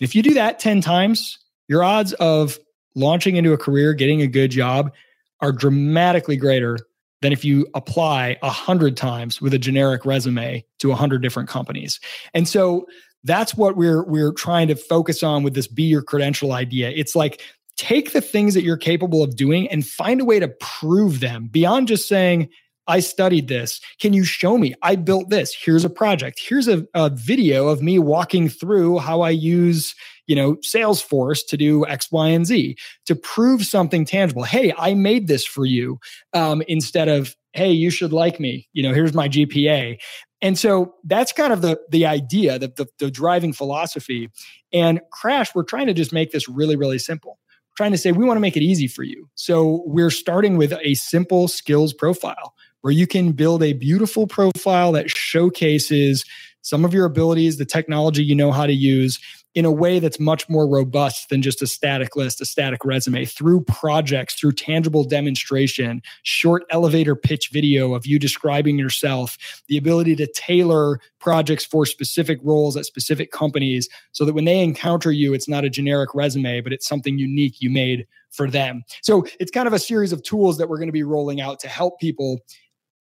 If 0.00 0.14
you 0.14 0.22
do 0.22 0.32
that 0.32 0.60
10 0.60 0.80
times, 0.80 1.38
your 1.68 1.84
odds 1.84 2.14
of 2.14 2.58
launching 2.94 3.36
into 3.36 3.52
a 3.52 3.58
career, 3.58 3.92
getting 3.92 4.22
a 4.22 4.26
good 4.26 4.50
job, 4.50 4.92
are 5.40 5.52
dramatically 5.52 6.36
greater 6.36 6.78
than 7.22 7.32
if 7.32 7.44
you 7.44 7.66
apply 7.74 8.36
a 8.42 8.50
hundred 8.50 8.96
times 8.96 9.40
with 9.40 9.52
a 9.52 9.58
generic 9.58 10.04
resume 10.04 10.64
to 10.78 10.90
a 10.92 10.94
hundred 10.94 11.22
different 11.22 11.48
companies. 11.48 12.00
And 12.34 12.48
so 12.48 12.86
that's 13.24 13.54
what 13.54 13.76
we're 13.76 14.02
we're 14.04 14.32
trying 14.32 14.68
to 14.68 14.74
focus 14.74 15.22
on 15.22 15.42
with 15.42 15.54
this 15.54 15.66
be 15.66 15.82
your 15.82 16.02
credential 16.02 16.52
idea. 16.52 16.90
It's 16.90 17.14
like 17.14 17.42
take 17.76 18.12
the 18.12 18.20
things 18.20 18.54
that 18.54 18.62
you're 18.62 18.76
capable 18.76 19.22
of 19.22 19.36
doing 19.36 19.68
and 19.68 19.86
find 19.86 20.20
a 20.20 20.24
way 20.24 20.38
to 20.40 20.48
prove 20.48 21.20
them 21.20 21.48
beyond 21.48 21.88
just 21.88 22.08
saying 22.08 22.48
I 22.90 23.00
studied 23.00 23.48
this. 23.48 23.80
Can 24.00 24.12
you 24.12 24.24
show 24.24 24.58
me? 24.58 24.74
I 24.82 24.96
built 24.96 25.30
this. 25.30 25.54
Here's 25.54 25.84
a 25.84 25.90
project. 25.90 26.40
Here's 26.44 26.68
a, 26.68 26.86
a 26.92 27.08
video 27.08 27.68
of 27.68 27.82
me 27.82 27.98
walking 27.98 28.48
through 28.48 28.98
how 28.98 29.20
I 29.20 29.30
use 29.30 29.94
you 30.26 30.36
know, 30.36 30.54
Salesforce 30.56 31.40
to 31.48 31.56
do 31.56 31.84
X, 31.88 32.12
Y, 32.12 32.28
and 32.28 32.46
Z 32.46 32.76
to 33.06 33.16
prove 33.16 33.64
something 33.64 34.04
tangible. 34.04 34.44
Hey, 34.44 34.72
I 34.78 34.94
made 34.94 35.26
this 35.26 35.44
for 35.44 35.64
you 35.64 35.98
um, 36.34 36.62
instead 36.68 37.08
of, 37.08 37.34
hey, 37.52 37.72
you 37.72 37.90
should 37.90 38.12
like 38.12 38.38
me. 38.38 38.68
You 38.72 38.84
know, 38.84 38.94
here's 38.94 39.12
my 39.12 39.28
GPA. 39.28 40.00
And 40.40 40.56
so 40.56 40.94
that's 41.02 41.32
kind 41.32 41.52
of 41.52 41.62
the 41.62 41.80
the 41.90 42.06
idea, 42.06 42.60
the, 42.60 42.68
the, 42.68 42.86
the 43.00 43.10
driving 43.10 43.52
philosophy. 43.52 44.30
And 44.72 45.00
Crash, 45.10 45.52
we're 45.52 45.64
trying 45.64 45.88
to 45.88 45.94
just 45.94 46.12
make 46.12 46.30
this 46.30 46.48
really, 46.48 46.76
really 46.76 47.00
simple. 47.00 47.40
Trying 47.76 47.90
to 47.90 47.98
say 47.98 48.12
we 48.12 48.24
want 48.24 48.36
to 48.36 48.40
make 48.40 48.56
it 48.56 48.62
easy 48.62 48.86
for 48.86 49.02
you. 49.02 49.28
So 49.34 49.82
we're 49.84 50.10
starting 50.10 50.56
with 50.56 50.72
a 50.80 50.94
simple 50.94 51.48
skills 51.48 51.92
profile 51.92 52.54
where 52.82 52.92
you 52.92 53.06
can 53.06 53.32
build 53.32 53.62
a 53.62 53.72
beautiful 53.72 54.26
profile 54.26 54.92
that 54.92 55.10
showcases 55.10 56.24
some 56.62 56.84
of 56.84 56.92
your 56.92 57.06
abilities, 57.06 57.56
the 57.56 57.64
technology 57.64 58.22
you 58.22 58.34
know 58.34 58.52
how 58.52 58.66
to 58.66 58.72
use, 58.72 59.18
in 59.54 59.64
a 59.64 59.70
way 59.70 59.98
that's 59.98 60.20
much 60.20 60.48
more 60.48 60.68
robust 60.68 61.28
than 61.28 61.42
just 61.42 61.60
a 61.60 61.66
static 61.66 62.14
list, 62.14 62.40
a 62.40 62.44
static 62.44 62.84
resume, 62.84 63.24
through 63.24 63.62
projects, 63.62 64.34
through 64.34 64.52
tangible 64.52 65.02
demonstration, 65.02 66.00
short 66.22 66.64
elevator 66.70 67.16
pitch 67.16 67.50
video 67.52 67.94
of 67.94 68.06
you 68.06 68.18
describing 68.18 68.78
yourself, 68.78 69.36
the 69.68 69.76
ability 69.76 70.14
to 70.14 70.26
tailor 70.34 71.00
projects 71.18 71.64
for 71.64 71.84
specific 71.84 72.38
roles 72.44 72.76
at 72.76 72.84
specific 72.84 73.32
companies 73.32 73.88
so 74.12 74.24
that 74.24 74.34
when 74.34 74.44
they 74.44 74.60
encounter 74.60 75.10
you, 75.10 75.34
it's 75.34 75.48
not 75.48 75.64
a 75.64 75.70
generic 75.70 76.14
resume, 76.14 76.60
but 76.60 76.72
it's 76.72 76.86
something 76.86 77.18
unique 77.18 77.60
you 77.60 77.70
made 77.70 78.06
for 78.30 78.48
them. 78.48 78.84
So 79.02 79.26
it's 79.40 79.50
kind 79.50 79.66
of 79.66 79.72
a 79.72 79.80
series 79.80 80.12
of 80.12 80.22
tools 80.22 80.58
that 80.58 80.68
we're 80.68 80.78
going 80.78 80.88
to 80.88 80.92
be 80.92 81.02
rolling 81.02 81.40
out 81.40 81.58
to 81.60 81.68
help 81.68 81.98
people 81.98 82.38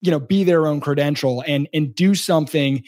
you 0.01 0.11
know 0.11 0.19
be 0.19 0.43
their 0.43 0.67
own 0.67 0.79
credential 0.79 1.43
and 1.47 1.67
and 1.73 1.93
do 1.95 2.15
something 2.15 2.83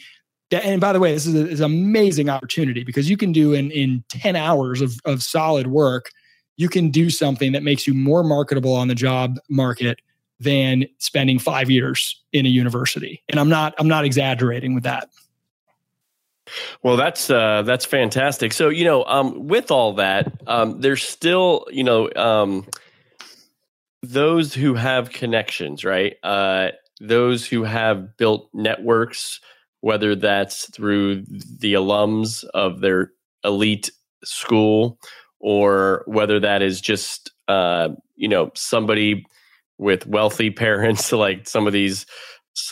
and 0.52 0.80
by 0.80 0.92
the 0.92 1.00
way, 1.00 1.12
this 1.12 1.26
is, 1.26 1.34
a, 1.34 1.48
is 1.48 1.60
an 1.60 1.66
amazing 1.66 2.28
opportunity 2.28 2.84
because 2.84 3.08
you 3.08 3.16
can 3.16 3.32
do 3.32 3.54
in, 3.54 3.70
in 3.70 4.04
10 4.10 4.36
hours 4.36 4.80
of, 4.80 4.94
of 5.04 5.22
solid 5.22 5.68
work, 5.68 6.10
you 6.56 6.68
can 6.68 6.90
do 6.90 7.10
something 7.10 7.52
that 7.52 7.62
makes 7.62 7.86
you 7.86 7.94
more 7.94 8.22
marketable 8.22 8.74
on 8.74 8.88
the 8.88 8.94
job 8.94 9.38
market 9.48 10.00
than 10.38 10.84
spending 10.98 11.38
five 11.38 11.70
years 11.70 12.20
in 12.32 12.44
a 12.44 12.48
university. 12.48 13.22
And 13.28 13.40
I'm 13.40 13.48
not, 13.48 13.74
I'm 13.78 13.88
not 13.88 14.04
exaggerating 14.04 14.74
with 14.74 14.84
that. 14.84 15.08
Well, 16.82 16.96
that's 16.96 17.30
uh, 17.30 17.62
that's 17.62 17.84
fantastic. 17.84 18.52
So 18.52 18.68
you 18.68 18.84
know, 18.84 19.04
um, 19.04 19.46
with 19.46 19.70
all 19.70 19.94
that, 19.94 20.32
um, 20.48 20.80
there's 20.80 21.02
still 21.02 21.66
you 21.70 21.84
know 21.84 22.10
um, 22.16 22.66
those 24.02 24.52
who 24.52 24.74
have 24.74 25.10
connections, 25.10 25.84
right? 25.84 26.16
Uh, 26.24 26.70
those 27.02 27.46
who 27.46 27.64
have 27.64 28.16
built 28.16 28.48
networks 28.54 29.40
whether 29.82 30.14
that's 30.14 30.70
through 30.70 31.24
the 31.58 31.74
alums 31.74 32.44
of 32.54 32.80
their 32.80 33.10
elite 33.44 33.90
school 34.24 34.96
or 35.40 36.04
whether 36.06 36.38
that 36.40 36.62
is 36.62 36.80
just 36.80 37.30
uh, 37.48 37.88
you 38.16 38.28
know 38.28 38.50
somebody 38.54 39.26
with 39.78 40.06
wealthy 40.06 40.50
parents 40.66 41.12
like 41.12 41.46
some 41.46 41.66
of 41.66 41.74
these 41.74 42.06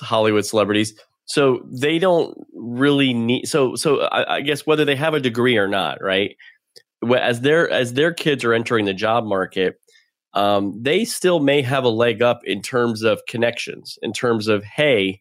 hollywood 0.00 0.46
celebrities. 0.46 0.94
So 1.26 1.64
they 1.70 1.98
don't 1.98 2.36
really 2.54 3.12
need 3.12 3.46
so 3.46 3.74
so 3.74 4.02
I, 4.02 4.36
I 4.36 4.40
guess 4.40 4.66
whether 4.66 4.84
they 4.84 4.96
have 4.96 5.14
a 5.14 5.20
degree 5.20 5.58
or 5.58 5.68
not 5.68 6.02
right? 6.02 6.36
As 7.16 7.40
their 7.40 7.68
as 7.70 7.94
their 7.94 8.12
kids 8.12 8.44
are 8.44 8.54
entering 8.54 8.84
the 8.84 8.94
job 8.94 9.24
market 9.24 9.80
um, 10.34 10.78
they 10.80 11.04
still 11.04 11.40
may 11.40 11.62
have 11.62 11.84
a 11.84 11.88
leg 11.88 12.22
up 12.22 12.40
in 12.44 12.62
terms 12.62 13.02
of 13.02 13.20
connections 13.26 13.98
in 14.02 14.12
terms 14.12 14.48
of 14.48 14.64
hey 14.64 15.20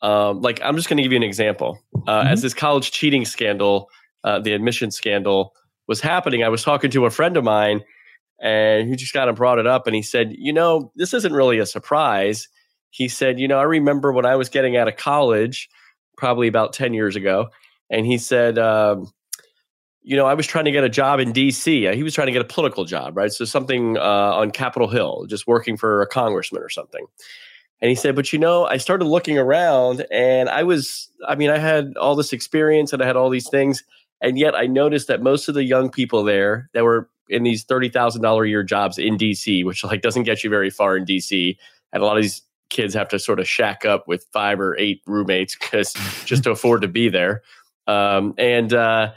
um, 0.00 0.40
like 0.40 0.60
I'm 0.62 0.76
just 0.76 0.88
going 0.88 0.98
to 0.98 1.02
give 1.02 1.12
you 1.12 1.16
an 1.16 1.24
example. 1.24 1.78
Uh, 2.06 2.20
mm-hmm. 2.20 2.28
As 2.28 2.42
this 2.42 2.54
college 2.54 2.92
cheating 2.92 3.24
scandal, 3.24 3.90
uh, 4.24 4.38
the 4.38 4.52
admission 4.52 4.90
scandal 4.90 5.54
was 5.86 6.00
happening, 6.00 6.44
I 6.44 6.48
was 6.48 6.62
talking 6.62 6.90
to 6.90 7.06
a 7.06 7.10
friend 7.10 7.36
of 7.36 7.44
mine, 7.44 7.82
and 8.40 8.88
he 8.88 8.96
just 8.96 9.12
kind 9.12 9.30
of 9.30 9.36
brought 9.36 9.58
it 9.58 9.66
up, 9.66 9.86
and 9.86 9.96
he 9.96 10.02
said, 10.02 10.34
"You 10.36 10.52
know, 10.52 10.92
this 10.96 11.14
isn't 11.14 11.32
really 11.32 11.58
a 11.58 11.66
surprise." 11.66 12.48
He 12.90 13.08
said, 13.08 13.40
"You 13.40 13.48
know, 13.48 13.58
I 13.58 13.64
remember 13.64 14.12
when 14.12 14.26
I 14.26 14.36
was 14.36 14.48
getting 14.48 14.76
out 14.76 14.88
of 14.88 14.96
college, 14.96 15.68
probably 16.16 16.46
about 16.46 16.72
ten 16.72 16.94
years 16.94 17.16
ago, 17.16 17.48
and 17.90 18.06
he 18.06 18.18
said." 18.18 18.58
Um, 18.58 19.10
you 20.08 20.16
know, 20.16 20.24
I 20.24 20.32
was 20.32 20.46
trying 20.46 20.64
to 20.64 20.70
get 20.70 20.84
a 20.84 20.88
job 20.88 21.20
in 21.20 21.32
D.C. 21.32 21.94
He 21.94 22.02
was 22.02 22.14
trying 22.14 22.28
to 22.28 22.32
get 22.32 22.40
a 22.40 22.46
political 22.46 22.86
job, 22.86 23.14
right? 23.14 23.30
So 23.30 23.44
something 23.44 23.98
uh, 23.98 24.00
on 24.00 24.52
Capitol 24.52 24.88
Hill, 24.88 25.26
just 25.28 25.46
working 25.46 25.76
for 25.76 26.00
a 26.00 26.06
congressman 26.06 26.62
or 26.62 26.70
something. 26.70 27.04
And 27.82 27.90
he 27.90 27.94
said, 27.94 28.16
but 28.16 28.32
you 28.32 28.38
know, 28.38 28.64
I 28.64 28.78
started 28.78 29.04
looking 29.04 29.36
around 29.36 30.06
and 30.10 30.48
I 30.48 30.62
was, 30.62 31.10
I 31.28 31.34
mean, 31.34 31.50
I 31.50 31.58
had 31.58 31.94
all 31.98 32.16
this 32.16 32.32
experience 32.32 32.94
and 32.94 33.02
I 33.02 33.06
had 33.06 33.16
all 33.16 33.28
these 33.28 33.50
things. 33.50 33.84
And 34.22 34.38
yet 34.38 34.54
I 34.54 34.64
noticed 34.64 35.08
that 35.08 35.20
most 35.20 35.46
of 35.46 35.54
the 35.54 35.62
young 35.62 35.90
people 35.90 36.24
there 36.24 36.70
that 36.72 36.84
were 36.84 37.10
in 37.28 37.42
these 37.42 37.62
$30,000 37.66 38.42
a 38.42 38.48
year 38.48 38.62
jobs 38.62 38.96
in 38.96 39.18
DC, 39.18 39.62
which 39.62 39.84
like 39.84 40.00
doesn't 40.00 40.22
get 40.22 40.42
you 40.42 40.48
very 40.48 40.70
far 40.70 40.96
in 40.96 41.04
DC. 41.04 41.54
And 41.92 42.02
a 42.02 42.06
lot 42.06 42.16
of 42.16 42.22
these 42.22 42.40
kids 42.70 42.94
have 42.94 43.10
to 43.10 43.18
sort 43.18 43.40
of 43.40 43.46
shack 43.46 43.84
up 43.84 44.08
with 44.08 44.24
five 44.32 44.58
or 44.58 44.74
eight 44.78 45.02
roommates 45.06 45.54
because 45.54 45.92
just 46.24 46.44
to 46.44 46.50
afford 46.50 46.80
to 46.80 46.88
be 46.88 47.10
there. 47.10 47.42
Um, 47.86 48.32
and, 48.38 48.72
uh, 48.72 49.12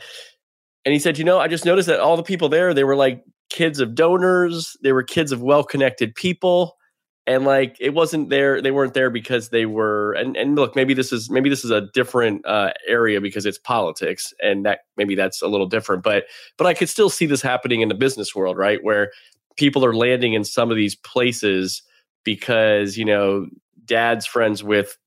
and 0.86 0.94
he 0.94 1.00
said, 1.00 1.18
you 1.18 1.24
know, 1.24 1.40
I 1.40 1.48
just 1.48 1.66
noticed 1.66 1.88
that 1.88 2.00
all 2.00 2.18
the 2.18 2.24
people 2.24 2.50
there, 2.50 2.74
they 2.74 2.84
were 2.84 2.96
like 2.96 3.24
kids 3.50 3.80
of 3.80 3.96
donors, 3.96 4.76
they 4.84 4.92
were 4.92 5.04
kids 5.04 5.32
of 5.32 5.42
well 5.42 5.64
connected 5.64 6.16
people 6.16 6.78
and 7.28 7.46
like 7.46 7.78
it 7.80 7.94
wasn't 7.94 8.30
there 8.30 8.62
they 8.62 8.72
weren't 8.72 8.94
there 8.94 9.10
because 9.10 9.50
they 9.50 9.66
were 9.66 10.14
and 10.14 10.36
and 10.36 10.56
look 10.56 10.76
maybe 10.76 10.94
this 10.94 11.12
is 11.12 11.30
maybe 11.30 11.50
this 11.50 11.64
is 11.64 11.72
a 11.72 11.88
different 11.94 12.46
uh, 12.46 12.72
area 12.88 13.22
because 13.22 13.46
it's 13.46 13.60
politics 13.60 14.34
and 14.42 14.66
that 14.66 14.80
maybe 14.98 15.16
that's 15.16 15.42
a 15.42 15.48
little 15.48 15.68
different 15.68 16.04
but 16.04 16.26
but 16.58 16.66
i 16.66 16.74
could 16.74 16.90
still 16.90 17.10
see 17.10 17.26
this 17.26 17.42
happening 17.42 17.82
in 17.82 17.90
the 17.90 17.96
business 17.96 18.34
world 18.34 18.58
right 18.58 18.84
where 18.84 19.12
people 19.56 19.86
are 19.86 19.96
landing 19.96 20.34
in 20.34 20.44
some 20.44 20.72
of 20.72 20.78
these 20.78 20.96
places 20.96 21.84
because 22.24 22.98
you 22.98 23.06
know 23.06 23.46
dad's 23.86 24.26
friends 24.26 24.64
with 24.64 24.98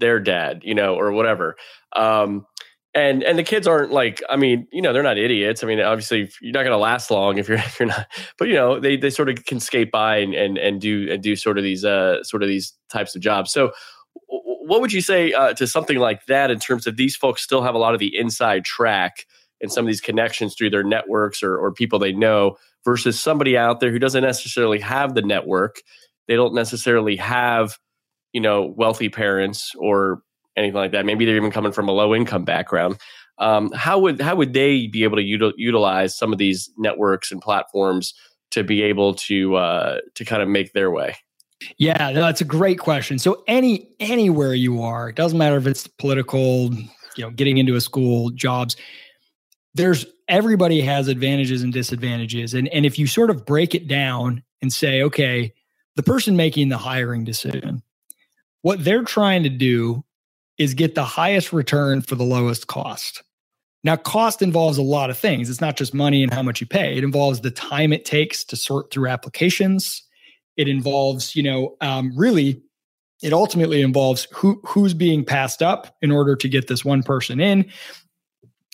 their 0.00 0.18
dad 0.18 0.60
you 0.64 0.74
know 0.74 0.96
or 0.96 1.12
whatever. 1.12 1.56
Um 1.94 2.46
and 2.94 3.22
and 3.22 3.38
the 3.38 3.42
kids 3.42 3.66
aren't 3.66 3.92
like 3.92 4.22
i 4.28 4.36
mean 4.36 4.66
you 4.72 4.82
know 4.82 4.92
they're 4.92 5.02
not 5.02 5.18
idiots. 5.18 5.62
I 5.62 5.66
mean 5.66 5.80
obviously 5.80 6.30
you're 6.40 6.52
not 6.52 6.64
going 6.64 6.72
to 6.72 6.76
last 6.76 7.10
long 7.10 7.38
if 7.38 7.48
you're 7.48 7.58
if 7.58 7.78
you're 7.78 7.88
not 7.88 8.06
but 8.38 8.48
you 8.48 8.54
know 8.54 8.80
they 8.80 8.96
they 8.96 9.10
sort 9.10 9.28
of 9.28 9.44
can 9.44 9.60
skate 9.60 9.90
by 9.90 10.16
and 10.16 10.34
and, 10.34 10.58
and 10.58 10.80
do 10.80 11.10
and 11.10 11.22
do 11.22 11.36
sort 11.36 11.58
of 11.58 11.64
these 11.64 11.84
uh 11.84 12.22
sort 12.24 12.42
of 12.42 12.48
these 12.48 12.72
types 12.90 13.14
of 13.14 13.22
jobs. 13.22 13.52
So 13.52 13.72
what 14.70 14.80
would 14.80 14.92
you 14.92 15.00
say 15.00 15.32
uh, 15.32 15.52
to 15.54 15.66
something 15.66 15.98
like 15.98 16.26
that 16.26 16.50
in 16.50 16.60
terms 16.60 16.86
of 16.86 16.96
these 16.96 17.16
folks 17.16 17.42
still 17.42 17.62
have 17.62 17.74
a 17.74 17.78
lot 17.78 17.92
of 17.92 17.98
the 17.98 18.16
inside 18.16 18.64
track 18.64 19.26
and 19.60 19.72
some 19.72 19.84
of 19.84 19.88
these 19.88 20.00
connections 20.00 20.54
through 20.54 20.70
their 20.70 20.84
networks 20.84 21.42
or, 21.42 21.56
or 21.56 21.72
people 21.72 21.98
they 21.98 22.12
know 22.12 22.56
versus 22.84 23.18
somebody 23.18 23.56
out 23.56 23.80
there 23.80 23.90
who 23.90 23.98
doesn't 23.98 24.22
necessarily 24.22 24.78
have 24.78 25.14
the 25.14 25.22
network? 25.22 25.82
They 26.28 26.36
don't 26.36 26.54
necessarily 26.54 27.16
have 27.16 27.78
you 28.32 28.40
know 28.40 28.72
wealthy 28.76 29.08
parents 29.08 29.72
or 29.76 30.22
anything 30.56 30.76
like 30.76 30.92
that. 30.92 31.06
Maybe 31.06 31.24
they're 31.24 31.36
even 31.36 31.50
coming 31.50 31.72
from 31.72 31.88
a 31.88 31.92
low 31.92 32.14
income 32.14 32.44
background. 32.44 32.98
Um, 33.38 33.70
how 33.72 33.98
would 34.00 34.20
how 34.20 34.36
would 34.36 34.52
they 34.52 34.86
be 34.86 35.04
able 35.04 35.16
to 35.16 35.22
util- 35.22 35.54
utilize 35.56 36.16
some 36.16 36.32
of 36.32 36.38
these 36.38 36.70
networks 36.76 37.32
and 37.32 37.40
platforms 37.40 38.14
to 38.50 38.62
be 38.62 38.82
able 38.82 39.14
to 39.14 39.56
uh, 39.56 39.98
to 40.14 40.24
kind 40.24 40.42
of 40.42 40.48
make 40.48 40.72
their 40.72 40.90
way? 40.90 41.16
Yeah, 41.78 42.12
that's 42.12 42.40
a 42.40 42.44
great 42.44 42.78
question. 42.78 43.18
So 43.18 43.42
any 43.46 43.88
anywhere 43.98 44.54
you 44.54 44.82
are, 44.82 45.08
it 45.08 45.16
doesn't 45.16 45.38
matter 45.38 45.56
if 45.56 45.66
it's 45.66 45.86
political, 45.86 46.72
you 47.16 47.24
know, 47.24 47.30
getting 47.30 47.58
into 47.58 47.74
a 47.74 47.80
school, 47.80 48.30
jobs. 48.30 48.76
There's 49.74 50.04
everybody 50.28 50.80
has 50.82 51.08
advantages 51.08 51.62
and 51.62 51.72
disadvantages, 51.72 52.54
and 52.54 52.68
and 52.68 52.84
if 52.84 52.98
you 52.98 53.06
sort 53.06 53.30
of 53.30 53.46
break 53.46 53.74
it 53.74 53.88
down 53.88 54.42
and 54.60 54.72
say, 54.72 55.02
okay, 55.02 55.54
the 55.96 56.02
person 56.02 56.36
making 56.36 56.68
the 56.68 56.78
hiring 56.78 57.24
decision, 57.24 57.82
what 58.62 58.84
they're 58.84 59.04
trying 59.04 59.42
to 59.44 59.48
do 59.48 60.04
is 60.60 60.74
get 60.74 60.94
the 60.94 61.04
highest 61.04 61.54
return 61.54 62.02
for 62.02 62.16
the 62.16 62.22
lowest 62.22 62.66
cost. 62.66 63.22
Now, 63.82 63.96
cost 63.96 64.42
involves 64.42 64.76
a 64.76 64.82
lot 64.82 65.08
of 65.08 65.18
things. 65.18 65.48
It's 65.48 65.62
not 65.62 65.78
just 65.78 65.94
money 65.94 66.22
and 66.22 66.30
how 66.30 66.42
much 66.42 66.60
you 66.60 66.66
pay. 66.66 66.98
It 66.98 67.02
involves 67.02 67.40
the 67.40 67.50
time 67.50 67.94
it 67.94 68.04
takes 68.04 68.44
to 68.44 68.56
sort 68.56 68.90
through 68.90 69.08
applications. 69.08 70.02
It 70.58 70.68
involves, 70.68 71.34
you 71.34 71.42
know, 71.42 71.76
um, 71.80 72.12
really, 72.14 72.62
it 73.22 73.32
ultimately 73.32 73.80
involves 73.80 74.28
who 74.34 74.60
who's 74.66 74.92
being 74.92 75.24
passed 75.24 75.62
up 75.62 75.96
in 76.02 76.12
order 76.12 76.36
to 76.36 76.46
get 76.46 76.68
this 76.68 76.84
one 76.84 77.02
person 77.02 77.40
in. 77.40 77.64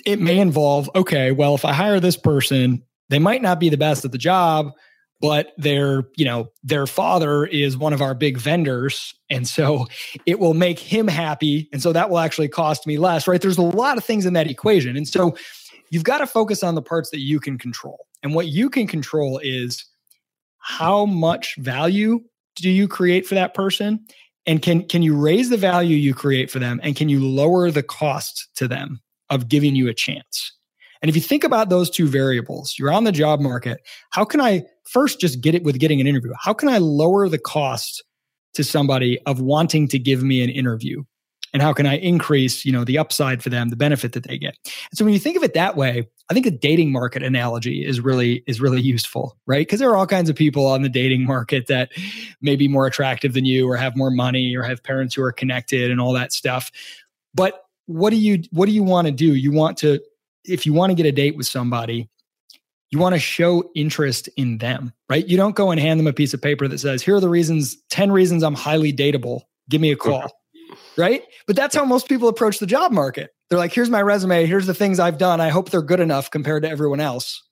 It 0.04 0.20
may 0.20 0.40
involve, 0.40 0.90
okay, 0.96 1.30
well, 1.30 1.54
if 1.54 1.64
I 1.64 1.72
hire 1.72 2.00
this 2.00 2.16
person, 2.16 2.82
they 3.10 3.20
might 3.20 3.42
not 3.42 3.60
be 3.60 3.68
the 3.68 3.76
best 3.76 4.04
at 4.04 4.10
the 4.10 4.18
job, 4.18 4.72
but 5.20 5.52
their 5.56 6.04
you 6.16 6.24
know 6.24 6.48
their 6.62 6.86
father 6.86 7.46
is 7.46 7.76
one 7.76 7.92
of 7.92 8.02
our 8.02 8.14
big 8.14 8.38
vendors 8.38 9.14
and 9.30 9.46
so 9.46 9.86
it 10.26 10.38
will 10.38 10.54
make 10.54 10.78
him 10.78 11.08
happy 11.08 11.68
and 11.72 11.82
so 11.82 11.92
that 11.92 12.10
will 12.10 12.18
actually 12.18 12.48
cost 12.48 12.86
me 12.86 12.98
less 12.98 13.26
right? 13.26 13.40
There's 13.40 13.58
a 13.58 13.62
lot 13.62 13.98
of 13.98 14.04
things 14.04 14.26
in 14.26 14.34
that 14.34 14.50
equation 14.50 14.96
and 14.96 15.08
so 15.08 15.36
you've 15.90 16.04
got 16.04 16.18
to 16.18 16.26
focus 16.26 16.62
on 16.62 16.74
the 16.74 16.82
parts 16.82 17.10
that 17.10 17.20
you 17.20 17.40
can 17.40 17.58
control 17.58 18.06
and 18.22 18.34
what 18.34 18.48
you 18.48 18.68
can 18.68 18.86
control 18.86 19.38
is 19.42 19.84
how 20.58 21.06
much 21.06 21.56
value 21.56 22.20
do 22.56 22.70
you 22.70 22.88
create 22.88 23.26
for 23.26 23.34
that 23.34 23.54
person 23.54 24.04
and 24.46 24.62
can 24.62 24.86
can 24.86 25.02
you 25.02 25.16
raise 25.16 25.50
the 25.50 25.56
value 25.56 25.96
you 25.96 26.14
create 26.14 26.50
for 26.50 26.58
them 26.58 26.80
and 26.82 26.96
can 26.96 27.08
you 27.08 27.24
lower 27.24 27.70
the 27.70 27.82
cost 27.82 28.48
to 28.56 28.68
them 28.68 29.00
of 29.30 29.48
giving 29.48 29.74
you 29.74 29.88
a 29.88 29.94
chance 29.94 30.52
and 31.02 31.08
if 31.08 31.14
you 31.14 31.22
think 31.22 31.44
about 31.44 31.68
those 31.68 31.90
two 31.90 32.08
variables, 32.08 32.76
you're 32.78 32.92
on 32.92 33.04
the 33.04 33.12
job 33.12 33.40
market. 33.40 33.80
How 34.10 34.24
can 34.24 34.40
I 34.40 34.64
first 34.84 35.20
just 35.20 35.40
get 35.40 35.54
it 35.54 35.62
with 35.62 35.78
getting 35.78 36.00
an 36.00 36.06
interview? 36.06 36.32
How 36.40 36.52
can 36.52 36.68
I 36.68 36.78
lower 36.78 37.28
the 37.28 37.38
cost 37.38 38.04
to 38.54 38.64
somebody 38.64 39.18
of 39.26 39.40
wanting 39.40 39.88
to 39.88 39.98
give 39.98 40.22
me 40.22 40.42
an 40.42 40.50
interview? 40.50 41.02
And 41.52 41.62
how 41.62 41.72
can 41.72 41.86
I 41.86 41.96
increase, 41.96 42.66
you 42.66 42.72
know, 42.72 42.84
the 42.84 42.98
upside 42.98 43.42
for 43.42 43.48
them, 43.48 43.70
the 43.70 43.76
benefit 43.76 44.12
that 44.12 44.24
they 44.24 44.36
get? 44.36 44.56
And 44.64 44.98
so 44.98 45.04
when 45.04 45.14
you 45.14 45.20
think 45.20 45.38
of 45.38 45.42
it 45.42 45.54
that 45.54 45.74
way, 45.74 46.06
I 46.28 46.34
think 46.34 46.44
the 46.44 46.50
dating 46.50 46.92
market 46.92 47.22
analogy 47.22 47.82
is 47.82 48.00
really 48.00 48.42
is 48.46 48.60
really 48.60 48.80
useful, 48.82 49.38
right? 49.46 49.66
Because 49.66 49.80
there 49.80 49.88
are 49.88 49.96
all 49.96 50.06
kinds 50.06 50.28
of 50.28 50.36
people 50.36 50.66
on 50.66 50.82
the 50.82 50.88
dating 50.88 51.24
market 51.24 51.66
that 51.68 51.92
may 52.42 52.56
be 52.56 52.68
more 52.68 52.86
attractive 52.86 53.32
than 53.32 53.46
you 53.46 53.66
or 53.70 53.76
have 53.76 53.96
more 53.96 54.10
money 54.10 54.54
or 54.54 54.64
have 54.64 54.82
parents 54.82 55.14
who 55.14 55.22
are 55.22 55.32
connected 55.32 55.90
and 55.90 56.00
all 56.00 56.12
that 56.12 56.32
stuff. 56.32 56.70
But 57.32 57.62
what 57.86 58.10
do 58.10 58.16
you 58.16 58.42
what 58.50 58.66
do 58.66 58.72
you 58.72 58.82
want 58.82 59.06
to 59.06 59.12
do? 59.12 59.34
You 59.34 59.52
want 59.52 59.78
to 59.78 60.00
if 60.48 60.66
you 60.66 60.72
want 60.72 60.90
to 60.90 60.94
get 60.94 61.06
a 61.06 61.12
date 61.12 61.36
with 61.36 61.46
somebody, 61.46 62.08
you 62.90 62.98
want 62.98 63.14
to 63.14 63.18
show 63.18 63.70
interest 63.74 64.28
in 64.36 64.58
them, 64.58 64.92
right? 65.08 65.26
You 65.26 65.36
don't 65.36 65.56
go 65.56 65.70
and 65.70 65.80
hand 65.80 65.98
them 65.98 66.06
a 66.06 66.12
piece 66.12 66.34
of 66.34 66.40
paper 66.40 66.68
that 66.68 66.78
says, 66.78 67.02
here 67.02 67.16
are 67.16 67.20
the 67.20 67.28
reasons, 67.28 67.76
10 67.90 68.12
reasons 68.12 68.42
I'm 68.42 68.54
highly 68.54 68.92
dateable. 68.92 69.42
Give 69.68 69.80
me 69.80 69.90
a 69.90 69.96
call, 69.96 70.30
right? 70.96 71.22
But 71.46 71.56
that's 71.56 71.74
how 71.74 71.84
most 71.84 72.08
people 72.08 72.28
approach 72.28 72.58
the 72.58 72.66
job 72.66 72.92
market. 72.92 73.30
They're 73.48 73.58
like, 73.58 73.72
here's 73.72 73.90
my 73.90 74.02
resume. 74.02 74.46
Here's 74.46 74.66
the 74.66 74.74
things 74.74 75.00
I've 75.00 75.18
done. 75.18 75.40
I 75.40 75.48
hope 75.48 75.70
they're 75.70 75.82
good 75.82 76.00
enough 76.00 76.30
compared 76.30 76.62
to 76.62 76.70
everyone 76.70 77.00
else. 77.00 77.42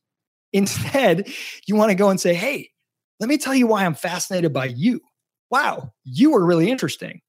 Instead, 0.52 1.28
you 1.66 1.74
want 1.74 1.90
to 1.90 1.96
go 1.96 2.10
and 2.10 2.20
say, 2.20 2.34
hey, 2.34 2.70
let 3.20 3.28
me 3.28 3.38
tell 3.38 3.54
you 3.54 3.66
why 3.66 3.84
I'm 3.84 3.94
fascinated 3.94 4.52
by 4.52 4.66
you. 4.66 5.00
Wow, 5.50 5.92
you 6.04 6.34
are 6.34 6.44
really 6.44 6.70
interesting. 6.70 7.20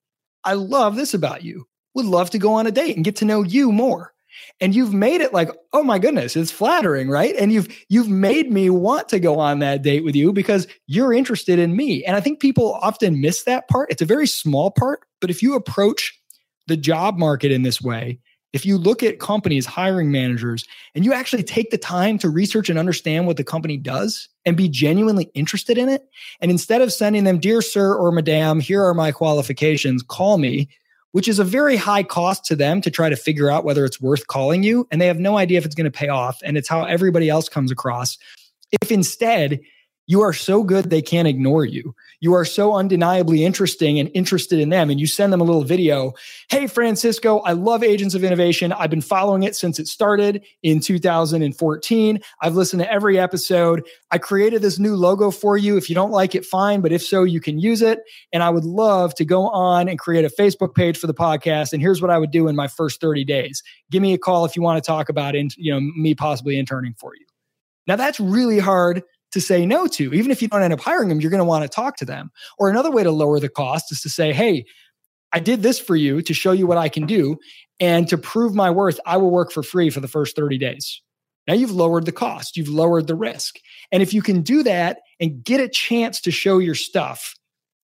I 0.43 0.54
love 0.54 0.95
this 0.95 1.13
about 1.13 1.43
you. 1.43 1.65
Would 1.95 2.06
love 2.06 2.30
to 2.32 2.39
go 2.39 2.54
on 2.54 2.67
a 2.67 2.71
date 2.71 2.95
and 2.95 3.06
get 3.06 3.15
to 3.17 3.25
know 3.25 3.43
you 3.43 3.71
more 3.71 4.14
and 4.60 4.76
you've 4.76 4.93
made 4.93 5.21
it 5.21 5.34
like 5.34 5.50
oh 5.74 5.84
my 5.84 6.00
goodness 6.00 6.36
it's 6.36 6.52
flattering 6.52 7.10
right? 7.10 7.36
And 7.38 7.52
you've 7.52 7.67
you've 7.89 8.10
made 8.10 8.52
me 8.52 8.69
want 8.69 9.10
to 9.10 9.19
go 9.19 9.39
on 9.39 9.60
that 9.60 9.82
date 9.82 10.04
with 10.04 10.15
you 10.15 10.34
because 10.34 10.67
you're 10.88 11.13
interested 11.13 11.60
in 11.60 11.76
me. 11.76 12.04
And 12.04 12.15
i 12.15 12.19
think 12.19 12.39
people 12.39 12.74
often 12.82 13.21
miss 13.21 13.43
that 13.43 13.67
part. 13.67 13.91
It's 13.91 14.02
a 14.02 14.06
very 14.06 14.28
small 14.28 14.71
part 14.71 15.02
but 15.21 15.30
if 15.30 15.41
you 15.41 15.56
approach 15.56 16.19
the 16.67 16.78
job 16.78 17.17
market 17.17 17.52
in 17.52 17.63
this 17.63 17.82
way 17.82 18.19
if 18.56 18.65
you 18.65 18.78
look 18.78 19.04
at 19.04 19.19
companies 19.19 19.65
hiring 19.65 20.13
managers 20.13 20.63
and 20.95 21.04
you 21.04 21.12
actually 21.12 21.43
take 21.43 21.71
the 21.71 21.78
time 21.78 22.17
to 22.17 22.30
research 22.30 22.69
and 22.69 22.80
understand 22.80 23.28
what 23.28 23.36
the 23.36 23.43
company 23.43 23.76
does 23.76 24.30
and 24.45 24.56
be 24.56 24.69
genuinely 24.69 25.30
interested 25.34 25.78
in 25.78 25.89
it 25.89 26.08
and 26.39 26.50
instead 26.50 26.82
of 26.82 26.93
sending 26.93 27.26
them 27.26 27.38
dear 27.38 27.62
sir 27.62 27.93
or 27.93 28.12
madam 28.12 28.62
here 28.62 28.84
are 28.84 28.93
my 28.93 29.12
qualifications 29.12 30.02
call 30.02 30.38
me 30.38 30.69
which 31.15 31.30
is 31.30 31.39
a 31.39 31.45
very 31.45 31.78
high 31.78 32.04
cost 32.04 32.43
to 32.43 32.58
them 32.58 32.82
to 32.82 32.91
try 32.91 33.08
to 33.08 33.15
figure 33.15 33.49
out 33.49 33.63
whether 33.63 33.86
it's 33.86 34.01
worth 34.01 34.28
calling 34.28 34.63
you. 34.63 34.86
And 34.91 34.99
they 34.99 35.08
have 35.08 35.17
no 35.17 35.38
idea 35.38 35.58
if 35.58 35.63
it's 35.65 35.73
going 35.73 35.86
to 35.86 35.99
pay 35.99 36.10
off. 36.10 36.41
And 36.43 36.58
it's 36.58 36.67
how 36.67 36.84
everybody 36.84 37.30
else 37.30 37.47
comes 37.47 37.71
across. 37.71 38.17
If 38.82 38.91
instead 38.91 39.62
you 40.08 40.19
are 40.19 40.34
so 40.34 40.62
good 40.62 40.89
they 40.89 41.01
can't 41.01 41.25
ignore 41.25 41.63
you. 41.63 41.95
You 42.19 42.34
are 42.34 42.45
so 42.45 42.73
undeniably 42.73 43.43
interesting 43.43 43.99
and 43.99 44.10
interested 44.13 44.60
in 44.60 44.69
them. 44.69 44.89
And 44.89 44.99
you 44.99 45.08
send 45.08 45.34
them 45.34 45.41
a 45.41 45.43
little 45.43 45.63
video. 45.63 46.13
Hey, 46.49 46.67
Francisco, 46.67 47.39
I 47.39 47.54
love 47.54 47.84
Agents 47.84 48.15
of 48.15 48.23
Innovation. 48.23 48.71
I've 48.71 48.89
been 48.89 49.01
following 49.01 49.43
it 49.43 49.56
since 49.56 49.80
it 49.80 49.88
started 49.88 50.43
in 50.63 50.80
2014. 50.80 52.19
I've 52.41 52.56
listened 52.56 52.82
to 52.82 52.91
every 52.91 53.19
episode. 53.19 53.86
I 54.12 54.17
created 54.17 54.62
this 54.62 54.80
new 54.80 54.95
logo 54.95 55.32
for 55.32 55.58
you. 55.58 55.78
If 55.78 55.89
you 55.89 55.95
don't 55.95 56.12
like 56.12 56.36
it, 56.36 56.45
fine. 56.45 56.82
But 56.82 56.91
if 56.91 57.04
so, 57.04 57.23
you 57.23 57.39
can 57.39 57.60
use 57.60 57.82
it. 57.82 57.99
And 58.32 58.43
I 58.43 58.49
would 58.49 58.65
love 58.65 59.15
to 59.15 59.25
go 59.25 59.47
on 59.49 59.88
and 59.88 59.99
create 59.99 60.25
a 60.25 60.30
Facebook 60.30 60.75
page 60.75 60.97
for 60.97 61.08
the 61.08 61.13
podcast. 61.13 61.73
And 61.73 61.82
here's 61.82 62.01
what 62.01 62.12
I 62.12 62.17
would 62.17 62.32
do 62.32 62.47
in 62.47 62.56
my 62.56 62.67
first 62.67 63.01
30 63.01 63.25
days. 63.25 63.62
Give 63.91 64.01
me 64.01 64.13
a 64.13 64.17
call 64.17 64.45
if 64.45 64.56
you 64.56 64.62
want 64.62 64.84
to 64.84 64.88
talk 64.88 65.10
about, 65.10 65.36
in, 65.36 65.49
you 65.58 65.73
know, 65.73 65.80
me 65.80 66.15
possibly 66.15 66.58
interning 66.58 66.95
for 66.97 67.15
you. 67.15 67.25
Now 67.88 67.95
that's 67.95 68.19
really 68.19 68.60
hard 68.60 69.04
to 69.36 69.41
say 69.41 69.65
no 69.65 69.86
to. 69.86 70.13
Even 70.13 70.32
if 70.32 70.41
you 70.41 70.48
don't 70.48 70.63
end 70.63 70.71
up 70.71 70.80
hiring 70.80 71.10
them, 71.10 71.19
you're 71.19 71.30
going 71.30 71.39
to 71.39 71.45
want 71.45 71.63
to 71.63 71.69
talk 71.69 71.98
to 71.98 72.06
them. 72.06 72.32
Or 72.58 72.69
another 72.69 72.89
way 72.89 73.04
to 73.04 73.12
lower 73.12 73.38
the 73.38 73.50
cost 73.50 73.91
is 73.91 74.00
to 74.02 74.10
say, 74.10 74.32
hey, 74.32 74.63
I 75.34 75.39
did 75.39 75.62
this 75.62 75.78
for 75.78 75.98
you 75.98 76.21
to 76.21 76.34
show 76.34 76.54
you 76.54 76.65
what 76.65 76.78
I 76.78 76.88
can 76.88 77.06
do. 77.06 77.38
And 77.82 78.08
to 78.08 78.17
prove 78.17 78.56
my 78.56 78.71
worth, 78.71 78.98
I 79.06 79.17
will 79.17 79.32
work 79.32 79.52
for 79.52 79.62
free 79.62 79.89
for 79.89 80.00
the 80.00 80.08
first 80.08 80.38
30 80.38 80.58
days. 80.58 81.02
Now 81.48 81.54
you've 81.54 81.71
lowered 81.71 82.06
the 82.06 82.13
cost, 82.13 82.56
you've 82.56 82.69
lowered 82.69 83.08
the 83.08 83.15
risk. 83.15 83.58
And 83.91 84.02
if 84.02 84.13
you 84.13 84.21
can 84.21 84.41
do 84.41 84.63
that 84.63 85.00
and 85.19 85.43
get 85.43 85.60
a 85.60 85.67
chance 85.67 86.21
to 86.21 86.32
show 86.32 86.60
your 86.60 86.76
stuff, 86.76 87.36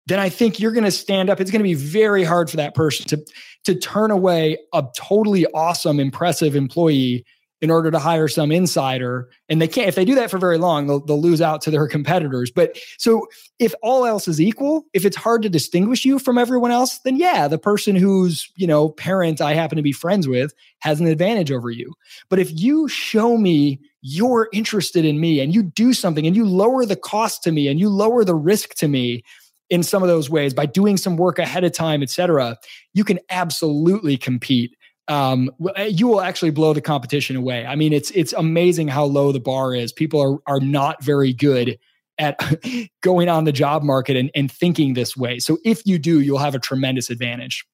then 0.06 0.18
I 0.20 0.28
think 0.28 0.60
you're 0.60 0.72
going 0.72 0.84
to 0.84 0.90
stand 0.90 1.30
up. 1.30 1.40
It's 1.40 1.50
going 1.50 1.60
to 1.60 1.64
be 1.64 1.72
very 1.72 2.22
hard 2.22 2.50
for 2.50 2.58
that 2.58 2.74
person 2.74 3.06
to 3.06 3.24
to 3.64 3.74
turn 3.74 4.10
away 4.10 4.58
a 4.74 4.84
totally 4.96 5.46
awesome, 5.54 5.98
impressive 5.98 6.54
employee 6.54 7.24
in 7.62 7.70
order 7.70 7.90
to 7.90 7.98
hire 7.98 8.26
some 8.26 8.50
insider. 8.50 9.28
And 9.48 9.60
they 9.60 9.68
can't, 9.68 9.88
if 9.88 9.94
they 9.94 10.04
do 10.04 10.14
that 10.14 10.30
for 10.30 10.38
very 10.38 10.56
long, 10.56 10.86
they'll, 10.86 11.00
they'll 11.00 11.20
lose 11.20 11.42
out 11.42 11.60
to 11.62 11.70
their 11.70 11.86
competitors. 11.86 12.50
But 12.50 12.78
so 12.96 13.26
if 13.58 13.74
all 13.82 14.06
else 14.06 14.26
is 14.28 14.40
equal, 14.40 14.86
if 14.94 15.04
it's 15.04 15.16
hard 15.16 15.42
to 15.42 15.50
distinguish 15.50 16.04
you 16.04 16.18
from 16.18 16.38
everyone 16.38 16.70
else, 16.70 16.98
then 17.00 17.16
yeah, 17.16 17.48
the 17.48 17.58
person 17.58 17.96
whose, 17.96 18.50
you 18.56 18.66
know, 18.66 18.88
parent 18.88 19.40
I 19.40 19.54
happen 19.54 19.76
to 19.76 19.82
be 19.82 19.92
friends 19.92 20.26
with 20.26 20.54
has 20.80 21.00
an 21.00 21.06
advantage 21.06 21.52
over 21.52 21.70
you. 21.70 21.92
But 22.30 22.38
if 22.38 22.50
you 22.58 22.88
show 22.88 23.36
me 23.36 23.78
you're 24.02 24.48
interested 24.54 25.04
in 25.04 25.20
me 25.20 25.40
and 25.40 25.54
you 25.54 25.62
do 25.62 25.92
something 25.92 26.26
and 26.26 26.34
you 26.34 26.46
lower 26.46 26.86
the 26.86 26.96
cost 26.96 27.42
to 27.42 27.52
me 27.52 27.68
and 27.68 27.78
you 27.78 27.90
lower 27.90 28.24
the 28.24 28.34
risk 28.34 28.74
to 28.76 28.88
me, 28.88 29.22
in 29.68 29.84
some 29.84 30.02
of 30.02 30.08
those 30.08 30.28
ways 30.28 30.52
by 30.52 30.66
doing 30.66 30.96
some 30.96 31.16
work 31.16 31.38
ahead 31.38 31.62
of 31.62 31.72
time, 31.72 32.02
et 32.02 32.10
cetera, 32.10 32.56
you 32.92 33.04
can 33.04 33.20
absolutely 33.30 34.16
compete. 34.16 34.74
Um, 35.10 35.50
eh, 35.76 35.86
you 35.86 36.06
will 36.06 36.20
actually 36.20 36.52
blow 36.52 36.72
the 36.72 36.80
competition 36.80 37.36
away. 37.36 37.66
I 37.66 37.74
mean, 37.74 37.92
it's 37.92 38.10
it's 38.12 38.32
amazing 38.32 38.88
how 38.88 39.04
low 39.04 39.32
the 39.32 39.40
bar 39.40 39.74
is. 39.74 39.92
People 39.92 40.20
are 40.20 40.38
are 40.46 40.60
not 40.60 41.02
very 41.02 41.32
good 41.32 41.78
at 42.18 42.38
going 43.02 43.28
on 43.28 43.44
the 43.44 43.52
job 43.52 43.82
market 43.82 44.16
and, 44.16 44.30
and 44.34 44.50
thinking 44.50 44.94
this 44.94 45.16
way. 45.16 45.38
So 45.40 45.58
if 45.64 45.82
you 45.84 45.98
do, 45.98 46.20
you'll 46.20 46.38
have 46.38 46.54
a 46.54 46.60
tremendous 46.60 47.10
advantage. 47.10 47.64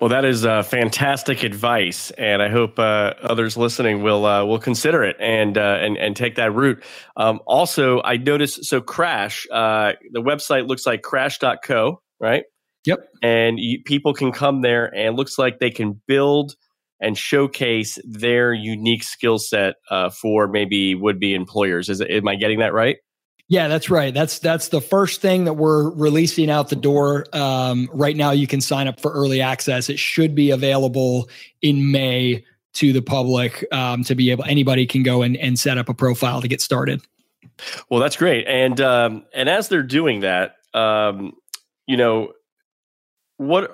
Well, 0.00 0.08
that 0.08 0.24
is 0.24 0.46
uh, 0.46 0.62
fantastic 0.62 1.42
advice, 1.42 2.10
and 2.12 2.40
I 2.42 2.48
hope 2.48 2.78
uh, 2.78 3.12
others 3.20 3.56
listening 3.56 4.02
will 4.02 4.24
uh, 4.24 4.44
will 4.44 4.58
consider 4.58 5.04
it 5.04 5.16
and 5.20 5.58
uh, 5.58 5.78
and 5.80 5.98
and 5.98 6.16
take 6.16 6.36
that 6.36 6.54
route. 6.54 6.82
Um, 7.16 7.40
also, 7.46 8.00
I 8.02 8.16
noticed 8.16 8.64
so 8.64 8.80
Crash, 8.80 9.46
uh, 9.52 9.92
the 10.12 10.22
website 10.22 10.66
looks 10.66 10.86
like 10.86 11.02
Crash.co, 11.02 12.00
right? 12.18 12.44
Yep. 12.84 13.08
And 13.22 13.58
you, 13.58 13.82
people 13.84 14.14
can 14.14 14.32
come 14.32 14.62
there, 14.62 14.94
and 14.94 15.16
looks 15.16 15.38
like 15.38 15.58
they 15.58 15.70
can 15.70 16.00
build 16.06 16.54
and 17.00 17.16
showcase 17.16 17.98
their 18.04 18.52
unique 18.52 19.04
skill 19.04 19.38
set 19.38 19.76
uh, 19.90 20.10
for 20.10 20.48
maybe 20.48 20.94
would 20.94 21.20
be 21.20 21.34
employers. 21.34 21.88
Is 21.88 22.00
am 22.00 22.28
I 22.28 22.34
getting 22.36 22.58
that 22.58 22.72
right? 22.72 22.96
Yeah, 23.50 23.68
that's 23.68 23.88
right. 23.88 24.12
That's 24.12 24.40
that's 24.40 24.68
the 24.68 24.80
first 24.80 25.22
thing 25.22 25.44
that 25.44 25.54
we're 25.54 25.90
releasing 25.90 26.50
out 26.50 26.68
the 26.68 26.76
door. 26.76 27.24
Um, 27.32 27.88
right 27.92 28.16
now, 28.16 28.32
you 28.32 28.46
can 28.46 28.60
sign 28.60 28.88
up 28.88 29.00
for 29.00 29.10
early 29.10 29.40
access. 29.40 29.88
It 29.88 29.98
should 29.98 30.34
be 30.34 30.50
available 30.50 31.30
in 31.62 31.90
May 31.90 32.44
to 32.74 32.92
the 32.92 33.00
public 33.00 33.64
um, 33.72 34.04
to 34.04 34.14
be 34.14 34.30
able. 34.30 34.44
Anybody 34.44 34.86
can 34.86 35.02
go 35.02 35.22
and, 35.22 35.36
and 35.38 35.58
set 35.58 35.78
up 35.78 35.88
a 35.88 35.94
profile 35.94 36.42
to 36.42 36.48
get 36.48 36.60
started. 36.60 37.00
Well, 37.90 38.00
that's 38.00 38.16
great. 38.16 38.46
And 38.46 38.78
um, 38.82 39.24
and 39.32 39.48
as 39.48 39.68
they're 39.68 39.82
doing 39.82 40.20
that, 40.20 40.56
um, 40.74 41.32
you 41.86 41.96
know, 41.96 42.32
what 43.38 43.70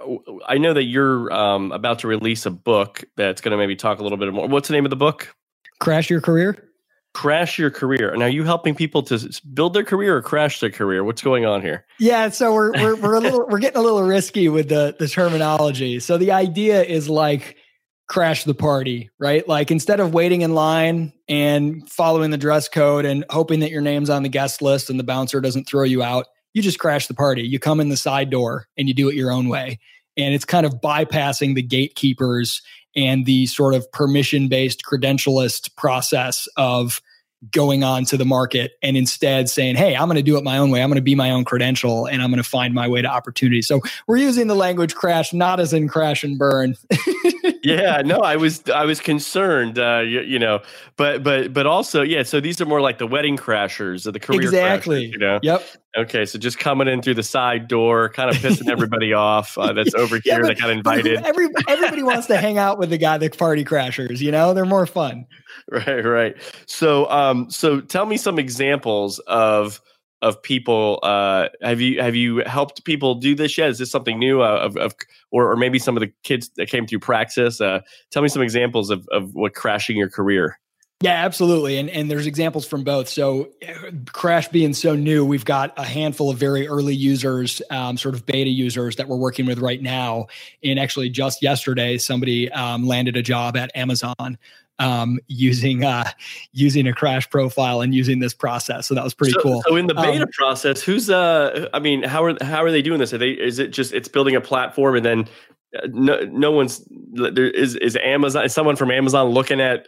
I 0.47 0.59
know 0.59 0.73
that 0.73 0.85
you're 0.85 1.33
um, 1.33 1.73
about 1.73 1.99
to 2.01 2.09
release 2.09 2.47
a 2.47 2.51
book 2.51 3.05
that's 3.17 3.41
going 3.41 3.51
to 3.51 3.59
maybe 3.59 3.77
talk 3.77 3.99
a 3.99 4.03
little 4.03 4.19
bit 4.19 4.33
more. 4.33 4.47
What's 4.47 4.69
the 4.69 4.75
name 4.75 4.87
of 4.87 4.91
the 4.91 4.97
book? 4.97 5.35
Crash 5.81 6.09
your 6.09 6.21
career 6.21 6.71
crash 7.15 7.59
your 7.59 7.71
career. 7.71 8.13
And 8.13 8.23
are 8.23 8.29
you 8.29 8.45
helping 8.45 8.75
people 8.75 9.03
to 9.05 9.41
build 9.55 9.73
their 9.73 9.85
career 9.85 10.17
or 10.17 10.23
crash 10.23 10.61
their 10.61 10.71
career? 10.71 11.03
What's 11.03 11.23
going 11.23 11.47
on 11.47 11.63
here? 11.63 11.87
Yeah, 11.99 12.29
so 12.29 12.53
we're 12.53 12.73
we're 12.73 12.97
we're 12.97 13.15
a 13.15 13.21
little 13.21 13.47
we're 13.49 13.61
getting 13.61 13.79
a 13.79 13.83
little 13.83 14.03
risky 14.03 14.49
with 14.49 14.69
the 14.69 14.95
the 14.99 15.09
terminology. 15.09 16.01
So 16.01 16.19
the 16.19 16.33
idea 16.33 16.83
is 16.83 17.09
like 17.09 17.57
crash 18.07 18.45
the 18.45 18.55
party, 18.55 19.11
right? 19.19 19.49
Like 19.49 19.71
instead 19.71 20.01
of 20.01 20.13
waiting 20.13 20.43
in 20.43 20.55
line 20.55 21.13
and 21.27 21.89
following 21.89 22.31
the 22.31 22.37
dress 22.37 22.69
code 22.69 23.07
and 23.07 23.25
hoping 23.31 23.61
that 23.61 23.71
your 23.71 23.81
name's 23.81 24.11
on 24.11 24.23
the 24.23 24.29
guest 24.29 24.61
list 24.61 24.91
and 24.91 25.01
the 25.01 25.05
bouncer 25.05 25.41
doesn't 25.41 25.65
throw 25.65 25.85
you 25.85 26.03
out, 26.03 26.27
you 26.55 26.63
just 26.63 26.79
crash 26.79 27.09
the 27.09 27.15
party. 27.15 27.43
You 27.43 27.59
come 27.59 27.81
in 27.81 27.91
the 27.91 27.97
side 27.97 28.31
door 28.31 28.69
and 28.79 28.89
you 28.89 28.95
do 28.95 29.09
it 29.09 29.15
your 29.15 29.31
own 29.31 29.49
way. 29.49 29.79
And 30.17 30.33
it's 30.33 30.45
kind 30.45 30.65
of 30.65 30.81
bypassing 30.81 31.55
the 31.57 31.63
gatekeepers 31.63 32.63
and 32.97 33.27
the 33.27 33.47
sort 33.47 33.75
of 33.75 33.91
permission 33.93 34.49
based 34.49 34.83
credentialist 34.85 35.75
process 35.77 36.49
of 36.57 37.03
going 37.51 37.85
on 37.85 38.05
to 38.07 38.17
the 38.17 38.25
market 38.25 38.73
and 38.83 38.97
instead 38.97 39.51
saying, 39.51 39.77
Hey, 39.77 39.95
I'm 39.95 40.07
going 40.07 40.17
to 40.17 40.23
do 40.23 40.39
it 40.39 40.45
my 40.45 40.57
own 40.57 40.71
way. 40.71 40.83
I'm 40.83 40.89
going 40.89 40.97
to 40.97 41.03
be 41.03 41.15
my 41.15 41.31
own 41.31 41.45
credential 41.45 42.07
and 42.07 42.23
I'm 42.23 42.31
going 42.31 42.43
to 42.43 42.49
find 42.49 42.73
my 42.73 42.89
way 42.89 43.03
to 43.03 43.09
opportunity. 43.09 43.61
So 43.61 43.83
we're 44.07 44.17
using 44.19 44.47
the 44.47 44.55
language 44.55 44.95
crash, 44.95 45.33
not 45.33 45.61
as 45.61 45.73
in 45.73 45.89
crash 45.89 46.25
and 46.25 46.39
burn. 46.39 46.77
yeah, 47.65 48.03
no, 48.05 48.19
I 48.19 48.37
was, 48.37 48.69
I 48.69 48.85
was 48.85 49.01
concerned, 49.01 49.79
uh, 49.79 50.01
you, 50.01 50.21
you, 50.21 50.39
know, 50.39 50.61
but, 50.97 51.23
but, 51.23 51.53
but 51.53 51.67
also, 51.67 52.03
yeah. 52.03 52.23
So 52.23 52.41
these 52.41 52.61
are 52.61 52.67
more 52.67 52.81
like 52.81 52.99
the 52.99 53.07
wedding 53.07 53.37
crashers 53.37 54.07
or 54.07 54.13
the 54.13 54.21
career 54.21 54.43
exactly. 54.43 55.09
Crashers, 55.09 55.13
you 55.13 55.19
know? 55.19 55.41
Yep. 55.43 55.67
Okay. 55.97 56.27
So 56.27 56.39
just 56.39 56.59
coming 56.59 56.89
in 56.89 57.03
through 57.03 57.15
the 57.15 57.23
side 57.23 57.69
door, 57.69 58.09
kind 58.11 58.31
of 58.31 58.37
pissing 58.43 58.69
everybody 58.69 59.13
off. 59.13 59.57
Uh, 59.57 59.73
that's 59.73 59.95
over 59.95 60.17
yeah, 60.17 60.35
here 60.35 60.43
but, 60.43 60.49
that 60.49 60.61
got 60.61 60.71
invited. 60.71 61.25
Every, 61.25 61.49
everybody 61.69 62.03
wants 62.03 62.27
to 62.29 62.37
hang 62.37 62.59
out 62.59 62.79
with 62.79 62.91
the 62.91 62.99
guy, 62.99 63.19
the 63.19 63.31
party 63.31 63.65
crashers, 63.65 64.21
you 64.21 64.31
know, 64.31 64.55
they're 64.55 64.65
more 64.65 64.87
fun. 64.87 65.27
Right. 65.71 66.05
Right. 66.05 66.37
So, 66.67 67.09
um, 67.11 67.49
so 67.49 67.81
tell 67.81 68.05
me 68.05 68.19
some 68.19 68.39
examples 68.39 69.19
of, 69.21 69.81
of 70.25 70.43
people 70.43 70.99
uh, 71.03 71.49
have 71.63 71.81
you 71.81 72.03
have 72.03 72.17
you 72.17 72.39
helped 72.47 72.85
people 72.85 73.15
do 73.15 73.35
this 73.35 73.57
yet 73.59 73.69
is 73.69 73.79
this 73.79 73.91
something 73.91 74.19
new 74.19 74.41
uh, 74.41 74.57
of, 74.57 74.77
of 74.77 74.95
or, 75.31 75.53
or 75.53 75.57
maybe 75.57 75.79
some 75.79 75.97
of 75.97 76.01
the 76.01 76.11
kids 76.23 76.51
that 76.57 76.67
came 76.67 76.87
through 76.87 76.99
praxis 76.99 77.61
uh, 77.61 77.81
tell 78.11 78.23
me 78.23 78.29
some 78.29 78.43
examples 78.43 78.91
of, 78.91 79.07
of 79.13 79.35
what 79.35 79.55
crashing 79.55 79.97
your 79.97 80.09
career 80.09 80.59
yeah, 81.01 81.23
absolutely. 81.23 81.77
And 81.77 81.91
and 81.91 82.11
there's 82.11 82.27
examples 82.27 82.67
from 82.67 82.83
both. 82.83 83.11
So 83.11 83.51
Crash 84.13 84.49
being 84.49 84.73
so 84.73 84.95
new, 84.95 85.23
we've 85.23 85.45
got 85.45 85.75
a 85.77 85.85
handful 85.85 86.31
of 86.31 86.39
very 86.39 86.67
early 86.67 86.95
users, 86.95 87.61
um, 87.69 87.99
sort 87.99 88.15
of 88.15 88.25
beta 88.25 88.49
users 88.49 88.97
that 88.97 89.07
we're 89.07 89.19
working 89.19 89.45
with 89.45 89.59
right 89.59 89.83
now. 89.83 90.29
And 90.63 90.79
actually, 90.79 91.11
just 91.11 91.43
yesterday, 91.43 91.99
somebody 91.99 92.51
um, 92.53 92.87
landed 92.87 93.19
a 93.19 93.23
job 93.23 93.55
at 93.55 93.71
Amazon 93.75 94.39
um, 94.79 95.19
using 95.29 95.85
uh, 95.85 96.11
using 96.53 96.87
a 96.87 96.93
crash 96.93 97.29
profile 97.31 97.81
and 97.81 97.95
using 97.95 98.19
this 98.19 98.35
process. 98.35 98.87
So 98.87 98.95
that 98.95 99.05
was 99.05 99.15
pretty 99.15 99.33
so, 99.33 99.41
cool. 99.41 99.63
So 99.67 99.77
in 99.77 99.87
the 99.87 99.95
beta 99.95 100.23
um, 100.23 100.29
process, 100.33 100.83
who's 100.83 101.11
uh, 101.11 101.69
I 101.73 101.79
mean, 101.79 102.03
how 102.03 102.25
are 102.25 102.37
how 102.43 102.63
are 102.65 102.71
they 102.71 102.83
doing 102.83 102.99
this? 102.99 103.13
Are 103.13 103.19
they 103.19 103.31
is 103.31 103.59
it 103.59 103.69
just 103.69 103.93
it's 103.93 104.09
building 104.09 104.37
a 104.37 104.41
platform 104.41 104.97
and 104.97 105.05
then 105.05 105.29
uh, 105.77 105.89
no 105.93 106.21
no 106.25 106.51
one's 106.51 106.87
there 107.13 107.51
is 107.51 107.77
is 107.77 107.97
Amazon 108.03 108.45
is 108.45 108.55
someone 108.55 108.77
from 108.77 108.91
Amazon 108.91 109.29
looking 109.29 109.61
at 109.61 109.87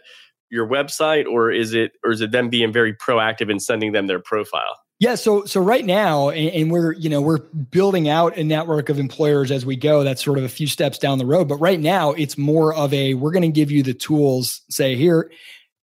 your 0.49 0.67
website 0.67 1.25
or 1.25 1.51
is 1.51 1.73
it 1.73 1.91
or 2.05 2.11
is 2.11 2.21
it 2.21 2.31
them 2.31 2.49
being 2.49 2.71
very 2.71 2.93
proactive 2.93 3.51
in 3.51 3.59
sending 3.59 3.91
them 3.91 4.07
their 4.07 4.19
profile? 4.19 4.77
Yeah, 4.99 5.13
so 5.13 5.45
so 5.45 5.61
right 5.61 5.85
now, 5.85 6.29
and, 6.29 6.49
and, 6.49 6.71
we're 6.71 6.93
you 6.93 7.07
know 7.07 7.21
we're 7.21 7.37
building 7.37 8.09
out 8.09 8.35
a 8.35 8.43
network 8.43 8.89
of 8.89 8.97
employers 8.97 9.51
as 9.51 9.63
we 9.63 9.75
go. 9.75 10.03
That's 10.03 10.23
sort 10.23 10.39
of 10.39 10.43
a 10.43 10.49
few 10.49 10.65
steps 10.65 10.97
down 10.97 11.19
the 11.19 11.25
road. 11.25 11.47
But 11.47 11.57
right 11.57 11.79
now, 11.79 12.13
it's 12.13 12.35
more 12.35 12.73
of 12.73 12.91
a 12.95 13.13
we're 13.13 13.31
going 13.31 13.43
to 13.43 13.49
give 13.49 13.69
you 13.69 13.83
the 13.83 13.93
tools. 13.93 14.61
Say 14.69 14.95
here, 14.95 15.29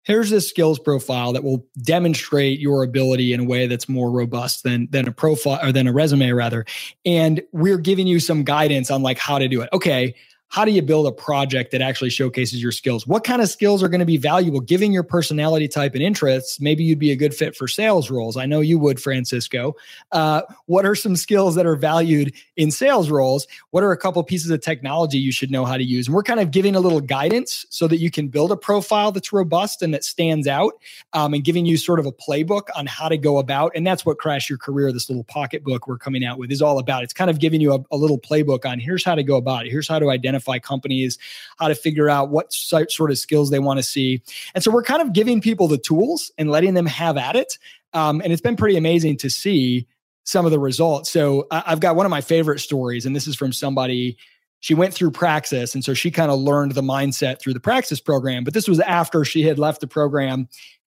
here's 0.02 0.32
this 0.32 0.49
skills 0.49 0.80
profile 0.80 1.34
that 1.34 1.43
will 1.43 1.63
demonstrate 1.80 2.60
your 2.60 2.84
ability 2.84 3.34
in 3.34 3.41
a 3.41 3.43
way 3.43 3.67
that's 3.67 3.88
more 3.88 4.10
robust 4.10 4.63
than 4.63 4.88
than 4.89 5.08
a 5.08 5.12
profile 5.12 5.60
or 5.62 5.71
than 5.71 5.88
a 5.88 5.93
resume 5.93 6.32
rather. 6.32 6.65
And 7.06 7.39
we're 7.52 7.78
giving 7.78 8.08
you 8.08 8.19
some 8.19 8.43
guidance 8.43 8.89
on 8.89 9.04
like 9.04 9.19
how 9.19 9.38
to 9.38 9.47
do 9.47 9.62
it. 9.62 9.69
Okay, 9.73 10.15
how 10.54 10.63
do 10.63 10.70
you 10.72 10.84
build 10.84 11.08
a 11.08 11.12
project 11.12 11.72
that 11.72 11.82
actually 11.82 12.12
showcases 12.12 12.62
your 12.62 12.72
skills? 12.72 13.08
What 13.08 13.24
kind 13.24 13.42
of 13.42 13.50
skills 13.50 13.82
are 13.82 13.89
going 13.89 14.02
to 14.02 14.06
be 14.06 14.18
valuable 14.18 14.60
given 14.60 14.92
your 14.92 15.02
personality 15.02 15.68
type 15.68 15.96
and 15.96 16.04
interests? 16.04 16.62
Maybe 16.62 16.84
you'd 16.84 17.00
be 17.00 17.10
a 17.10 17.16
good 17.16 17.34
fit 17.34 17.56
for 17.56 17.68
sales 17.68 18.12
roles. 18.12 18.38
I 18.38 18.46
know 18.46 18.60
you 18.60 18.78
would, 18.78 19.02
Francisco. 19.02 19.76
Uh, 20.12 20.44
what 20.68 20.86
are 20.86 20.94
some 20.94 21.16
skills 21.16 21.56
that 21.56 21.66
are 21.66 21.76
valued 21.76 22.36
in 22.56 22.70
sales 22.70 23.10
roles? 23.10 23.48
What 23.72 23.84
are 23.84 23.92
a 23.92 23.98
couple 23.98 24.24
pieces 24.24 24.52
of 24.52 24.62
technology 24.62 25.18
you 25.18 25.32
should 25.32 25.50
know 25.50 25.66
how 25.66 25.76
to 25.76 25.84
use? 25.84 26.08
And 26.08 26.13
we're 26.13 26.22
kind 26.22 26.39
of 26.39 26.52
giving 26.52 26.76
a 26.76 26.80
little 26.80 27.02
guidance 27.02 27.66
so 27.72 27.88
that 27.88 27.98
you 27.98 28.12
can 28.12 28.28
build 28.28 28.52
a 28.52 28.56
profile 28.56 29.12
that's 29.12 29.34
robust 29.34 29.82
and 29.82 29.92
that 29.96 30.04
stands 30.04 30.48
out 30.48 30.74
um, 31.13 31.34
and 31.34 31.44
giving 31.44 31.66
you 31.66 31.78
sort 31.78 31.98
of 31.98 32.06
a 32.06 32.12
playbook 32.12 32.68
on 32.76 32.86
how 32.86 33.10
to 33.10 33.18
go 33.18 33.39
about. 33.39 33.72
And 33.74 33.88
that's 33.88 34.06
what 34.06 34.20
Crash 34.20 34.52
Your 34.52 34.60
Career, 34.60 34.92
this 34.92 35.10
little 35.10 35.24
pocket 35.24 35.63
book 35.63 35.88
we're 35.88 35.98
coming 35.98 36.24
out 36.24 36.38
with, 36.38 36.52
is 36.52 36.62
all 36.62 36.78
about. 36.78 37.02
It's 37.02 37.12
kind 37.12 37.32
of 37.32 37.39
giving 37.39 37.60
you 37.60 37.74
a, 37.74 37.80
a 37.92 37.98
little 37.98 38.20
playbook 38.20 38.70
on 38.70 38.80
here's 38.80 39.04
how 39.04 39.16
to 39.16 39.24
go 39.24 39.36
about 39.36 39.66
it. 39.66 39.72
Here's 39.72 39.88
how 39.88 39.98
to 39.98 40.12
identify 40.12 40.43
identify 40.44 40.60
companies, 40.60 41.18
how 41.58 41.68
to 41.68 41.76
figure 41.76 42.10
out 42.10 42.30
what 42.30 42.54
sort 42.54 43.12
of 43.12 43.18
skills 43.18 43.50
they 43.50 43.60
want 43.60 43.80
to 43.80 43.84
see. 43.84 44.22
And 44.54 44.64
so 44.64 44.72
we're 44.72 44.84
kind 44.84 45.02
of 45.02 45.14
giving 45.14 45.42
people 45.42 45.68
the 45.68 45.78
tools 45.78 46.32
and 46.38 46.50
letting 46.50 46.74
them 46.74 46.86
have 46.86 47.18
at 47.18 47.36
it. 47.36 47.58
Um, 47.94 48.22
and 48.22 48.34
it's 48.34 48.42
been 48.42 48.56
pretty 48.56 48.78
amazing 48.78 49.18
to 49.18 49.30
see 49.30 49.88
some 50.26 50.46
of 50.46 50.52
the 50.52 50.60
results. 50.60 51.12
So 51.12 51.48
I've 51.52 51.80
got 51.80 51.96
one 51.96 52.06
of 52.06 52.10
my 52.10 52.22
favorite 52.22 52.60
stories, 52.60 53.06
and 53.06 53.16
this 53.16 53.28
is 53.28 53.36
from 53.36 53.52
somebody. 53.54 54.18
She 54.62 54.74
went 54.74 54.94
through 54.94 55.12
Praxis, 55.12 55.76
and 55.76 55.84
so 55.84 55.94
she 55.94 56.10
kind 56.10 56.32
of 56.32 56.40
learned 56.40 56.72
the 56.72 56.82
mindset 56.82 57.40
through 57.40 57.54
the 57.54 57.60
Praxis 57.60 58.00
program. 58.00 58.46
But 58.46 58.54
this 58.54 58.68
was 58.68 58.80
after 58.80 59.26
she 59.26 59.44
had 59.44 59.60
left 59.60 59.82
the 59.82 59.88
program, 59.88 60.48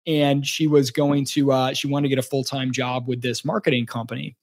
and 0.07 0.45
she 0.45 0.67
was 0.67 0.91
going 0.91 1.25
to 1.27 1.53
uh, 1.53 1.75
she 1.75 1.87
wanted 1.87 2.09
to 2.09 2.09
get 2.09 2.19
a 2.19 2.29
full 2.29 2.43
time 2.43 2.73
job 2.73 3.07
with 3.07 3.23
this 3.23 3.45
marketing 3.45 3.87
company, 3.87 4.37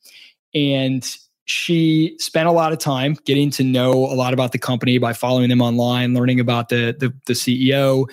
and 0.56 1.18
she 1.48 2.14
spent 2.20 2.50
a 2.50 2.52
lot 2.52 2.74
of 2.74 2.78
time 2.78 3.16
getting 3.24 3.50
to 3.50 3.64
know 3.64 3.94
a 3.94 4.16
lot 4.16 4.34
about 4.34 4.52
the 4.52 4.58
company 4.58 4.98
by 4.98 5.14
following 5.14 5.48
them 5.48 5.62
online, 5.62 6.14
learning 6.14 6.42
about 6.42 6.68
the, 6.68 6.94
the, 7.00 7.14
the 7.26 7.32
CEO. 7.32 8.06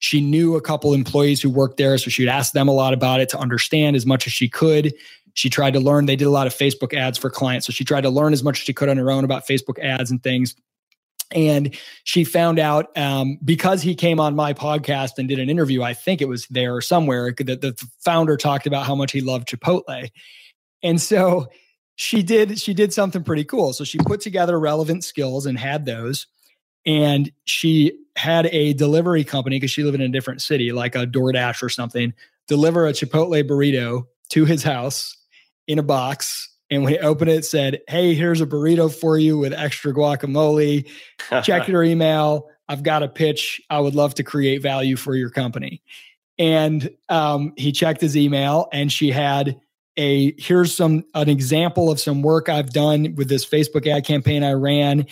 She 0.00 0.20
knew 0.20 0.56
a 0.56 0.60
couple 0.60 0.92
employees 0.92 1.40
who 1.40 1.50
worked 1.50 1.76
there, 1.76 1.96
so 1.98 2.10
she'd 2.10 2.28
ask 2.28 2.52
them 2.52 2.66
a 2.66 2.72
lot 2.72 2.92
about 2.92 3.20
it 3.20 3.28
to 3.28 3.38
understand 3.38 3.94
as 3.94 4.06
much 4.06 4.26
as 4.26 4.32
she 4.32 4.48
could. 4.48 4.92
she 5.34 5.48
tried 5.48 5.74
to 5.74 5.80
learn. 5.80 6.06
They 6.06 6.16
did 6.16 6.24
a 6.24 6.30
lot 6.30 6.48
of 6.48 6.54
Facebook 6.54 6.92
ads 6.92 7.16
for 7.16 7.30
clients. 7.30 7.64
So 7.64 7.72
she 7.72 7.84
tried 7.84 8.00
to 8.00 8.10
learn 8.10 8.32
as 8.32 8.42
much 8.42 8.58
as 8.58 8.64
she 8.64 8.72
could 8.72 8.88
on 8.88 8.96
her 8.96 9.12
own 9.12 9.22
about 9.22 9.46
Facebook 9.46 9.78
ads 9.78 10.10
and 10.10 10.20
things. 10.20 10.56
And 11.30 11.78
she 12.02 12.24
found 12.24 12.58
out 12.58 12.96
um, 12.98 13.38
because 13.44 13.82
he 13.82 13.94
came 13.94 14.18
on 14.18 14.34
my 14.34 14.52
podcast 14.52 15.12
and 15.16 15.28
did 15.28 15.38
an 15.38 15.48
interview, 15.48 15.84
I 15.84 15.94
think 15.94 16.20
it 16.20 16.28
was 16.28 16.48
there 16.48 16.74
or 16.74 16.80
somewhere, 16.80 17.32
that 17.38 17.60
the 17.60 17.88
founder 18.04 18.36
talked 18.36 18.66
about 18.66 18.84
how 18.84 18.96
much 18.96 19.12
he 19.12 19.20
loved 19.20 19.46
Chipotle. 19.46 20.10
And 20.82 21.00
so 21.00 21.46
she 21.96 22.22
did 22.22 22.58
she 22.58 22.74
did 22.74 22.92
something 22.92 23.22
pretty 23.22 23.44
cool. 23.44 23.72
So 23.72 23.84
she 23.84 23.98
put 23.98 24.20
together 24.20 24.58
relevant 24.58 25.04
skills 25.04 25.46
and 25.46 25.58
had 25.58 25.84
those. 25.84 26.26
And 26.86 27.30
she 27.44 27.98
had 28.16 28.46
a 28.46 28.72
delivery 28.72 29.22
company 29.22 29.56
because 29.56 29.70
she 29.70 29.82
lived 29.82 29.96
in 29.96 30.00
a 30.00 30.08
different 30.08 30.40
city, 30.40 30.72
like 30.72 30.94
a 30.94 31.06
DoorDash 31.06 31.62
or 31.62 31.68
something, 31.68 32.14
deliver 32.48 32.86
a 32.86 32.92
Chipotle 32.92 33.46
burrito 33.46 34.06
to 34.30 34.44
his 34.44 34.62
house 34.62 35.16
in 35.66 35.78
a 35.78 35.82
box. 35.82 36.48
And 36.70 36.84
when 36.84 36.92
he 36.94 36.98
opened 36.98 37.30
it, 37.30 37.38
it 37.38 37.44
said, 37.44 37.80
Hey, 37.88 38.14
here's 38.14 38.40
a 38.40 38.46
burrito 38.46 38.92
for 38.92 39.18
you 39.18 39.36
with 39.36 39.52
extra 39.52 39.92
guacamole. 39.92 40.88
Check 41.42 41.68
your 41.68 41.84
email. 41.84 42.48
I've 42.68 42.82
got 42.82 43.02
a 43.02 43.08
pitch. 43.08 43.60
I 43.68 43.80
would 43.80 43.94
love 43.94 44.14
to 44.14 44.22
create 44.22 44.62
value 44.62 44.96
for 44.96 45.16
your 45.16 45.30
company. 45.30 45.82
And 46.38 46.90
um, 47.08 47.52
he 47.56 47.72
checked 47.72 48.00
his 48.00 48.16
email 48.16 48.68
and 48.72 48.90
she 48.90 49.10
had 49.10 49.60
a 49.96 50.34
here's 50.40 50.74
some 50.74 51.04
an 51.14 51.28
example 51.28 51.90
of 51.90 52.00
some 52.00 52.22
work 52.22 52.48
I've 52.48 52.72
done 52.72 53.14
with 53.16 53.28
this 53.28 53.44
Facebook 53.44 53.86
ad 53.86 54.04
campaign 54.04 54.42
I 54.42 54.52
ran 54.52 55.06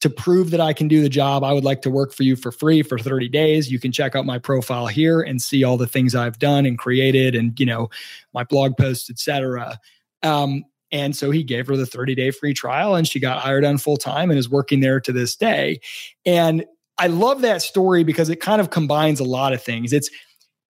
to 0.00 0.10
prove 0.10 0.50
that 0.50 0.60
I 0.60 0.72
can 0.72 0.88
do 0.88 1.00
the 1.00 1.08
job. 1.08 1.42
I 1.42 1.52
would 1.52 1.64
like 1.64 1.82
to 1.82 1.90
work 1.90 2.12
for 2.12 2.22
you 2.22 2.36
for 2.36 2.52
free 2.52 2.82
for 2.82 2.98
30 2.98 3.28
days. 3.28 3.70
You 3.70 3.80
can 3.80 3.92
check 3.92 4.14
out 4.14 4.26
my 4.26 4.38
profile 4.38 4.86
here 4.86 5.22
and 5.22 5.40
see 5.40 5.64
all 5.64 5.78
the 5.78 5.86
things 5.86 6.14
I've 6.14 6.38
done 6.38 6.66
and 6.66 6.78
created 6.78 7.34
and 7.34 7.58
you 7.58 7.66
know 7.66 7.88
my 8.34 8.44
blog 8.44 8.76
posts, 8.76 9.08
etc. 9.10 9.78
Um, 10.22 10.64
and 10.92 11.16
so 11.16 11.30
he 11.30 11.42
gave 11.42 11.66
her 11.66 11.76
the 11.76 11.86
30 11.86 12.14
day 12.14 12.30
free 12.30 12.54
trial 12.54 12.94
and 12.94 13.06
she 13.06 13.20
got 13.20 13.40
hired 13.40 13.64
on 13.64 13.78
full 13.78 13.96
time 13.96 14.30
and 14.30 14.38
is 14.38 14.48
working 14.48 14.80
there 14.80 15.00
to 15.00 15.12
this 15.12 15.34
day. 15.34 15.80
And 16.24 16.64
I 16.98 17.08
love 17.08 17.42
that 17.42 17.62
story 17.62 18.04
because 18.04 18.30
it 18.30 18.40
kind 18.40 18.60
of 18.60 18.70
combines 18.70 19.20
a 19.20 19.24
lot 19.24 19.52
of 19.52 19.62
things. 19.62 19.92
It's 19.92 20.10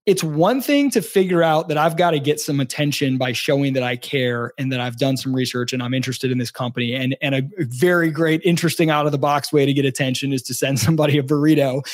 it's 0.06 0.22
one 0.22 0.60
thing 0.60 0.88
to 0.92 1.02
figure 1.02 1.42
out 1.42 1.66
that 1.68 1.76
I've 1.76 1.96
got 1.96 2.12
to 2.12 2.20
get 2.20 2.38
some 2.38 2.60
attention 2.60 3.18
by 3.18 3.32
showing 3.32 3.72
that 3.72 3.82
I 3.82 3.96
care 3.96 4.52
and 4.56 4.72
that 4.72 4.78
I've 4.78 4.98
done 4.98 5.16
some 5.16 5.34
research 5.34 5.72
and 5.72 5.82
I'm 5.82 5.92
interested 5.92 6.30
in 6.30 6.38
this 6.38 6.52
company. 6.52 6.94
And, 6.94 7.16
and 7.20 7.34
a 7.34 7.42
very 7.58 8.12
great, 8.12 8.40
interesting 8.44 8.88
out 8.88 9.06
of 9.06 9.12
the 9.12 9.18
box 9.18 9.52
way 9.52 9.66
to 9.66 9.72
get 9.72 9.84
attention 9.84 10.32
is 10.32 10.42
to 10.44 10.54
send 10.54 10.78
somebody 10.86 11.18
a 11.18 11.24
burrito. 11.24 11.84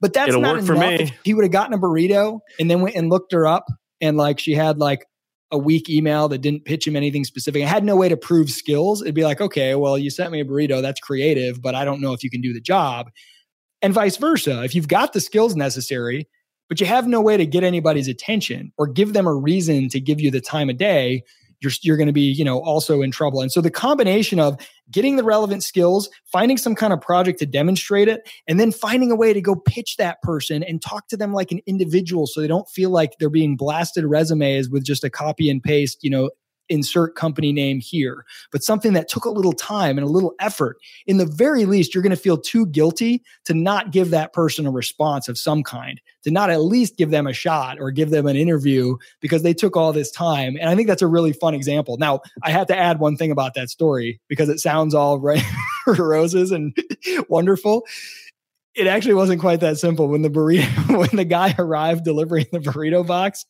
But 0.00 0.12
that's 0.12 0.28
It'll 0.28 0.42
not 0.42 0.56
enough. 0.58 0.66
For 0.66 0.76
me. 0.76 0.94
If 0.96 1.12
he 1.24 1.32
would 1.32 1.44
have 1.44 1.52
gotten 1.52 1.72
a 1.72 1.78
burrito 1.78 2.40
and 2.60 2.70
then 2.70 2.82
went 2.82 2.94
and 2.94 3.08
looked 3.08 3.32
her 3.32 3.46
up 3.46 3.64
and 4.02 4.18
like 4.18 4.38
she 4.38 4.52
had 4.52 4.78
like 4.78 5.06
a 5.50 5.56
weak 5.56 5.88
email 5.88 6.28
that 6.28 6.38
didn't 6.38 6.66
pitch 6.66 6.86
him 6.86 6.96
anything 6.96 7.24
specific. 7.24 7.62
I 7.62 7.66
had 7.66 7.84
no 7.84 7.96
way 7.96 8.08
to 8.08 8.16
prove 8.18 8.50
skills. 8.50 9.00
It'd 9.00 9.14
be 9.14 9.24
like, 9.24 9.40
okay, 9.40 9.74
well, 9.74 9.96
you 9.96 10.10
sent 10.10 10.30
me 10.30 10.40
a 10.40 10.44
burrito. 10.44 10.82
That's 10.82 11.00
creative, 11.00 11.62
but 11.62 11.74
I 11.74 11.84
don't 11.84 12.00
know 12.00 12.12
if 12.12 12.22
you 12.22 12.30
can 12.30 12.40
do 12.42 12.52
the 12.52 12.60
job. 12.60 13.10
And 13.80 13.94
vice 13.94 14.16
versa. 14.16 14.62
If 14.62 14.74
you've 14.74 14.88
got 14.88 15.12
the 15.12 15.20
skills 15.20 15.56
necessary, 15.56 16.28
but 16.72 16.80
you 16.80 16.86
have 16.86 17.06
no 17.06 17.20
way 17.20 17.36
to 17.36 17.44
get 17.44 17.62
anybody's 17.62 18.08
attention 18.08 18.72
or 18.78 18.86
give 18.86 19.12
them 19.12 19.26
a 19.26 19.34
reason 19.34 19.90
to 19.90 20.00
give 20.00 20.22
you 20.22 20.30
the 20.30 20.40
time 20.40 20.70
of 20.70 20.78
day 20.78 21.22
you're, 21.60 21.70
you're 21.82 21.98
going 21.98 22.06
to 22.06 22.14
be 22.14 22.32
you 22.32 22.46
know 22.46 22.60
also 22.60 23.02
in 23.02 23.10
trouble. 23.10 23.42
And 23.42 23.52
so 23.52 23.60
the 23.60 23.70
combination 23.70 24.40
of 24.40 24.56
getting 24.90 25.16
the 25.16 25.22
relevant 25.22 25.62
skills 25.62 26.08
finding 26.24 26.56
some 26.56 26.74
kind 26.74 26.94
of 26.94 27.00
project 27.02 27.38
to 27.40 27.46
demonstrate 27.46 28.08
it 28.08 28.26
and 28.48 28.58
then 28.58 28.72
finding 28.72 29.10
a 29.10 29.14
way 29.14 29.34
to 29.34 29.42
go 29.42 29.54
pitch 29.54 29.98
that 29.98 30.22
person 30.22 30.62
and 30.62 30.80
talk 30.80 31.08
to 31.08 31.16
them 31.18 31.34
like 31.34 31.52
an 31.52 31.60
individual 31.66 32.26
so 32.26 32.40
they 32.40 32.48
don't 32.48 32.70
feel 32.70 32.88
like 32.88 33.18
they're 33.20 33.28
being 33.28 33.54
blasted 33.54 34.06
resumes 34.06 34.70
with 34.70 34.82
just 34.82 35.04
a 35.04 35.10
copy 35.10 35.50
and 35.50 35.62
paste 35.62 35.98
you 36.00 36.08
know 36.08 36.30
insert 36.68 37.14
company 37.14 37.52
name 37.52 37.80
here, 37.80 38.24
but 38.50 38.62
something 38.62 38.92
that 38.92 39.08
took 39.08 39.24
a 39.24 39.30
little 39.30 39.52
time 39.52 39.98
and 39.98 40.06
a 40.06 40.10
little 40.10 40.34
effort. 40.40 40.78
In 41.06 41.16
the 41.16 41.26
very 41.26 41.64
least, 41.64 41.94
you're 41.94 42.02
going 42.02 42.10
to 42.10 42.16
feel 42.16 42.38
too 42.38 42.66
guilty 42.66 43.22
to 43.44 43.54
not 43.54 43.92
give 43.92 44.10
that 44.10 44.32
person 44.32 44.66
a 44.66 44.70
response 44.70 45.28
of 45.28 45.38
some 45.38 45.62
kind, 45.62 46.00
to 46.24 46.30
not 46.30 46.50
at 46.50 46.62
least 46.62 46.96
give 46.96 47.10
them 47.10 47.26
a 47.26 47.32
shot 47.32 47.78
or 47.80 47.90
give 47.90 48.10
them 48.10 48.26
an 48.26 48.36
interview 48.36 48.96
because 49.20 49.42
they 49.42 49.54
took 49.54 49.76
all 49.76 49.92
this 49.92 50.10
time. 50.10 50.56
And 50.60 50.68
I 50.68 50.74
think 50.74 50.88
that's 50.88 51.02
a 51.02 51.06
really 51.06 51.32
fun 51.32 51.54
example. 51.54 51.96
Now, 51.98 52.20
I 52.42 52.50
have 52.50 52.66
to 52.68 52.76
add 52.76 52.98
one 52.98 53.16
thing 53.16 53.30
about 53.30 53.54
that 53.54 53.70
story 53.70 54.20
because 54.28 54.48
it 54.48 54.60
sounds 54.60 54.94
all 54.94 55.18
right, 55.18 55.44
roses 55.86 56.50
and 56.50 56.76
wonderful 57.28 57.84
it 58.74 58.86
actually 58.86 59.14
wasn't 59.14 59.40
quite 59.40 59.60
that 59.60 59.78
simple. 59.78 60.08
When 60.08 60.22
the 60.22 60.30
burrito, 60.30 60.98
when 60.98 61.10
the 61.12 61.24
guy 61.24 61.54
arrived 61.58 62.04
delivering 62.04 62.46
the 62.52 62.58
burrito 62.58 63.06
box, 63.06 63.44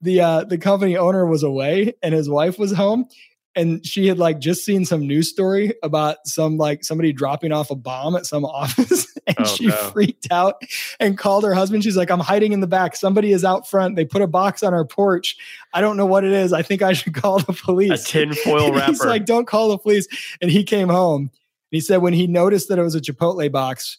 the 0.00 0.20
uh, 0.20 0.44
the 0.44 0.58
company 0.58 0.96
owner 0.96 1.26
was 1.26 1.42
away 1.42 1.94
and 2.02 2.14
his 2.14 2.28
wife 2.28 2.58
was 2.58 2.72
home, 2.72 3.06
and 3.54 3.84
she 3.84 4.06
had 4.06 4.18
like 4.18 4.38
just 4.38 4.64
seen 4.64 4.84
some 4.84 5.06
news 5.06 5.30
story 5.30 5.74
about 5.82 6.18
some 6.26 6.56
like 6.56 6.84
somebody 6.84 7.12
dropping 7.12 7.52
off 7.52 7.70
a 7.70 7.74
bomb 7.74 8.14
at 8.14 8.26
some 8.26 8.44
office, 8.46 9.06
and 9.26 9.36
oh, 9.38 9.44
she 9.44 9.66
no. 9.66 9.74
freaked 9.74 10.30
out 10.30 10.62
and 11.00 11.16
called 11.16 11.44
her 11.44 11.54
husband. 11.54 11.82
She's 11.82 11.96
like, 11.96 12.10
"I'm 12.10 12.20
hiding 12.20 12.52
in 12.52 12.60
the 12.60 12.66
back. 12.66 12.94
Somebody 12.94 13.32
is 13.32 13.44
out 13.44 13.68
front. 13.68 13.96
They 13.96 14.04
put 14.04 14.22
a 14.22 14.26
box 14.26 14.62
on 14.62 14.74
our 14.74 14.84
porch. 14.84 15.36
I 15.72 15.80
don't 15.80 15.96
know 15.96 16.06
what 16.06 16.24
it 16.24 16.32
is. 16.32 16.52
I 16.52 16.62
think 16.62 16.82
I 16.82 16.92
should 16.92 17.14
call 17.22 17.38
the 17.38 17.54
police." 17.54 18.04
A 18.04 18.12
tinfoil 18.12 18.72
wrapper. 18.72 18.92
He's 18.92 19.04
like, 19.04 19.24
"Don't 19.24 19.46
call 19.46 19.70
the 19.70 19.78
police." 19.78 20.06
And 20.40 20.50
he 20.50 20.62
came 20.62 20.88
home. 20.88 21.30
He 21.70 21.80
said 21.80 21.98
when 21.98 22.12
he 22.12 22.26
noticed 22.26 22.68
that 22.68 22.78
it 22.78 22.82
was 22.82 22.94
a 22.94 23.00
Chipotle 23.00 23.50
box, 23.50 23.96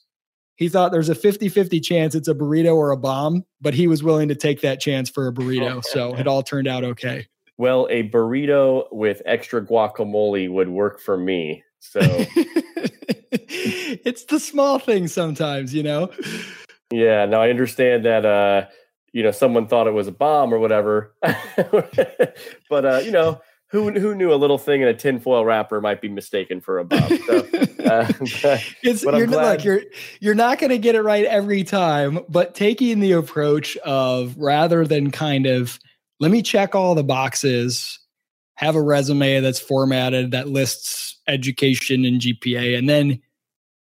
he 0.55 0.69
thought 0.69 0.91
there's 0.91 1.09
a 1.09 1.15
50 1.15 1.49
50 1.49 1.79
chance 1.79 2.15
it's 2.15 2.27
a 2.27 2.33
burrito 2.33 2.75
or 2.75 2.91
a 2.91 2.97
bomb, 2.97 3.43
but 3.61 3.73
he 3.73 3.87
was 3.87 4.03
willing 4.03 4.27
to 4.27 4.35
take 4.35 4.61
that 4.61 4.79
chance 4.79 5.09
for 5.09 5.27
a 5.27 5.33
burrito. 5.33 5.83
so 5.83 6.15
it 6.15 6.27
all 6.27 6.43
turned 6.43 6.67
out 6.67 6.83
okay. 6.83 7.27
Well, 7.57 7.87
a 7.89 8.09
burrito 8.09 8.87
with 8.91 9.21
extra 9.25 9.65
guacamole 9.65 10.49
would 10.51 10.69
work 10.69 10.99
for 10.99 11.17
me. 11.17 11.63
So 11.79 11.99
it's 13.31 14.25
the 14.25 14.39
small 14.39 14.79
things 14.79 15.13
sometimes, 15.13 15.73
you 15.73 15.83
know? 15.83 16.09
Yeah, 16.91 17.25
Now 17.25 17.41
I 17.41 17.49
understand 17.49 18.05
that 18.05 18.25
uh, 18.25 18.67
you 19.13 19.21
know, 19.21 19.31
someone 19.31 19.67
thought 19.67 19.87
it 19.87 19.93
was 19.93 20.07
a 20.07 20.11
bomb 20.11 20.53
or 20.53 20.59
whatever. 20.59 21.15
but 22.69 22.85
uh, 22.85 23.01
you 23.03 23.11
know, 23.11 23.39
who 23.73 23.91
who 23.91 24.13
knew 24.13 24.31
a 24.31 24.35
little 24.35 24.59
thing 24.59 24.83
in 24.83 24.87
a 24.87 24.93
tinfoil 24.93 25.43
wrapper 25.43 25.81
might 25.81 25.99
be 25.99 26.07
mistaken 26.07 26.61
for 26.61 26.77
a 26.77 26.85
bomb? 26.85 27.17
So, 27.25 27.37
uh, 27.83 28.07
it's, 28.83 29.03
you're, 29.03 29.25
glad- 29.25 29.57
look, 29.57 29.65
you're 29.65 29.81
you're 30.19 30.35
not 30.35 30.59
going 30.59 30.69
to 30.69 30.77
get 30.77 30.93
it 30.93 31.01
right 31.01 31.25
every 31.25 31.63
time, 31.63 32.19
but 32.29 32.53
taking 32.53 32.99
the 32.99 33.13
approach 33.13 33.75
of 33.77 34.37
rather 34.37 34.85
than 34.85 35.09
kind 35.09 35.47
of 35.47 35.79
let 36.19 36.29
me 36.29 36.43
check 36.43 36.75
all 36.75 36.93
the 36.93 37.03
boxes, 37.03 37.99
have 38.57 38.75
a 38.75 38.81
resume 38.81 39.39
that's 39.39 39.59
formatted 39.59 40.29
that 40.31 40.47
lists 40.47 41.19
education 41.27 42.05
and 42.05 42.21
GPA, 42.21 42.77
and 42.77 42.87
then 42.87 43.19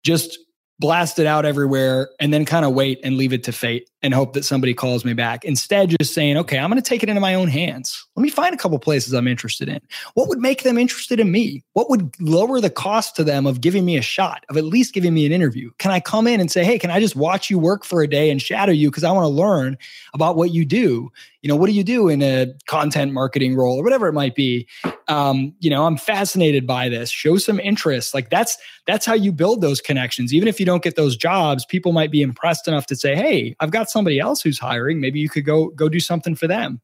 just 0.04 0.38
blast 0.78 1.18
it 1.18 1.26
out 1.26 1.44
everywhere 1.44 2.08
and 2.20 2.32
then 2.32 2.44
kind 2.44 2.64
of 2.64 2.72
wait 2.74 3.00
and 3.02 3.16
leave 3.16 3.32
it 3.32 3.42
to 3.44 3.52
fate 3.52 3.89
and 4.02 4.14
hope 4.14 4.32
that 4.32 4.44
somebody 4.44 4.72
calls 4.72 5.04
me 5.04 5.12
back. 5.12 5.44
Instead, 5.44 5.94
just 6.00 6.14
saying, 6.14 6.36
okay, 6.38 6.58
I'm 6.58 6.70
going 6.70 6.82
to 6.82 6.88
take 6.88 7.02
it 7.02 7.08
into 7.08 7.20
my 7.20 7.34
own 7.34 7.48
hands. 7.48 8.06
Let 8.16 8.22
me 8.22 8.30
find 8.30 8.54
a 8.54 8.58
couple 8.58 8.78
places 8.78 9.12
I'm 9.12 9.28
interested 9.28 9.68
in. 9.68 9.80
What 10.14 10.28
would 10.28 10.38
make 10.38 10.62
them 10.62 10.78
interested 10.78 11.20
in 11.20 11.30
me? 11.30 11.62
What 11.74 11.90
would 11.90 12.14
lower 12.20 12.60
the 12.60 12.70
cost 12.70 13.16
to 13.16 13.24
them 13.24 13.46
of 13.46 13.60
giving 13.60 13.84
me 13.84 13.96
a 13.96 14.02
shot, 14.02 14.44
of 14.48 14.56
at 14.56 14.64
least 14.64 14.94
giving 14.94 15.12
me 15.12 15.26
an 15.26 15.32
interview? 15.32 15.70
Can 15.78 15.90
I 15.90 16.00
come 16.00 16.26
in 16.26 16.40
and 16.40 16.50
say, 16.50 16.64
hey, 16.64 16.78
can 16.78 16.90
I 16.90 17.00
just 17.00 17.16
watch 17.16 17.50
you 17.50 17.58
work 17.58 17.84
for 17.84 18.02
a 18.02 18.08
day 18.08 18.30
and 18.30 18.40
shadow 18.40 18.72
you 18.72 18.90
because 18.90 19.04
I 19.04 19.12
want 19.12 19.24
to 19.24 19.28
learn 19.28 19.76
about 20.14 20.36
what 20.36 20.50
you 20.50 20.64
do? 20.64 21.12
You 21.42 21.48
know, 21.48 21.56
what 21.56 21.66
do 21.68 21.72
you 21.72 21.84
do 21.84 22.08
in 22.08 22.22
a 22.22 22.52
content 22.66 23.12
marketing 23.12 23.56
role 23.56 23.80
or 23.80 23.82
whatever 23.82 24.06
it 24.08 24.12
might 24.12 24.34
be? 24.34 24.68
Um, 25.08 25.54
you 25.60 25.70
know, 25.70 25.86
I'm 25.86 25.96
fascinated 25.96 26.66
by 26.66 26.90
this. 26.90 27.10
Show 27.10 27.38
some 27.38 27.58
interest. 27.58 28.12
Like 28.12 28.28
that's 28.28 28.58
that's 28.86 29.06
how 29.06 29.14
you 29.14 29.32
build 29.32 29.62
those 29.62 29.80
connections. 29.80 30.34
Even 30.34 30.48
if 30.48 30.60
you 30.60 30.66
don't 30.66 30.82
get 30.82 30.96
those 30.96 31.16
jobs, 31.16 31.64
people 31.64 31.92
might 31.92 32.10
be 32.10 32.20
impressed 32.20 32.68
enough 32.68 32.86
to 32.86 32.96
say, 32.96 33.14
hey, 33.14 33.56
I've 33.58 33.70
got 33.70 33.89
somebody 33.90 34.18
else 34.18 34.42
who's 34.42 34.58
hiring. 34.58 35.00
Maybe 35.00 35.20
you 35.20 35.28
could 35.28 35.44
go 35.44 35.68
go 35.68 35.88
do 35.88 36.00
something 36.00 36.34
for 36.34 36.46
them. 36.46 36.80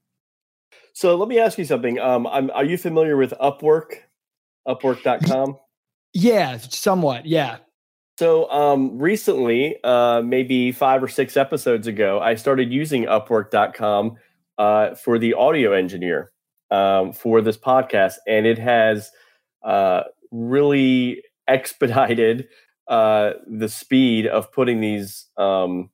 So 0.93 1.15
let 1.17 1.29
me 1.29 1.39
ask 1.39 1.59
you 1.59 1.65
something. 1.65 1.99
Um, 1.99 2.27
are 2.27 2.65
you 2.65 2.79
familiar 2.79 3.17
with 3.17 3.35
Upwork? 3.41 3.97
Upwork.com? 4.67 5.57
Yeah, 6.15 6.57
somewhat. 6.57 7.27
Yeah. 7.27 7.59
So 8.19 8.51
um, 8.51 8.99
recently, 8.99 9.77
uh, 9.85 10.23
maybe 10.23 10.73
five 10.73 11.03
or 11.03 11.09
six 11.09 11.37
episodes 11.37 11.87
ago, 11.87 12.19
I 12.19 12.35
started 12.35 12.73
using 12.73 13.05
Upwork.com 13.05 14.17
uh, 14.57 14.95
for 14.95 15.19
the 15.19 15.35
audio 15.35 15.73
engineer 15.73 16.33
um, 16.71 17.13
for 17.13 17.43
this 17.43 17.59
podcast, 17.59 18.15
and 18.27 18.47
it 18.47 18.59
has 18.59 19.11
uh, 19.63 20.05
really 20.31 21.23
expedited 21.47 22.49
uh, 22.89 23.33
the 23.47 23.69
speed 23.69 24.27
of 24.27 24.51
putting 24.53 24.81
these 24.81 25.27
um, 25.37 25.91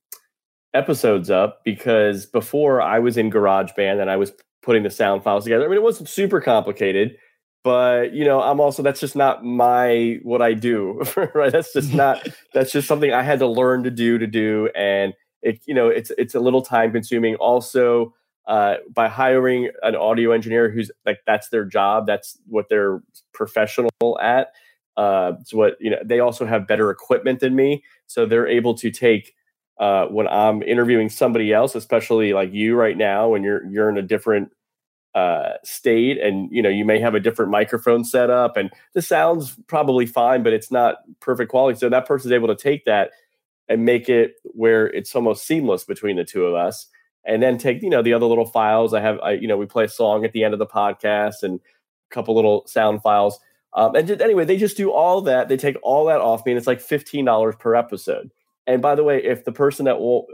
episodes 0.73 1.29
up 1.29 1.63
because 1.63 2.25
before 2.25 2.81
I 2.81 2.99
was 2.99 3.17
in 3.17 3.31
GarageBand 3.31 4.01
and 4.01 4.09
I 4.09 4.17
was 4.17 4.31
putting 4.63 4.83
the 4.83 4.89
sound 4.89 5.23
files 5.23 5.43
together. 5.43 5.65
I 5.65 5.67
mean, 5.67 5.77
it 5.77 5.83
wasn't 5.83 6.09
super 6.09 6.41
complicated, 6.41 7.17
but 7.63 8.13
you 8.13 8.25
know, 8.25 8.41
I'm 8.41 8.59
also 8.59 8.81
that's 8.81 8.99
just 8.99 9.15
not 9.15 9.43
my 9.43 10.19
what 10.23 10.41
I 10.41 10.53
do, 10.53 11.01
right? 11.35 11.51
That's 11.51 11.73
just 11.73 11.93
not 11.93 12.27
that's 12.53 12.71
just 12.71 12.87
something 12.87 13.13
I 13.13 13.21
had 13.21 13.39
to 13.39 13.47
learn 13.47 13.83
to 13.83 13.91
do 13.91 14.17
to 14.17 14.27
do, 14.27 14.69
and 14.75 15.13
it 15.41 15.61
you 15.65 15.75
know 15.75 15.89
it's 15.89 16.11
it's 16.17 16.33
a 16.33 16.39
little 16.39 16.61
time 16.61 16.91
consuming. 16.91 17.35
Also, 17.35 18.13
uh, 18.47 18.75
by 18.91 19.07
hiring 19.07 19.69
an 19.83 19.95
audio 19.95 20.31
engineer 20.31 20.71
who's 20.71 20.89
like 21.05 21.19
that's 21.27 21.49
their 21.49 21.65
job, 21.65 22.07
that's 22.07 22.39
what 22.47 22.67
they're 22.69 23.03
professional 23.33 23.91
at. 24.21 24.53
Uh, 24.95 25.33
it's 25.39 25.53
what 25.53 25.75
you 25.79 25.89
know. 25.89 25.97
They 26.03 26.19
also 26.19 26.45
have 26.45 26.67
better 26.67 26.89
equipment 26.89 27.39
than 27.39 27.55
me, 27.55 27.83
so 28.07 28.25
they're 28.25 28.47
able 28.47 28.73
to 28.75 28.91
take 28.91 29.33
uh, 29.77 30.05
when 30.05 30.27
I'm 30.27 30.61
interviewing 30.63 31.09
somebody 31.09 31.51
else, 31.51 31.75
especially 31.75 32.33
like 32.33 32.53
you 32.53 32.75
right 32.75 32.97
now, 32.97 33.29
when 33.29 33.43
you're 33.43 33.65
you're 33.67 33.89
in 33.89 33.97
a 33.97 34.03
different 34.03 34.51
uh, 35.15 35.53
state, 35.63 36.19
and 36.19 36.49
you 36.51 36.61
know 36.61 36.69
you 36.69 36.85
may 36.85 36.99
have 36.99 37.15
a 37.15 37.19
different 37.19 37.51
microphone 37.51 38.03
setup, 38.03 38.57
and 38.57 38.69
the 38.93 39.01
sounds 39.01 39.57
probably 39.67 40.05
fine, 40.05 40.43
but 40.43 40.53
it's 40.53 40.71
not 40.71 40.97
perfect 41.19 41.51
quality. 41.51 41.77
So 41.77 41.89
that 41.89 42.07
person's 42.07 42.31
able 42.31 42.47
to 42.49 42.55
take 42.55 42.85
that 42.85 43.11
and 43.67 43.85
make 43.85 44.09
it 44.09 44.35
where 44.43 44.87
it's 44.87 45.15
almost 45.15 45.45
seamless 45.45 45.85
between 45.85 46.17
the 46.17 46.25
two 46.25 46.45
of 46.45 46.55
us, 46.55 46.87
and 47.25 47.41
then 47.41 47.57
take 47.57 47.81
you 47.81 47.89
know 47.89 48.01
the 48.01 48.13
other 48.13 48.25
little 48.25 48.45
files. 48.45 48.93
I 48.93 49.01
have, 49.01 49.19
I, 49.21 49.31
you 49.33 49.47
know, 49.47 49.57
we 49.57 49.65
play 49.65 49.85
a 49.85 49.89
song 49.89 50.25
at 50.25 50.33
the 50.33 50.43
end 50.43 50.53
of 50.53 50.59
the 50.59 50.67
podcast 50.67 51.43
and 51.43 51.59
a 51.59 52.13
couple 52.13 52.35
little 52.35 52.63
sound 52.67 53.01
files. 53.01 53.39
Um, 53.75 53.95
and 53.95 54.07
just, 54.07 54.21
anyway, 54.21 54.45
they 54.45 54.57
just 54.57 54.77
do 54.77 54.91
all 54.91 55.21
that. 55.21 55.47
They 55.49 55.57
take 55.57 55.77
all 55.81 56.05
that 56.05 56.21
off 56.21 56.45
me, 56.45 56.51
and 56.51 56.59
it's 56.59 56.67
like 56.67 56.81
fifteen 56.81 57.25
dollars 57.25 57.55
per 57.57 57.73
episode. 57.73 58.29
And 58.67 58.81
by 58.81 58.95
the 58.95 59.03
way, 59.03 59.23
if 59.23 59.45
the 59.45 59.51
person 59.51 59.85
that 59.85 59.99
will 59.99 60.27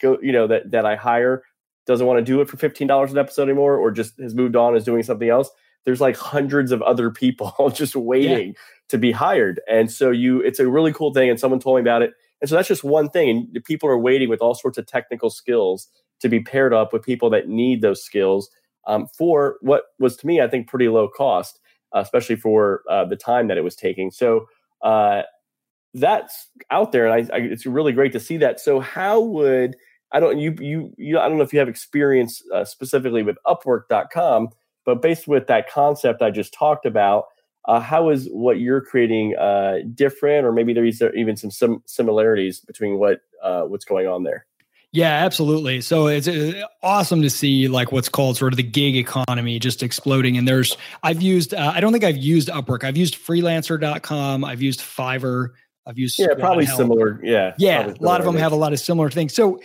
go, 0.00 0.18
you 0.22 0.32
know, 0.32 0.46
that 0.46 0.70
that 0.70 0.86
I 0.86 0.96
hire 0.96 1.44
doesn't 1.86 2.06
want 2.06 2.18
to 2.18 2.24
do 2.24 2.40
it 2.40 2.48
for 2.48 2.56
fifteen 2.56 2.86
dollars 2.86 3.12
an 3.12 3.18
episode 3.18 3.44
anymore, 3.44 3.76
or 3.76 3.90
just 3.90 4.18
has 4.20 4.34
moved 4.34 4.56
on, 4.56 4.76
is 4.76 4.84
doing 4.84 5.02
something 5.02 5.28
else, 5.28 5.50
there's 5.84 6.00
like 6.00 6.16
hundreds 6.16 6.72
of 6.72 6.82
other 6.82 7.10
people 7.10 7.70
just 7.74 7.96
waiting 7.96 8.48
yeah. 8.48 8.60
to 8.88 8.98
be 8.98 9.12
hired. 9.12 9.60
And 9.68 9.90
so 9.90 10.10
you, 10.10 10.40
it's 10.40 10.60
a 10.60 10.68
really 10.68 10.92
cool 10.92 11.12
thing. 11.12 11.30
And 11.30 11.38
someone 11.38 11.60
told 11.60 11.76
me 11.76 11.80
about 11.80 12.02
it. 12.02 12.12
And 12.40 12.48
so 12.48 12.56
that's 12.56 12.68
just 12.68 12.84
one 12.84 13.08
thing. 13.08 13.28
And 13.54 13.64
people 13.64 13.88
are 13.88 13.98
waiting 13.98 14.28
with 14.28 14.40
all 14.40 14.54
sorts 14.54 14.78
of 14.78 14.86
technical 14.86 15.30
skills 15.30 15.88
to 16.20 16.28
be 16.28 16.40
paired 16.40 16.72
up 16.72 16.92
with 16.92 17.02
people 17.02 17.30
that 17.30 17.48
need 17.48 17.82
those 17.82 18.02
skills 18.02 18.50
um, 18.86 19.06
for 19.16 19.56
what 19.60 19.84
was 19.98 20.16
to 20.16 20.26
me, 20.26 20.40
I 20.40 20.48
think, 20.48 20.68
pretty 20.68 20.88
low 20.88 21.08
cost, 21.08 21.60
uh, 21.94 22.00
especially 22.00 22.36
for 22.36 22.82
uh, 22.90 23.04
the 23.04 23.16
time 23.16 23.48
that 23.48 23.58
it 23.58 23.64
was 23.64 23.76
taking. 23.76 24.10
So 24.10 24.46
uh, 24.82 25.22
that's 25.94 26.48
out 26.70 26.92
there, 26.92 27.06
and 27.06 27.30
I, 27.30 27.36
I, 27.36 27.40
it's 27.40 27.66
really 27.66 27.92
great 27.92 28.12
to 28.12 28.20
see 28.20 28.38
that. 28.38 28.60
So, 28.60 28.80
how 28.80 29.20
would 29.20 29.76
I 30.12 30.20
don't 30.20 30.38
you 30.38 30.54
you 30.58 30.92
you 30.96 31.18
I 31.18 31.28
don't 31.28 31.36
know 31.38 31.44
if 31.44 31.52
you 31.52 31.58
have 31.58 31.68
experience 31.68 32.42
uh, 32.54 32.64
specifically 32.64 33.22
with 33.22 33.36
Upwork.com, 33.46 34.48
but 34.84 35.02
based 35.02 35.28
with 35.28 35.46
that 35.48 35.70
concept 35.70 36.22
I 36.22 36.30
just 36.30 36.54
talked 36.54 36.86
about, 36.86 37.24
uh, 37.66 37.80
how 37.80 38.10
is 38.10 38.28
what 38.30 38.58
you're 38.58 38.80
creating 38.80 39.36
uh, 39.36 39.78
different, 39.94 40.46
or 40.46 40.52
maybe 40.52 40.72
there's 40.72 41.02
even 41.16 41.36
some 41.36 41.50
sim- 41.50 41.82
similarities 41.86 42.60
between 42.60 42.98
what 42.98 43.20
uh, 43.42 43.62
what's 43.62 43.84
going 43.84 44.06
on 44.06 44.24
there? 44.24 44.46
Yeah, 44.92 45.24
absolutely. 45.24 45.80
So 45.80 46.06
it's 46.06 46.28
uh, 46.28 46.66
awesome 46.82 47.22
to 47.22 47.30
see 47.30 47.66
like 47.66 47.92
what's 47.92 48.10
called 48.10 48.36
sort 48.36 48.52
of 48.52 48.58
the 48.58 48.62
gig 48.62 48.94
economy 48.94 49.58
just 49.58 49.82
exploding. 49.82 50.36
And 50.36 50.46
there's, 50.46 50.76
I've 51.02 51.22
used, 51.22 51.54
uh, 51.54 51.72
I 51.74 51.80
don't 51.80 51.92
think 51.92 52.04
I've 52.04 52.18
used 52.18 52.48
Upwork. 52.48 52.84
I've 52.84 52.98
used 52.98 53.16
freelancer.com. 53.16 54.44
I've 54.44 54.60
used 54.60 54.80
Fiverr. 54.80 55.48
I've 55.86 55.98
used 55.98 56.18
yeah, 56.18 56.28
probably 56.38 56.66
similar. 56.66 57.20
Yeah, 57.24 57.54
yeah. 57.58 57.86
A 57.88 58.04
lot 58.04 58.20
of 58.20 58.26
them 58.26 58.36
have 58.36 58.52
a 58.52 58.56
lot 58.56 58.72
of 58.72 58.80
similar 58.80 59.10
things. 59.10 59.34
So 59.34 59.60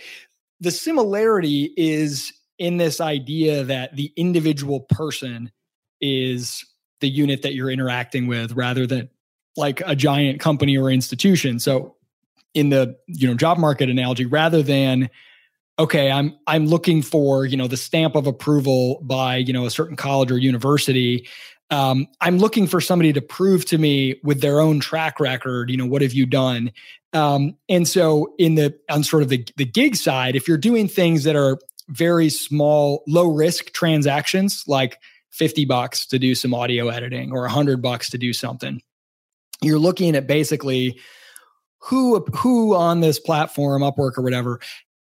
the 0.60 0.70
similarity 0.70 1.72
is 1.76 2.32
in 2.58 2.76
this 2.76 3.00
idea 3.00 3.64
that 3.64 3.94
the 3.94 4.12
individual 4.16 4.80
person 4.80 5.52
is 6.00 6.64
the 7.00 7.08
unit 7.08 7.42
that 7.42 7.54
you're 7.54 7.70
interacting 7.70 8.26
with, 8.26 8.52
rather 8.52 8.86
than 8.86 9.08
like 9.56 9.80
a 9.86 9.94
giant 9.94 10.40
company 10.40 10.76
or 10.76 10.90
institution. 10.90 11.60
So 11.60 11.96
in 12.54 12.70
the 12.70 12.96
you 13.06 13.28
know 13.28 13.34
job 13.34 13.58
market 13.58 13.88
analogy, 13.88 14.26
rather 14.26 14.62
than 14.62 15.10
okay 15.78 16.10
i'm 16.10 16.36
i'm 16.46 16.66
looking 16.66 17.02
for 17.02 17.46
you 17.46 17.56
know 17.56 17.68
the 17.68 17.76
stamp 17.76 18.16
of 18.16 18.26
approval 18.26 18.98
by 19.02 19.36
you 19.36 19.52
know 19.52 19.64
a 19.64 19.70
certain 19.70 19.96
college 19.96 20.30
or 20.30 20.36
university 20.36 21.26
um, 21.70 22.06
I'm 22.20 22.38
looking 22.38 22.66
for 22.66 22.80
somebody 22.80 23.12
to 23.12 23.20
prove 23.20 23.64
to 23.66 23.78
me 23.78 24.16
with 24.22 24.40
their 24.40 24.60
own 24.60 24.80
track 24.80 25.20
record, 25.20 25.70
you 25.70 25.76
know, 25.76 25.86
what 25.86 26.02
have 26.02 26.14
you 26.14 26.24
done? 26.24 26.72
Um, 27.12 27.56
and 27.68 27.86
so 27.86 28.34
in 28.38 28.54
the 28.54 28.78
on 28.90 29.04
sort 29.04 29.22
of 29.22 29.28
the, 29.28 29.46
the 29.56 29.64
gig 29.64 29.96
side, 29.96 30.36
if 30.36 30.48
you're 30.48 30.58
doing 30.58 30.88
things 30.88 31.24
that 31.24 31.36
are 31.36 31.58
very 31.88 32.30
small, 32.30 33.02
low 33.06 33.26
risk 33.28 33.72
transactions, 33.72 34.64
like 34.66 34.98
50 35.30 35.64
bucks 35.66 36.06
to 36.06 36.18
do 36.18 36.34
some 36.34 36.54
audio 36.54 36.88
editing 36.88 37.32
or 37.32 37.42
100 37.42 37.82
bucks 37.82 38.10
to 38.10 38.18
do 38.18 38.32
something, 38.32 38.80
you're 39.62 39.78
looking 39.78 40.16
at 40.16 40.26
basically 40.26 40.98
who 41.80 42.24
who 42.34 42.74
on 42.74 43.00
this 43.00 43.18
platform, 43.18 43.82
Upwork 43.82 44.18
or 44.18 44.22
whatever, 44.22 44.60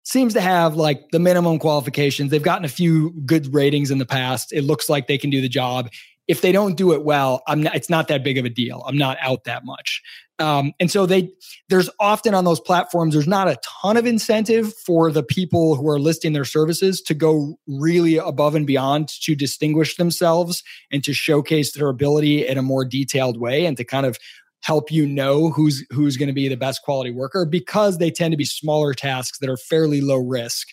seems 0.04 0.32
to 0.34 0.40
have 0.40 0.74
like 0.74 1.10
the 1.12 1.18
minimum 1.18 1.58
qualifications. 1.58 2.30
They've 2.30 2.42
gotten 2.42 2.64
a 2.64 2.68
few 2.68 3.10
good 3.24 3.52
ratings 3.52 3.90
in 3.90 3.98
the 3.98 4.06
past. 4.06 4.52
It 4.52 4.62
looks 4.62 4.88
like 4.88 5.06
they 5.06 5.18
can 5.18 5.30
do 5.30 5.40
the 5.40 5.48
job 5.48 5.90
if 6.32 6.40
they 6.40 6.50
don't 6.50 6.78
do 6.78 6.94
it 6.94 7.04
well, 7.04 7.42
I'm 7.46 7.62
not, 7.62 7.76
it's 7.76 7.90
not 7.90 8.08
that 8.08 8.24
big 8.24 8.38
of 8.38 8.46
a 8.46 8.48
deal. 8.48 8.82
I'm 8.88 8.96
not 8.96 9.18
out 9.20 9.44
that 9.44 9.66
much. 9.66 10.00
Um, 10.38 10.72
and 10.80 10.90
so 10.90 11.04
they 11.04 11.28
there's 11.68 11.90
often 12.00 12.32
on 12.32 12.44
those 12.44 12.58
platforms 12.58 13.12
there's 13.12 13.28
not 13.28 13.48
a 13.48 13.58
ton 13.82 13.98
of 13.98 14.06
incentive 14.06 14.72
for 14.74 15.12
the 15.12 15.22
people 15.22 15.74
who 15.74 15.86
are 15.90 16.00
listing 16.00 16.32
their 16.32 16.46
services 16.46 17.02
to 17.02 17.12
go 17.12 17.58
really 17.68 18.16
above 18.16 18.54
and 18.54 18.66
beyond 18.66 19.08
to 19.08 19.34
distinguish 19.34 19.96
themselves 19.96 20.64
and 20.90 21.04
to 21.04 21.12
showcase 21.12 21.74
their 21.74 21.90
ability 21.90 22.46
in 22.48 22.56
a 22.56 22.62
more 22.62 22.86
detailed 22.86 23.38
way 23.38 23.66
and 23.66 23.76
to 23.76 23.84
kind 23.84 24.06
of 24.06 24.16
help 24.62 24.90
you 24.90 25.06
know 25.06 25.50
who's 25.50 25.84
who's 25.90 26.16
going 26.16 26.28
to 26.28 26.32
be 26.32 26.48
the 26.48 26.56
best 26.56 26.80
quality 26.82 27.10
worker 27.10 27.44
because 27.44 27.98
they 27.98 28.10
tend 28.10 28.32
to 28.32 28.38
be 28.38 28.44
smaller 28.46 28.94
tasks 28.94 29.38
that 29.38 29.50
are 29.50 29.58
fairly 29.58 30.00
low 30.00 30.16
risk 30.16 30.68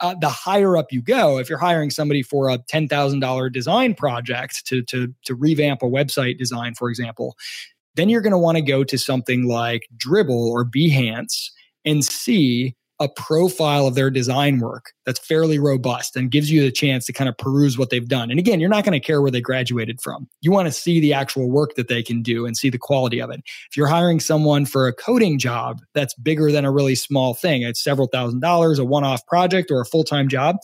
uh, 0.00 0.14
the 0.20 0.28
higher 0.28 0.76
up 0.76 0.92
you 0.92 1.02
go, 1.02 1.38
if 1.38 1.48
you're 1.48 1.58
hiring 1.58 1.90
somebody 1.90 2.22
for 2.22 2.48
a 2.48 2.58
ten 2.68 2.88
thousand 2.88 3.20
dollar 3.20 3.50
design 3.50 3.94
project 3.94 4.66
to 4.66 4.82
to 4.84 5.14
to 5.24 5.34
revamp 5.34 5.82
a 5.82 5.86
website 5.86 6.38
design, 6.38 6.74
for 6.74 6.88
example, 6.88 7.36
then 7.96 8.08
you're 8.08 8.22
going 8.22 8.32
to 8.32 8.38
want 8.38 8.56
to 8.56 8.62
go 8.62 8.84
to 8.84 8.96
something 8.96 9.48
like 9.48 9.88
Dribbble 9.96 10.30
or 10.30 10.64
Behance 10.64 11.50
and 11.84 12.04
see 12.04 12.76
a 13.00 13.08
profile 13.08 13.86
of 13.86 13.94
their 13.94 14.10
design 14.10 14.58
work 14.58 14.92
that's 15.06 15.20
fairly 15.20 15.58
robust 15.58 16.16
and 16.16 16.30
gives 16.30 16.50
you 16.50 16.62
the 16.62 16.72
chance 16.72 17.06
to 17.06 17.12
kind 17.12 17.28
of 17.28 17.38
peruse 17.38 17.78
what 17.78 17.90
they've 17.90 18.08
done. 18.08 18.30
And 18.30 18.40
again, 18.40 18.58
you're 18.58 18.68
not 18.68 18.84
going 18.84 18.98
to 18.98 19.06
care 19.06 19.22
where 19.22 19.30
they 19.30 19.40
graduated 19.40 20.00
from. 20.00 20.28
You 20.40 20.50
want 20.50 20.66
to 20.66 20.72
see 20.72 20.98
the 20.98 21.12
actual 21.12 21.48
work 21.48 21.76
that 21.76 21.88
they 21.88 22.02
can 22.02 22.22
do 22.22 22.44
and 22.44 22.56
see 22.56 22.70
the 22.70 22.78
quality 22.78 23.20
of 23.20 23.30
it. 23.30 23.40
If 23.70 23.76
you're 23.76 23.86
hiring 23.86 24.18
someone 24.18 24.66
for 24.66 24.88
a 24.88 24.92
coding 24.92 25.38
job 25.38 25.80
that's 25.94 26.14
bigger 26.14 26.50
than 26.50 26.64
a 26.64 26.72
really 26.72 26.96
small 26.96 27.34
thing, 27.34 27.62
it's 27.62 27.82
several 27.82 28.08
thousand 28.08 28.40
dollars, 28.40 28.78
a 28.78 28.84
one 28.84 29.04
off 29.04 29.24
project, 29.26 29.70
or 29.70 29.80
a 29.80 29.86
full 29.86 30.04
time 30.04 30.28
job, 30.28 30.56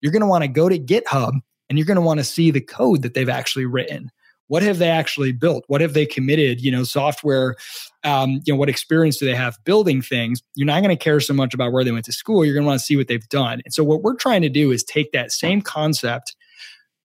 you're 0.00 0.12
going 0.12 0.20
to 0.20 0.26
want 0.26 0.44
to 0.44 0.48
go 0.48 0.68
to 0.68 0.78
GitHub 0.78 1.32
and 1.68 1.78
you're 1.78 1.86
going 1.86 1.96
to 1.96 2.02
want 2.02 2.20
to 2.20 2.24
see 2.24 2.50
the 2.50 2.60
code 2.60 3.02
that 3.02 3.14
they've 3.14 3.28
actually 3.28 3.66
written 3.66 4.10
what 4.48 4.62
have 4.62 4.78
they 4.78 4.88
actually 4.88 5.32
built? 5.32 5.64
What 5.66 5.80
have 5.80 5.94
they 5.94 6.06
committed? 6.06 6.60
You 6.60 6.70
know 6.72 6.84
software 6.84 7.56
um, 8.04 8.40
you 8.44 8.52
know 8.52 8.56
what 8.56 8.68
experience 8.68 9.16
do 9.16 9.26
they 9.26 9.34
have 9.34 9.58
building 9.64 10.00
things? 10.00 10.42
You're 10.54 10.66
not 10.66 10.82
going 10.82 10.96
to 10.96 11.02
care 11.02 11.20
so 11.20 11.34
much 11.34 11.52
about 11.52 11.72
where 11.72 11.84
they 11.84 11.92
went 11.92 12.04
to 12.06 12.12
school 12.12 12.44
you're 12.44 12.54
going 12.54 12.64
to 12.64 12.68
want 12.68 12.80
to 12.80 12.86
see 12.86 12.96
what 12.96 13.08
they've 13.08 13.28
done. 13.28 13.60
And 13.64 13.74
so 13.74 13.82
what 13.82 14.02
we're 14.02 14.14
trying 14.14 14.42
to 14.42 14.48
do 14.48 14.70
is 14.70 14.84
take 14.84 15.12
that 15.12 15.32
same 15.32 15.60
concept 15.60 16.36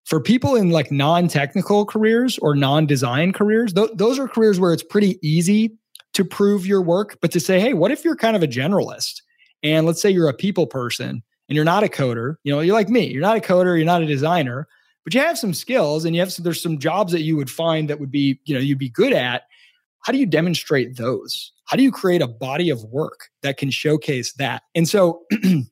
for 0.04 0.20
people 0.20 0.56
in 0.56 0.70
like 0.70 0.90
non-technical 0.90 1.86
careers 1.86 2.38
or 2.38 2.54
non-design 2.54 3.32
careers 3.32 3.72
th- 3.72 3.90
those 3.94 4.18
are 4.18 4.28
careers 4.28 4.58
where 4.58 4.72
it's 4.72 4.82
pretty 4.82 5.18
easy 5.22 5.72
to 6.12 6.24
prove 6.24 6.66
your 6.66 6.82
work 6.82 7.18
but 7.20 7.30
to 7.30 7.40
say 7.40 7.60
hey 7.60 7.72
what 7.72 7.92
if 7.92 8.04
you're 8.04 8.16
kind 8.16 8.36
of 8.36 8.42
a 8.42 8.48
generalist? 8.48 9.22
And 9.62 9.86
let's 9.86 10.02
say 10.02 10.10
you're 10.10 10.28
a 10.28 10.34
people 10.34 10.66
person 10.66 11.22
and 11.48 11.56
you're 11.56 11.64
not 11.64 11.84
a 11.84 11.88
coder 11.88 12.36
you 12.44 12.52
know 12.52 12.60
you're 12.60 12.74
like 12.74 12.88
me 12.88 13.06
you're 13.06 13.22
not 13.22 13.36
a 13.36 13.40
coder 13.40 13.76
you're 13.76 13.86
not 13.86 14.02
a 14.02 14.06
designer 14.06 14.66
but 15.04 15.14
you 15.14 15.20
have 15.20 15.38
some 15.38 15.54
skills 15.54 16.04
and 16.04 16.14
you 16.14 16.20
have 16.20 16.32
some, 16.32 16.44
there's 16.44 16.62
some 16.62 16.78
jobs 16.78 17.12
that 17.12 17.22
you 17.22 17.36
would 17.36 17.50
find 17.50 17.90
that 17.90 18.00
would 18.00 18.10
be, 18.10 18.40
you 18.44 18.54
know, 18.54 18.60
you'd 18.60 18.78
be 18.78 18.88
good 18.88 19.12
at. 19.12 19.42
How 20.04 20.12
do 20.12 20.18
you 20.18 20.26
demonstrate 20.26 20.96
those? 20.96 21.52
How 21.64 21.76
do 21.76 21.82
you 21.82 21.92
create 21.92 22.22
a 22.22 22.28
body 22.28 22.70
of 22.70 22.84
work 22.84 23.28
that 23.42 23.56
can 23.56 23.70
showcase 23.70 24.32
that? 24.34 24.62
And 24.74 24.88
so 24.88 25.22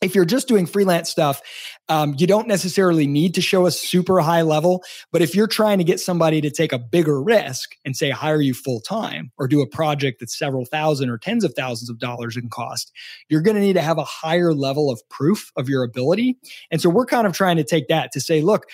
if 0.00 0.14
you're 0.14 0.24
just 0.24 0.48
doing 0.48 0.66
freelance 0.66 1.10
stuff, 1.10 1.40
um, 1.88 2.14
you 2.18 2.26
don't 2.26 2.46
necessarily 2.46 3.06
need 3.06 3.34
to 3.34 3.40
show 3.40 3.66
a 3.66 3.70
super 3.70 4.20
high 4.20 4.42
level. 4.42 4.82
But 5.10 5.22
if 5.22 5.34
you're 5.34 5.48
trying 5.48 5.78
to 5.78 5.84
get 5.84 5.98
somebody 5.98 6.40
to 6.40 6.50
take 6.50 6.72
a 6.72 6.78
bigger 6.78 7.20
risk 7.20 7.74
and 7.84 7.96
say, 7.96 8.10
hire 8.10 8.40
you 8.40 8.54
full 8.54 8.80
time 8.80 9.32
or 9.38 9.48
do 9.48 9.60
a 9.60 9.66
project 9.66 10.20
that's 10.20 10.38
several 10.38 10.64
thousand 10.64 11.10
or 11.10 11.18
tens 11.18 11.44
of 11.44 11.54
thousands 11.54 11.90
of 11.90 11.98
dollars 11.98 12.36
in 12.36 12.48
cost, 12.48 12.92
you're 13.28 13.42
going 13.42 13.56
to 13.56 13.62
need 13.62 13.74
to 13.74 13.82
have 13.82 13.98
a 13.98 14.04
higher 14.04 14.54
level 14.54 14.90
of 14.90 15.06
proof 15.08 15.50
of 15.56 15.68
your 15.68 15.82
ability. 15.82 16.38
And 16.70 16.80
so 16.80 16.88
we're 16.88 17.06
kind 17.06 17.26
of 17.26 17.32
trying 17.32 17.56
to 17.56 17.64
take 17.64 17.88
that 17.88 18.12
to 18.12 18.20
say, 18.20 18.40
look, 18.40 18.66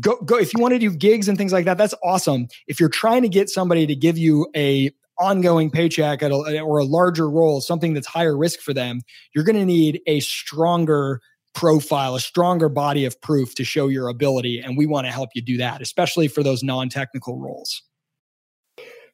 go, 0.00 0.16
go, 0.16 0.36
if 0.36 0.52
you 0.54 0.60
want 0.60 0.72
to 0.72 0.78
do 0.78 0.90
gigs 0.90 1.28
and 1.28 1.38
things 1.38 1.52
like 1.52 1.66
that, 1.66 1.78
that's 1.78 1.94
awesome. 2.02 2.48
If 2.66 2.80
you're 2.80 2.88
trying 2.88 3.22
to 3.22 3.28
get 3.28 3.50
somebody 3.50 3.86
to 3.86 3.94
give 3.94 4.18
you 4.18 4.48
a 4.56 4.90
ongoing 5.22 5.70
paycheck 5.70 6.22
at 6.22 6.30
a, 6.30 6.60
or 6.60 6.78
a 6.78 6.84
larger 6.84 7.30
role, 7.30 7.60
something 7.60 7.94
that's 7.94 8.06
higher 8.06 8.36
risk 8.36 8.60
for 8.60 8.74
them, 8.74 9.00
you're 9.34 9.44
going 9.44 9.56
to 9.56 9.64
need 9.64 10.00
a 10.06 10.20
stronger 10.20 11.20
profile, 11.54 12.14
a 12.14 12.20
stronger 12.20 12.68
body 12.68 13.04
of 13.04 13.20
proof 13.20 13.54
to 13.54 13.64
show 13.64 13.88
your 13.88 14.08
ability. 14.08 14.60
And 14.60 14.76
we 14.76 14.86
want 14.86 15.06
to 15.06 15.12
help 15.12 15.30
you 15.34 15.42
do 15.42 15.56
that, 15.58 15.80
especially 15.80 16.28
for 16.28 16.42
those 16.42 16.62
non 16.62 16.88
technical 16.88 17.38
roles. 17.38 17.82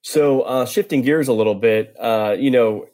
So, 0.02 0.42
uh, 0.42 0.64
shifting 0.64 1.02
gears 1.02 1.28
a 1.28 1.32
little 1.32 1.56
bit, 1.56 1.94
uh, 2.00 2.36
you 2.38 2.50
know, 2.50 2.86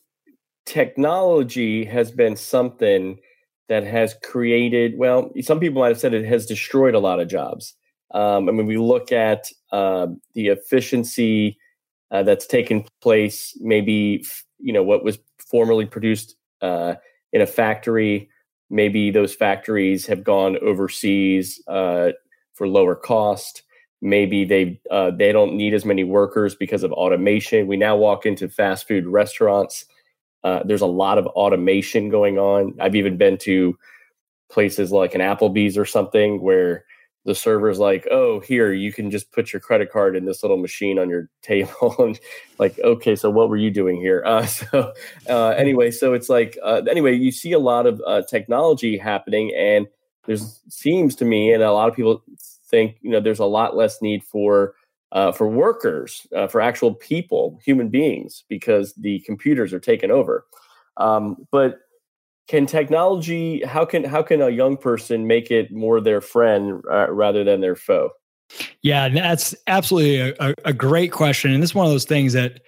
technology 0.67 1.85
has 1.85 2.11
been 2.11 2.37
something 2.37 3.21
that 3.69 3.85
has 3.85 4.15
created, 4.23 4.95
well, 4.97 5.31
some 5.41 5.61
people 5.61 5.81
might 5.81 5.89
have 5.89 6.01
said 6.01 6.15
it 6.15 6.25
has 6.25 6.47
destroyed 6.47 6.95
a 6.95 6.99
lot 6.99 7.21
of 7.21 7.29
jobs. 7.29 7.75
Um, 8.13 8.49
I 8.49 8.53
mean, 8.53 8.67
we 8.67 8.79
look 8.79 9.13
at 9.13 9.51
uh, 9.73 10.07
the 10.35 10.49
efficiency 10.49 11.59
uh, 12.15 12.23
that's 12.23 12.47
taken 12.47 12.87
place, 13.03 13.55
maybe, 13.61 14.25
you 14.59 14.73
know, 14.73 14.83
what 14.83 15.05
was 15.05 15.19
formerly 15.51 15.85
produced 15.85 16.37
uh, 16.63 16.95
in 17.35 17.43
a 17.43 17.47
factory, 17.47 18.31
maybe 18.71 19.11
those 19.11 19.35
factories 19.35 20.07
have 20.07 20.25
gone 20.25 20.57
overseas 20.63 21.61
uh, 21.69 22.13
for 22.55 22.67
lower 22.67 22.95
cost. 22.95 23.63
Maybe 24.01 24.45
they 24.45 24.81
uh, 24.91 25.11
they 25.11 25.33
don't 25.33 25.55
need 25.55 25.75
as 25.75 25.85
many 25.85 26.05
workers 26.05 26.55
because 26.55 26.83
of 26.83 26.93
automation. 26.93 27.67
We 27.67 27.77
now 27.77 27.97
walk 27.97 28.25
into 28.25 28.49
fast 28.49 28.89
food 28.89 29.07
restaurants 29.07 29.85
uh, 30.45 30.61
there's 30.65 30.83
a 30.83 30.87
lot 30.87 31.17
of 31.19 31.27
automation 31.29 32.11
going 32.11 32.39
on. 32.39 32.75
I've 32.79 32.95
even 32.95 33.17
been 33.17 33.39
to 33.39 33.77
places 34.51 34.93
like 34.93 35.15
an 35.15 35.23
Applebee's 35.23 35.79
or 35.79 35.87
something 35.87 36.43
where 36.43 36.85
the 37.25 37.35
server's 37.35 37.79
like, 37.79 38.07
"Oh, 38.11 38.41
here 38.41 38.73
you 38.73 38.93
can 38.93 39.11
just 39.11 39.33
put 39.33 39.53
your 39.53 39.61
credit 39.61 39.91
card 39.91 40.17
in 40.17 40.25
this 40.25 40.43
little 40.43 40.57
machine 40.57 40.99
on 40.99 41.09
your 41.09 41.29
table." 41.43 41.95
and 41.99 42.19
like, 42.59 42.79
okay, 42.81 43.17
so 43.17 43.31
what 43.31 43.49
were 43.49 43.57
you 43.57 43.71
doing 43.71 43.97
here? 43.97 44.23
Uh, 44.35 44.47
so 44.47 44.93
uh, 45.29 45.49
anyway, 45.51 45.91
so 45.91 46.13
it's 46.13 46.29
like 46.29 46.59
uh, 46.63 46.83
anyway, 46.91 47.15
you 47.15 47.31
see 47.31 47.53
a 47.53 47.59
lot 47.59 47.87
of 47.87 48.03
uh, 48.07 48.23
technology 48.23 48.97
happening, 48.97 49.55
and 49.57 49.87
there's 50.27 50.61
seems 50.69 51.15
to 51.17 51.25
me, 51.25 51.53
and 51.53 51.63
a 51.63 51.73
lot 51.73 51.89
of 51.89 51.95
people 51.95 52.23
think, 52.69 52.97
you 53.03 53.11
know, 53.11 53.21
there's 53.21 53.39
a 53.39 53.45
lot 53.45 53.77
less 53.77 54.03
need 54.03 54.25
for 54.25 54.75
uh, 55.13 55.31
for 55.31 55.49
workers, 55.49 56.27
uh, 56.37 56.49
for 56.49 56.61
actual 56.61 56.93
people, 56.93 57.59
human 57.65 57.89
beings, 57.89 58.45
because 58.49 58.93
the 58.95 59.21
computers 59.21 59.73
are 59.73 59.79
taken 59.81 60.11
over. 60.11 60.45
Um, 60.97 61.47
but 61.53 61.81
can 62.49 62.67
technology? 62.67 63.65
How 63.65 63.85
can 63.85 64.05
how 64.05 64.23
can 64.23 64.41
a 64.41 64.51
young 64.51 64.77
person 64.77 65.27
make 65.27 65.51
it 65.51 65.73
more 65.73 66.01
their 66.01 66.21
friend 66.21 66.83
uh, 66.91 67.11
rather 67.11 67.45
than 67.45 67.61
their 67.61 67.77
foe? 67.77 68.11
Yeah, 68.83 69.09
that's 69.09 69.55
absolutely 69.67 70.35
a, 70.39 70.55
a 70.65 70.73
great 70.73 71.13
question, 71.13 71.53
and 71.53 71.63
this 71.63 71.71
is 71.71 71.75
one 71.75 71.87
of 71.87 71.93
those 71.93 72.05
things 72.05 72.35
that 72.35 72.61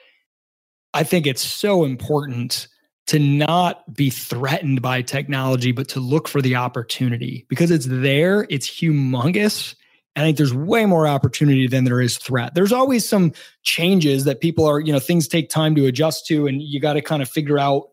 I 0.95 1.05
think 1.05 1.27
it's 1.27 1.43
so 1.43 1.85
important 1.85 2.69
to 3.09 3.19
not 3.19 3.95
be 3.95 4.11
threatened 4.11 4.83
by 4.83 5.03
technology, 5.03 5.71
but 5.71 5.89
to 5.89 6.01
look 6.01 6.27
for 6.27 6.43
the 6.43 6.57
opportunity 6.57 7.47
because 7.49 7.71
it's 7.71 7.87
there, 7.87 8.47
it's 8.51 8.69
humongous, 8.69 9.77
I 10.17 10.21
think 10.21 10.39
there's 10.39 10.55
way 10.55 10.87
more 10.87 11.07
opportunity 11.07 11.67
than 11.67 11.85
there 11.85 12.01
is 12.01 12.17
threat. 12.17 12.55
There's 12.55 12.73
always 12.73 13.07
some 13.07 13.33
changes 13.65 14.25
that 14.25 14.41
people 14.41 14.65
are, 14.65 14.81
you 14.81 14.93
know, 14.93 14.99
things 14.99 15.29
take 15.29 15.51
time 15.51 15.75
to 15.75 15.87
adjust 15.87 16.27
to, 16.27 16.47
and 16.47 16.63
you 16.63 16.81
got 16.81 16.95
to 16.95 17.03
kind 17.03 17.21
of 17.21 17.29
figure 17.29 17.59
out 17.59 17.89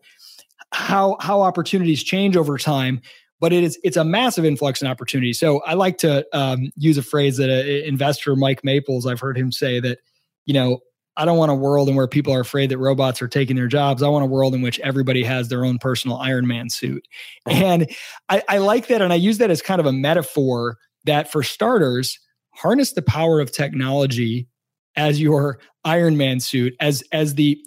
how 0.74 1.16
how 1.20 1.40
opportunities 1.40 2.02
change 2.02 2.36
over 2.36 2.58
time. 2.58 3.00
But 3.40 3.52
it 3.52 3.64
is 3.64 3.78
it's 3.84 3.96
a 3.96 4.04
massive 4.04 4.44
influx 4.44 4.80
in 4.80 4.88
opportunity. 4.88 5.32
So 5.32 5.60
I 5.60 5.74
like 5.74 5.98
to 5.98 6.26
um, 6.32 6.70
use 6.76 6.98
a 6.98 7.02
phrase 7.02 7.36
that 7.36 7.50
an 7.50 7.84
investor 7.84 8.36
Mike 8.36 8.64
Maples 8.64 9.06
I've 9.06 9.20
heard 9.20 9.36
him 9.36 9.52
say 9.52 9.80
that, 9.80 9.98
you 10.46 10.54
know, 10.54 10.80
I 11.16 11.24
don't 11.24 11.38
want 11.38 11.52
a 11.52 11.54
world 11.54 11.88
in 11.88 11.94
where 11.94 12.08
people 12.08 12.32
are 12.32 12.40
afraid 12.40 12.70
that 12.70 12.78
robots 12.78 13.22
are 13.22 13.28
taking 13.28 13.54
their 13.56 13.68
jobs. 13.68 14.02
I 14.02 14.08
want 14.08 14.24
a 14.24 14.28
world 14.28 14.54
in 14.54 14.62
which 14.62 14.80
everybody 14.80 15.22
has 15.24 15.48
their 15.48 15.64
own 15.64 15.78
personal 15.78 16.16
Iron 16.16 16.46
Man 16.46 16.70
suit. 16.70 17.06
And 17.48 17.88
I, 18.28 18.42
I 18.48 18.58
like 18.58 18.88
that, 18.88 19.00
and 19.02 19.12
I 19.12 19.16
use 19.16 19.38
that 19.38 19.50
as 19.50 19.62
kind 19.62 19.80
of 19.80 19.86
a 19.86 19.92
metaphor 19.92 20.78
that 21.04 21.30
for 21.30 21.42
starters, 21.42 22.18
harness 22.54 22.92
the 22.92 23.02
power 23.02 23.40
of 23.40 23.52
technology 23.52 24.48
as 24.96 25.20
your 25.20 25.58
Iron 25.84 26.16
Man 26.16 26.40
suit, 26.40 26.74
as 26.80 27.02
as 27.12 27.34
the 27.34 27.58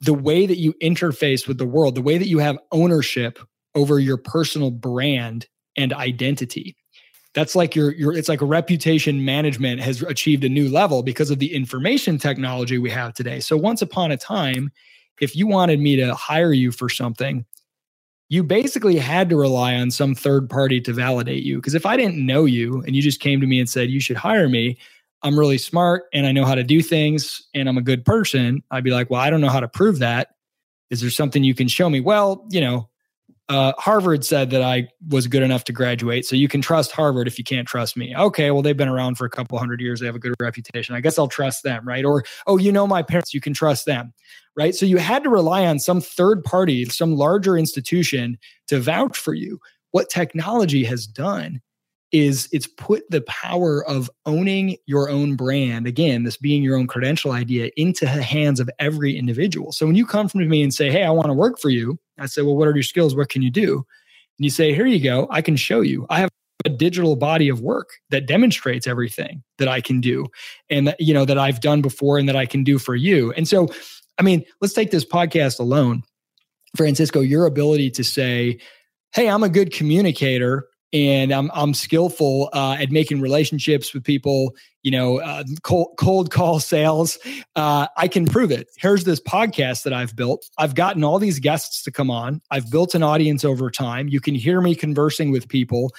the 0.00 0.14
way 0.14 0.46
that 0.46 0.58
you 0.58 0.74
interface 0.82 1.48
with 1.48 1.58
the 1.58 1.66
world, 1.66 1.94
the 1.94 2.02
way 2.02 2.18
that 2.18 2.28
you 2.28 2.38
have 2.38 2.58
ownership 2.72 3.38
over 3.74 3.98
your 3.98 4.16
personal 4.16 4.70
brand 4.70 5.46
and 5.76 5.92
identity. 5.92 6.76
That's 7.34 7.56
like 7.56 7.74
your 7.74 7.92
your 7.92 8.12
it's 8.12 8.28
like 8.28 8.40
reputation 8.42 9.24
management 9.24 9.80
has 9.80 10.02
achieved 10.02 10.44
a 10.44 10.48
new 10.48 10.68
level 10.68 11.02
because 11.02 11.30
of 11.30 11.40
the 11.40 11.52
information 11.52 12.18
technology 12.18 12.78
we 12.78 12.90
have 12.90 13.14
today. 13.14 13.40
So 13.40 13.56
once 13.56 13.82
upon 13.82 14.12
a 14.12 14.16
time, 14.16 14.70
if 15.20 15.34
you 15.34 15.46
wanted 15.46 15.80
me 15.80 15.96
to 15.96 16.14
hire 16.14 16.52
you 16.52 16.70
for 16.70 16.88
something, 16.88 17.44
you 18.28 18.42
basically 18.42 18.96
had 18.96 19.28
to 19.30 19.36
rely 19.36 19.74
on 19.74 19.90
some 19.90 20.14
third 20.14 20.48
party 20.48 20.80
to 20.82 20.92
validate 20.92 21.42
you. 21.42 21.56
Because 21.56 21.74
if 21.74 21.86
I 21.86 21.96
didn't 21.96 22.24
know 22.24 22.44
you 22.44 22.82
and 22.82 22.94
you 22.96 23.02
just 23.02 23.20
came 23.20 23.40
to 23.40 23.46
me 23.46 23.58
and 23.58 23.68
said, 23.68 23.90
you 23.90 24.00
should 24.00 24.16
hire 24.16 24.48
me, 24.48 24.78
I'm 25.24 25.38
really 25.38 25.58
smart 25.58 26.04
and 26.12 26.26
I 26.26 26.32
know 26.32 26.44
how 26.44 26.54
to 26.54 26.62
do 26.62 26.82
things 26.82 27.42
and 27.54 27.68
I'm 27.68 27.78
a 27.78 27.82
good 27.82 28.04
person, 28.04 28.62
I'd 28.70 28.84
be 28.84 28.90
like, 28.90 29.10
well, 29.10 29.20
I 29.20 29.30
don't 29.30 29.40
know 29.40 29.48
how 29.48 29.60
to 29.60 29.68
prove 29.68 29.98
that. 30.00 30.28
Is 30.90 31.00
there 31.00 31.10
something 31.10 31.42
you 31.42 31.54
can 31.54 31.66
show 31.66 31.88
me? 31.88 32.00
Well, 32.00 32.46
you 32.50 32.60
know, 32.60 32.90
uh, 33.48 33.72
Harvard 33.78 34.24
said 34.24 34.50
that 34.50 34.62
I 34.62 34.88
was 35.08 35.26
good 35.26 35.42
enough 35.42 35.64
to 35.64 35.72
graduate. 35.72 36.24
So 36.24 36.36
you 36.36 36.48
can 36.48 36.60
trust 36.62 36.92
Harvard 36.92 37.26
if 37.26 37.38
you 37.38 37.44
can't 37.44 37.66
trust 37.66 37.96
me. 37.96 38.14
Okay, 38.16 38.50
well, 38.50 38.62
they've 38.62 38.76
been 38.76 38.88
around 38.88 39.16
for 39.16 39.24
a 39.24 39.30
couple 39.30 39.58
hundred 39.58 39.80
years. 39.80 40.00
They 40.00 40.06
have 40.06 40.14
a 40.14 40.20
good 40.20 40.34
reputation. 40.40 40.94
I 40.94 41.00
guess 41.00 41.18
I'll 41.18 41.28
trust 41.28 41.62
them, 41.62 41.86
right? 41.86 42.04
Or, 42.04 42.22
oh, 42.46 42.58
you 42.58 42.70
know 42.70 42.86
my 42.86 43.02
parents, 43.02 43.34
you 43.34 43.40
can 43.40 43.52
trust 43.52 43.86
them, 43.86 44.12
right? 44.56 44.74
So 44.74 44.86
you 44.86 44.98
had 44.98 45.24
to 45.24 45.30
rely 45.30 45.66
on 45.66 45.78
some 45.78 46.00
third 46.00 46.44
party, 46.44 46.84
some 46.86 47.16
larger 47.16 47.56
institution 47.58 48.38
to 48.68 48.80
vouch 48.80 49.18
for 49.18 49.34
you. 49.34 49.58
What 49.90 50.10
technology 50.10 50.84
has 50.84 51.06
done 51.06 51.60
is 52.14 52.48
it's 52.52 52.68
put 52.68 53.02
the 53.10 53.22
power 53.22 53.84
of 53.86 54.08
owning 54.24 54.76
your 54.86 55.10
own 55.10 55.34
brand 55.34 55.84
again 55.84 56.22
this 56.22 56.36
being 56.36 56.62
your 56.62 56.76
own 56.76 56.86
credential 56.86 57.32
idea 57.32 57.72
into 57.76 58.04
the 58.04 58.22
hands 58.22 58.60
of 58.60 58.70
every 58.78 59.18
individual. 59.18 59.72
So 59.72 59.84
when 59.84 59.96
you 59.96 60.06
come 60.06 60.28
from 60.28 60.48
me 60.48 60.62
and 60.62 60.72
say 60.72 60.90
hey 60.90 61.02
i 61.02 61.10
want 61.10 61.26
to 61.26 61.34
work 61.34 61.58
for 61.58 61.70
you 61.70 61.98
i 62.18 62.26
say 62.26 62.42
well 62.42 62.56
what 62.56 62.68
are 62.68 62.74
your 62.74 62.84
skills? 62.84 63.16
What 63.16 63.30
can 63.30 63.42
you 63.42 63.50
do? 63.50 63.84
And 64.38 64.44
you 64.44 64.50
say 64.50 64.72
here 64.72 64.86
you 64.86 65.02
go. 65.02 65.26
I 65.30 65.42
can 65.42 65.56
show 65.56 65.80
you. 65.80 66.06
I 66.08 66.20
have 66.20 66.30
a 66.64 66.68
digital 66.68 67.16
body 67.16 67.48
of 67.48 67.60
work 67.60 67.90
that 68.10 68.26
demonstrates 68.26 68.86
everything 68.86 69.42
that 69.58 69.66
i 69.66 69.80
can 69.80 70.00
do 70.00 70.28
and 70.70 70.86
that 70.86 71.00
you 71.00 71.12
know 71.12 71.24
that 71.24 71.36
i've 71.36 71.60
done 71.60 71.82
before 71.82 72.16
and 72.16 72.28
that 72.28 72.36
i 72.36 72.46
can 72.46 72.62
do 72.62 72.78
for 72.78 72.94
you. 72.94 73.32
And 73.32 73.48
so 73.48 73.68
i 74.18 74.22
mean 74.22 74.44
let's 74.60 74.74
take 74.74 74.92
this 74.92 75.04
podcast 75.04 75.58
alone. 75.58 76.04
Francisco 76.76 77.20
your 77.20 77.46
ability 77.46 77.90
to 77.90 78.04
say 78.04 78.60
hey 79.14 79.28
i'm 79.28 79.42
a 79.42 79.48
good 79.48 79.72
communicator 79.72 80.68
and 80.94 81.32
I'm 81.32 81.50
I'm 81.52 81.74
skillful 81.74 82.48
uh, 82.52 82.76
at 82.78 82.90
making 82.92 83.20
relationships 83.20 83.92
with 83.92 84.04
people. 84.04 84.54
You 84.82 84.92
know, 84.92 85.18
uh, 85.18 85.44
cold, 85.62 85.94
cold 85.98 86.30
call 86.30 86.60
sales. 86.60 87.18
Uh, 87.56 87.88
I 87.96 88.06
can 88.06 88.26
prove 88.26 88.50
it. 88.50 88.68
Here's 88.76 89.04
this 89.04 89.20
podcast 89.20 89.82
that 89.82 89.92
I've 89.92 90.14
built. 90.14 90.48
I've 90.56 90.74
gotten 90.74 91.02
all 91.02 91.18
these 91.18 91.40
guests 91.40 91.82
to 91.82 91.90
come 91.90 92.10
on. 92.10 92.40
I've 92.50 92.70
built 92.70 92.94
an 92.94 93.02
audience 93.02 93.44
over 93.44 93.70
time. 93.70 94.08
You 94.08 94.20
can 94.20 94.34
hear 94.34 94.60
me 94.60 94.74
conversing 94.74 95.32
with 95.32 95.48
people. 95.48 95.92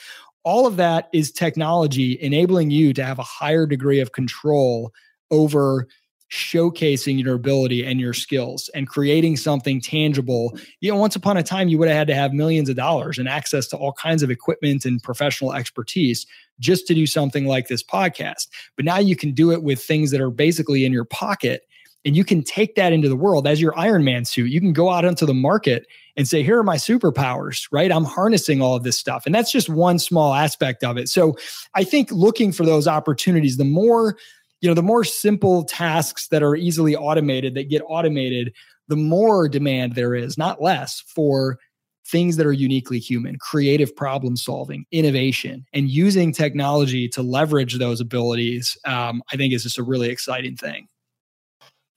All 0.43 0.65
of 0.67 0.77
that 0.77 1.09
is 1.11 1.31
technology 1.31 2.17
enabling 2.21 2.69
you 2.69 2.93
to 2.93 3.03
have 3.03 3.19
a 3.19 3.23
higher 3.23 3.65
degree 3.65 3.99
of 3.99 4.11
control 4.11 4.93
over 5.31 5.87
showcasing 6.31 7.21
your 7.23 7.35
ability 7.35 7.85
and 7.85 7.99
your 7.99 8.13
skills 8.13 8.69
and 8.73 8.87
creating 8.87 9.37
something 9.37 9.79
tangible. 9.79 10.57
You 10.79 10.91
know, 10.91 10.97
once 10.97 11.15
upon 11.15 11.37
a 11.37 11.43
time, 11.43 11.67
you 11.67 11.77
would 11.77 11.87
have 11.87 11.97
had 11.97 12.07
to 12.07 12.15
have 12.15 12.33
millions 12.33 12.67
of 12.69 12.75
dollars 12.75 13.17
and 13.17 13.29
access 13.29 13.67
to 13.67 13.77
all 13.77 13.93
kinds 13.93 14.23
of 14.23 14.31
equipment 14.31 14.85
and 14.85 15.01
professional 15.01 15.53
expertise 15.53 16.25
just 16.59 16.87
to 16.87 16.93
do 16.93 17.05
something 17.05 17.45
like 17.45 17.67
this 17.67 17.83
podcast. 17.83 18.47
But 18.75 18.85
now 18.85 18.97
you 18.97 19.15
can 19.15 19.33
do 19.33 19.51
it 19.51 19.61
with 19.61 19.83
things 19.83 20.11
that 20.11 20.21
are 20.21 20.31
basically 20.31 20.85
in 20.85 20.91
your 20.91 21.05
pocket. 21.05 21.63
And 22.05 22.15
you 22.15 22.23
can 22.23 22.43
take 22.43 22.75
that 22.75 22.93
into 22.93 23.09
the 23.09 23.15
world 23.15 23.47
as 23.47 23.59
your 23.59 23.77
Iron 23.77 24.03
Man 24.03 24.25
suit. 24.25 24.51
You 24.51 24.61
can 24.61 24.73
go 24.73 24.91
out 24.91 25.05
into 25.05 25.25
the 25.25 25.33
market 25.33 25.87
and 26.15 26.27
say, 26.27 26.43
here 26.43 26.57
are 26.59 26.63
my 26.63 26.77
superpowers, 26.77 27.67
right? 27.71 27.91
I'm 27.91 28.05
harnessing 28.05 28.61
all 28.61 28.75
of 28.75 28.83
this 28.83 28.97
stuff. 28.97 29.25
And 29.25 29.33
that's 29.33 29.51
just 29.51 29.69
one 29.69 29.99
small 29.99 30.33
aspect 30.33 30.83
of 30.83 30.97
it. 30.97 31.09
So 31.09 31.35
I 31.73 31.83
think 31.83 32.11
looking 32.11 32.51
for 32.51 32.63
those 32.63 32.87
opportunities, 32.87 33.57
the 33.57 33.65
more 33.65 34.17
you 34.65 34.71
know 34.71 34.73
the 34.73 34.81
more 34.81 35.03
simple 35.03 35.63
tasks 35.63 36.27
that 36.29 36.41
are 36.41 36.55
easily 36.55 36.95
automated 36.95 37.53
that 37.53 37.69
get 37.69 37.83
automated 37.87 38.51
the 38.87 38.95
more 38.95 39.47
demand 39.47 39.93
there 39.93 40.15
is 40.15 40.39
not 40.39 40.59
less 40.59 41.01
for 41.01 41.59
things 42.07 42.37
that 42.37 42.47
are 42.47 42.51
uniquely 42.51 42.97
human 42.97 43.37
creative 43.37 43.95
problem 43.95 44.35
solving 44.35 44.83
innovation 44.91 45.63
and 45.71 45.87
using 45.87 46.31
technology 46.33 47.07
to 47.07 47.21
leverage 47.21 47.77
those 47.77 48.01
abilities 48.01 48.75
um, 48.85 49.21
i 49.31 49.35
think 49.35 49.53
is 49.53 49.61
just 49.61 49.77
a 49.77 49.83
really 49.83 50.09
exciting 50.09 50.55
thing. 50.55 50.87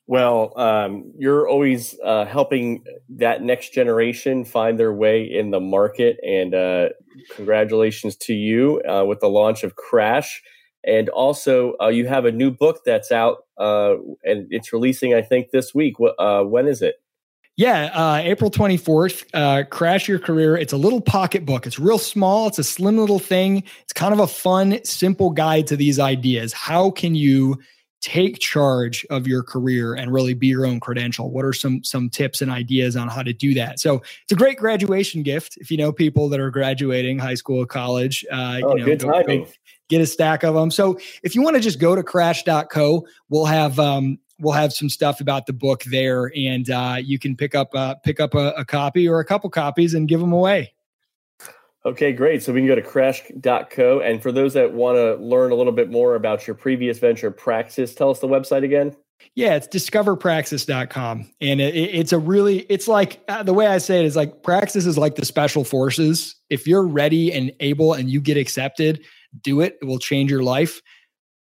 Well 0.07 0.53
um, 0.59 1.11
you're 1.19 1.49
always 1.49 1.97
uh, 2.05 2.27
helping 2.27 2.85
that 3.17 3.43
next 3.43 3.73
generation 3.73 4.45
find 4.45 4.79
their 4.79 4.93
way 4.93 5.25
in 5.25 5.53
the 5.53 5.61
market 5.61 6.19
and 6.23 6.55
uh, 6.55 6.89
congratulations 7.35 8.15
to 8.17 8.35
you 8.35 8.83
uh, 8.87 9.05
with 9.05 9.21
the 9.21 9.29
launch 9.31 9.65
of 9.65 9.77
crash 9.77 10.43
and 10.85 11.09
also, 11.09 11.75
uh, 11.81 11.89
you 11.89 12.07
have 12.07 12.25
a 12.25 12.33
new 12.33 12.51
book 12.51 12.83
that's 12.85 13.11
out, 13.11 13.39
uh, 13.59 13.97
and 14.25 14.47
it's 14.51 14.73
releasing, 14.73 15.15
I 15.15 15.23
think, 15.23 15.51
this 15.51 15.75
week. 15.75 15.97
Uh, 16.19 16.43
when 16.43 16.67
is 16.67 16.83
it? 16.83 16.97
Yeah, 17.57 17.87
uh, 17.93 18.21
April 18.23 18.53
24th, 18.53 19.25
uh, 19.35 19.65
Crash 19.65 20.07
Your 20.07 20.21
Career. 20.21 20.57
It's 20.57 20.73
a 20.73 20.77
little 20.77 21.01
pocket 21.01 21.45
book. 21.45 21.67
It's 21.67 21.77
real 21.77 21.99
small. 21.99 22.47
It's 22.47 22.61
a 22.61 22.65
slim 22.65 22.99
little 22.99 23.19
thing. 23.19 23.65
It's 23.83 23.93
kind 23.93 24.15
of 24.15 24.21
a 24.21 24.29
fun, 24.29 24.79
simple 24.85 25.31
guide 25.31 25.67
to 25.67 25.77
these 25.77 25.99
ideas. 25.99 26.53
How 26.53 26.93
can 26.93 27.17
you 27.17 27.59
take 28.01 28.39
charge 28.39 29.05
of 29.11 29.27
your 29.27 29.43
career 29.43 29.95
and 29.95 30.13
really 30.13 30.35
be 30.35 30.47
your 30.47 30.65
own 30.65 30.79
credential 30.79 31.33
what 31.33 31.45
are 31.45 31.53
some 31.53 31.83
some 31.83 32.09
tips 32.09 32.41
and 32.41 32.49
ideas 32.49 32.95
on 32.95 33.09
how 33.09 33.25
to 33.25 33.33
do 33.33 33.55
that 33.55 33.81
so 33.81 33.97
it's 33.97 34.31
a 34.31 34.37
great 34.37 34.57
graduation 34.57 35.21
gift 35.21 35.57
if 35.57 35.69
you 35.69 35.77
know 35.77 35.91
people 35.91 36.29
that 36.29 36.39
are 36.39 36.51
graduating 36.51 37.19
high 37.19 37.35
school 37.35 37.61
or 37.61 37.67
college 37.67 38.25
uh, 38.31 38.61
oh, 38.63 38.77
you 38.77 38.79
know 38.79 38.85
good 38.85 39.01
go, 39.01 39.11
timing. 39.11 39.43
Go 39.43 39.51
get 39.89 40.01
a 40.01 40.07
stack 40.07 40.43
of 40.43 40.55
them 40.55 40.71
so 40.71 40.99
if 41.23 41.35
you 41.35 41.43
want 41.43 41.57
to 41.57 41.61
just 41.61 41.79
go 41.79 41.95
to 41.95 42.03
crash.co 42.03 43.07
we'll 43.29 43.47
have 43.47 43.79
um, 43.79 44.19
we'll 44.41 44.55
have 44.55 44.73
some 44.73 44.89
stuff 44.89 45.21
about 45.21 45.47
the 45.47 45.53
book 45.53 45.85
there 45.85 46.33
and 46.37 46.71
uh, 46.71 46.97
you 47.01 47.19
can 47.19 47.37
pick 47.37 47.55
up 47.55 47.75
uh, 47.75 47.95
pick 47.97 48.21
up 48.21 48.35
a, 48.35 48.53
a 48.57 48.65
copy 48.65 49.09
or 49.09 49.21
a 49.21 49.25
couple 49.25 49.51
copies 49.51 49.95
and 49.95 50.09
give 50.09 50.21
them 50.21 50.33
away 50.33 50.73
Okay, 51.89 52.13
great. 52.13 52.43
So 52.43 52.53
we 52.53 52.61
can 52.61 52.67
go 52.67 52.75
to 52.75 52.83
crash.co. 52.83 54.01
And 54.01 54.21
for 54.21 54.33
those 54.33 54.55
that 54.55 54.73
want 54.73 54.97
to 54.97 55.15
learn 55.15 55.53
a 55.53 55.55
little 55.55 55.73
bit 55.73 55.91
more 55.91 56.17
about 56.17 56.47
your 56.47 56.55
previous 56.55 56.99
venture, 56.99 57.31
Praxis, 57.31 57.95
tell 57.95 58.11
us 58.11 58.19
the 58.19 58.29
website 58.29 58.65
again. 58.65 58.95
Yeah, 59.35 59.55
it's 59.55 59.69
discoverpraxis.com. 59.69 61.31
And 61.41 61.61
it, 61.61 61.75
it's 61.75 62.13
a 62.13 62.19
really, 62.19 62.59
it's 62.69 62.89
like 62.89 63.23
uh, 63.29 63.43
the 63.43 63.55
way 63.55 63.67
I 63.67 63.79
say 63.79 64.01
it 64.01 64.05
is 64.05 64.17
like 64.17 64.43
Praxis 64.43 64.87
is 64.87 64.99
like 64.99 65.15
the 65.15 65.25
special 65.25 65.65
forces. 65.65 66.35
If 66.51 66.67
you're 66.67 66.87
ready 66.87 67.33
and 67.33 67.53
able 67.61 67.95
and 67.95 68.11
you 68.11 68.21
get 68.21 68.37
accepted, 68.37 69.05
do 69.43 69.61
it. 69.61 69.79
It 69.81 69.85
will 69.85 69.99
change 69.99 70.31
your 70.31 70.43
life. 70.43 70.81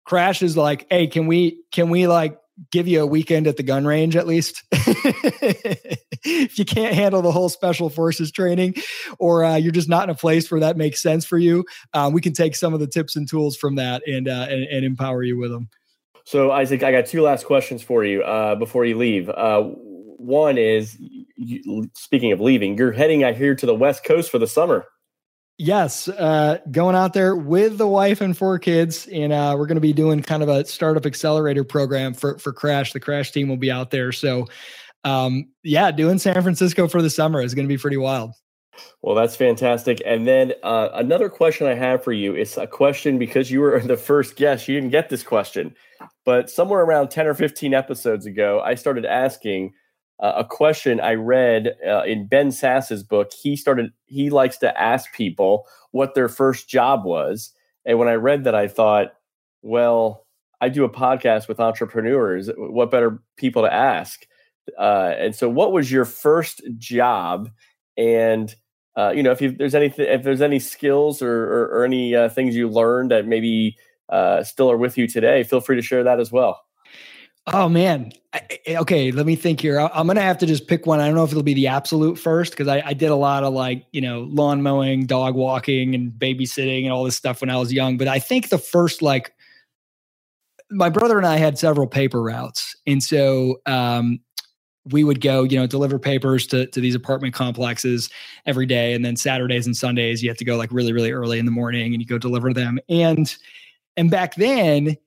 Crash 0.05 0.41
is 0.41 0.55
like, 0.55 0.87
hey, 0.89 1.07
can 1.07 1.27
we, 1.27 1.63
can 1.71 1.89
we 1.89 2.07
like 2.07 2.37
give 2.71 2.87
you 2.87 3.01
a 3.01 3.05
weekend 3.05 3.47
at 3.47 3.57
the 3.57 3.63
gun 3.63 3.85
range 3.85 4.15
at 4.15 4.25
least 4.25 4.63
if 4.71 6.57
you 6.57 6.65
can't 6.65 6.95
handle 6.95 7.21
the 7.21 7.31
whole 7.31 7.49
special 7.49 7.89
forces 7.89 8.31
training 8.31 8.73
or 9.19 9.45
uh, 9.45 9.55
you're 9.55 9.71
just 9.71 9.89
not 9.89 10.05
in 10.05 10.09
a 10.09 10.15
place 10.15 10.49
where 10.49 10.59
that 10.59 10.75
makes 10.75 11.01
sense 11.01 11.23
for 11.25 11.37
you 11.37 11.63
um, 11.93 12.13
we 12.13 12.21
can 12.21 12.33
take 12.33 12.55
some 12.55 12.73
of 12.73 12.79
the 12.79 12.87
tips 12.87 13.15
and 13.15 13.29
tools 13.29 13.55
from 13.55 13.75
that 13.75 14.01
and, 14.07 14.27
uh, 14.27 14.47
and, 14.49 14.63
and 14.63 14.85
empower 14.85 15.21
you 15.21 15.37
with 15.37 15.51
them 15.51 15.69
so 16.25 16.51
isaac 16.51 16.81
i 16.81 16.91
got 16.91 17.05
two 17.05 17.21
last 17.21 17.45
questions 17.45 17.83
for 17.83 18.03
you 18.03 18.23
uh, 18.23 18.55
before 18.55 18.85
you 18.85 18.97
leave 18.97 19.29
uh, 19.29 19.61
one 19.61 20.57
is 20.57 20.97
you, 21.35 21.87
speaking 21.93 22.31
of 22.31 22.41
leaving 22.41 22.75
you're 22.75 22.91
heading 22.91 23.23
out 23.23 23.35
here 23.35 23.53
to 23.53 23.67
the 23.67 23.75
west 23.75 24.03
coast 24.03 24.31
for 24.31 24.39
the 24.39 24.47
summer 24.47 24.85
Yes, 25.59 26.07
uh, 26.07 26.59
going 26.69 26.95
out 26.95 27.13
there 27.13 27.35
with 27.35 27.79
the 27.79 27.87
wife 27.87 28.21
and 28.21 28.37
four 28.37 28.59
kids, 28.59 29.07
and 29.07 29.33
uh, 29.33 29.55
we're 29.57 29.65
going 29.65 29.75
to 29.75 29.81
be 29.81 29.93
doing 29.93 30.21
kind 30.21 30.43
of 30.43 30.49
a 30.49 30.65
startup 30.65 31.05
accelerator 31.05 31.63
program 31.63 32.13
for 32.13 32.37
for 32.37 32.53
Crash. 32.53 32.93
The 32.93 32.99
Crash 32.99 33.31
team 33.31 33.49
will 33.49 33.57
be 33.57 33.71
out 33.71 33.89
there, 33.89 34.11
so 34.11 34.45
um, 35.03 35.49
yeah, 35.63 35.89
doing 35.89 36.19
San 36.19 36.39
Francisco 36.43 36.87
for 36.87 37.01
the 37.01 37.09
summer 37.09 37.41
is 37.41 37.55
going 37.55 37.65
to 37.65 37.73
be 37.73 37.77
pretty 37.77 37.97
wild. 37.97 38.33
Well, 39.01 39.15
that's 39.15 39.35
fantastic. 39.35 39.99
And 40.05 40.27
then 40.27 40.53
uh, 40.61 40.89
another 40.93 41.27
question 41.27 41.65
I 41.65 41.73
have 41.73 42.03
for 42.03 42.11
you 42.11 42.35
is 42.35 42.55
a 42.57 42.67
question 42.67 43.17
because 43.17 43.49
you 43.49 43.61
were 43.61 43.79
the 43.83 43.97
first 43.97 44.35
guest. 44.35 44.67
You 44.67 44.75
didn't 44.75 44.91
get 44.91 45.09
this 45.09 45.23
question, 45.23 45.73
but 46.23 46.51
somewhere 46.51 46.81
around 46.81 47.09
ten 47.09 47.25
or 47.25 47.33
fifteen 47.33 47.73
episodes 47.73 48.27
ago, 48.27 48.61
I 48.63 48.75
started 48.75 49.05
asking 49.05 49.73
uh, 50.19 50.33
a 50.37 50.45
question 50.45 50.99
I 50.99 51.13
read 51.13 51.75
uh, 51.87 52.03
in 52.03 52.27
Ben 52.27 52.51
Sasse's 52.51 53.03
book. 53.03 53.31
He 53.33 53.55
started, 53.55 53.91
he 54.05 54.29
likes 54.29 54.57
to 54.59 54.81
ask 54.81 55.13
people 55.13 55.67
what 55.91 56.15
their 56.15 56.27
first 56.27 56.67
job 56.67 57.05
was. 57.05 57.53
And 57.85 57.99
when 57.99 58.07
I 58.07 58.13
read 58.13 58.43
that, 58.45 58.55
I 58.55 58.67
thought, 58.67 59.13
well, 59.61 60.25
I 60.59 60.69
do 60.69 60.83
a 60.83 60.89
podcast 60.89 61.47
with 61.47 61.59
entrepreneurs. 61.59 62.49
What 62.57 62.91
better 62.91 63.21
people 63.37 63.61
to 63.61 63.73
ask? 63.73 64.25
Uh, 64.77 65.13
and 65.17 65.35
so, 65.35 65.47
what 65.47 65.71
was 65.71 65.91
your 65.91 66.03
first 66.03 66.61
job? 66.77 67.49
And 67.95 68.53
uh, 68.97 69.11
you 69.11 69.21
know, 69.21 69.31
if 69.31 69.41
you, 69.41 69.51
there's 69.51 69.75
anything, 69.75 70.07
if 70.07 70.23
there's 70.23 70.41
any 70.41 70.59
skills 70.59 71.21
or, 71.21 71.43
or, 71.43 71.65
or 71.67 71.85
any 71.85 72.15
uh, 72.15 72.27
things 72.29 72.55
you 72.55 72.67
learned 72.67 73.11
that 73.11 73.27
maybe 73.27 73.77
uh, 74.09 74.43
still 74.43 74.71
are 74.71 74.77
with 74.77 74.97
you 74.97 75.07
today, 75.07 75.43
feel 75.43 75.61
free 75.61 75.75
to 75.75 75.81
share 75.83 76.03
that 76.03 76.19
as 76.19 76.31
well. 76.31 76.66
Oh 77.53 77.69
man. 77.69 78.11
Okay, 78.67 79.11
let 79.11 79.25
me 79.25 79.35
think 79.35 79.61
here. 79.61 79.79
I'm 79.79 80.05
gonna 80.05 80.21
have 80.21 80.37
to 80.39 80.45
just 80.45 80.67
pick 80.67 80.85
one. 80.85 80.99
I 80.99 81.05
don't 81.07 81.15
know 81.15 81.23
if 81.23 81.31
it'll 81.31 81.43
be 81.43 81.53
the 81.53 81.67
absolute 81.67 82.19
first 82.19 82.51
because 82.51 82.67
I, 82.67 82.83
I, 82.85 82.93
did 82.93 83.09
a 83.09 83.15
lot 83.15 83.43
of 83.43 83.53
like 83.53 83.85
you 83.93 84.01
know 84.01 84.23
lawn 84.29 84.61
mowing, 84.61 85.05
dog 85.05 85.33
walking, 85.33 85.95
and 85.95 86.11
babysitting 86.11 86.83
and 86.83 86.91
all 86.91 87.05
this 87.05 87.15
stuff 87.15 87.39
when 87.39 87.49
I 87.49 87.57
was 87.57 87.71
young. 87.71 87.97
But 87.97 88.09
I 88.09 88.19
think 88.19 88.49
the 88.49 88.57
first 88.57 89.01
like 89.01 89.33
my 90.69 90.89
brother 90.89 91.17
and 91.17 91.25
I 91.25 91.37
had 91.37 91.57
several 91.57 91.87
paper 91.87 92.21
routes, 92.21 92.75
and 92.85 93.01
so 93.01 93.61
um, 93.65 94.19
we 94.91 95.05
would 95.05 95.21
go 95.21 95.43
you 95.43 95.57
know 95.57 95.65
deliver 95.65 95.97
papers 95.97 96.45
to 96.47 96.67
to 96.67 96.81
these 96.81 96.95
apartment 96.95 97.33
complexes 97.33 98.09
every 98.45 98.65
day, 98.65 98.93
and 98.93 99.05
then 99.05 99.15
Saturdays 99.15 99.65
and 99.65 99.75
Sundays 99.75 100.21
you 100.21 100.29
have 100.29 100.37
to 100.37 100.45
go 100.45 100.57
like 100.57 100.71
really 100.71 100.91
really 100.91 101.11
early 101.11 101.39
in 101.39 101.45
the 101.45 101.51
morning 101.51 101.93
and 101.93 102.01
you 102.01 102.05
go 102.05 102.17
deliver 102.17 102.53
them. 102.53 102.77
And 102.89 103.33
and 103.95 104.11
back 104.11 104.35
then 104.35 104.97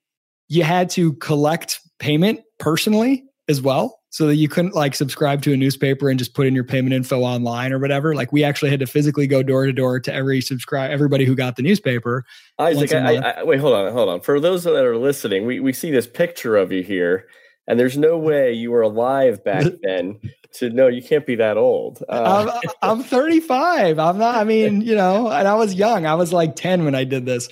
you 0.49 0.65
had 0.65 0.89
to 0.91 1.13
collect 1.15 1.81
payment 2.01 2.41
personally 2.59 3.25
as 3.49 3.63
well 3.63 4.01
so 4.11 4.27
that 4.27 4.37
you 4.37 4.49
couldn't 4.49 4.75
like 4.75 4.95
subscribe 4.95 5.41
to 5.43 5.53
a 5.53 5.57
newspaper 5.57 6.11
and 6.11 6.19
just 6.19 6.35
put 6.35 6.47
in 6.47 6.55
your 6.55 6.65
payment 6.65 6.93
info 6.93 7.21
online 7.21 7.73
or 7.73 7.79
whatever. 7.79 8.15
Like 8.15 8.33
we 8.33 8.43
actually 8.43 8.71
had 8.71 8.81
to 8.81 8.87
physically 8.87 9.29
go 9.29 9.43
door 9.43 9.67
to 9.67 9.73
door 9.73 10.01
to 10.01 10.13
every 10.13 10.41
subscribe 10.41 10.91
everybody 10.91 11.25
who 11.25 11.37
got 11.37 11.57
the 11.57 11.63
newspaper 11.63 12.25
isaac 12.59 12.93
I, 12.93 13.17
I, 13.17 13.43
wait 13.45 13.61
hold 13.61 13.75
on 13.75 13.93
hold 13.93 14.09
on. 14.09 14.21
For 14.21 14.41
those 14.41 14.65
that 14.65 14.75
are 14.75 14.97
listening 14.97 15.47
we, 15.47 15.61
we 15.61 15.73
see 15.73 15.91
this 15.91 16.09
picture 16.09 16.57
of 16.57 16.73
you 16.73 16.83
here 16.83 17.27
and 17.69 17.79
there's 17.79 17.97
no 17.97 18.19
way 18.19 18.53
you 18.53 18.73
were 18.73 18.83
alive 18.83 19.45
back 19.45 19.65
then 19.83 20.19
to 20.55 20.71
know 20.71 20.89
you 20.89 21.03
can't 21.03 21.25
be 21.25 21.37
that 21.37 21.57
old. 21.57 22.03
Uh, 22.09 22.59
I'm, 22.83 22.99
I'm 22.99 23.05
35 23.05 24.01
i'm 24.01 24.19
not 24.19 24.35
i 24.35 24.43
mean 24.43 24.81
you 24.81 24.97
know 24.97 25.31
and 25.31 25.47
i 25.47 25.55
was 25.55 25.75
young. 25.75 26.07
I 26.07 26.15
was 26.15 26.33
like 26.33 26.57
10 26.57 26.85
when 26.85 26.97
i 26.97 27.05
did 27.05 27.27
this. 27.27 27.49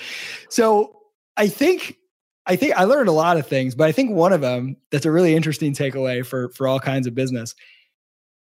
So 0.48 0.96
i 1.36 1.46
think 1.46 1.96
I 2.48 2.56
think 2.56 2.74
I 2.76 2.84
learned 2.84 3.08
a 3.08 3.12
lot 3.12 3.36
of 3.36 3.46
things, 3.46 3.74
but 3.74 3.86
I 3.86 3.92
think 3.92 4.10
one 4.10 4.32
of 4.32 4.40
them 4.40 4.76
that's 4.90 5.06
a 5.06 5.12
really 5.12 5.34
interesting 5.34 5.74
takeaway 5.74 6.24
for 6.24 6.48
for 6.50 6.66
all 6.66 6.80
kinds 6.80 7.06
of 7.06 7.14
business 7.14 7.54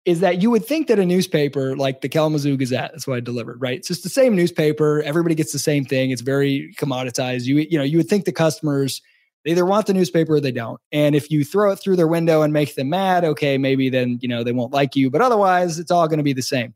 is 0.05 0.21
that 0.21 0.41
you 0.41 0.51
would 0.51 0.65
think 0.65 0.87
that 0.87 1.01
a 1.01 1.05
newspaper 1.05 1.77
like 1.77 2.01
the 2.01 2.09
Kalamazoo 2.09 2.57
Gazette, 2.57 2.93
that's 2.93 3.09
what 3.09 3.17
I 3.17 3.21
delivered, 3.21 3.61
right? 3.61 3.79
It's 3.79 3.89
just 3.89 4.05
the 4.05 4.09
same 4.09 4.37
newspaper. 4.37 5.03
Everybody 5.03 5.35
gets 5.35 5.53
the 5.53 5.59
same 5.59 5.85
thing. 5.85 6.13
It's 6.13 6.23
very 6.23 6.73
commoditized. 6.79 7.45
You 7.47 7.57
you 7.69 7.77
know, 7.77 7.85
you 7.85 7.99
would 7.99 8.09
think 8.09 8.25
the 8.25 8.33
customers 8.33 9.03
they 9.45 9.53
either 9.53 9.67
want 9.67 9.87
the 9.87 9.95
newspaper 9.95 10.35
or 10.35 10.41
they 10.41 10.51
don't. 10.51 10.81
And 10.91 11.15
if 11.15 11.31
you 11.31 11.45
throw 11.45 11.71
it 11.71 11.77
through 11.77 11.95
their 11.97 12.09
window 12.09 12.43
and 12.43 12.53
make 12.53 12.75
them 12.75 12.91
mad, 12.91 13.25
okay, 13.25 13.59
maybe 13.59 13.89
then, 13.89 14.19
you 14.21 14.29
know, 14.29 14.43
they 14.43 14.51
won't 14.51 14.73
like 14.73 14.97
you, 14.97 15.09
but 15.09 15.21
otherwise 15.21 15.79
it's 15.79 15.93
all 15.93 16.09
going 16.09 16.19
to 16.19 16.25
be 16.25 16.33
the 16.33 16.43
same. 16.43 16.75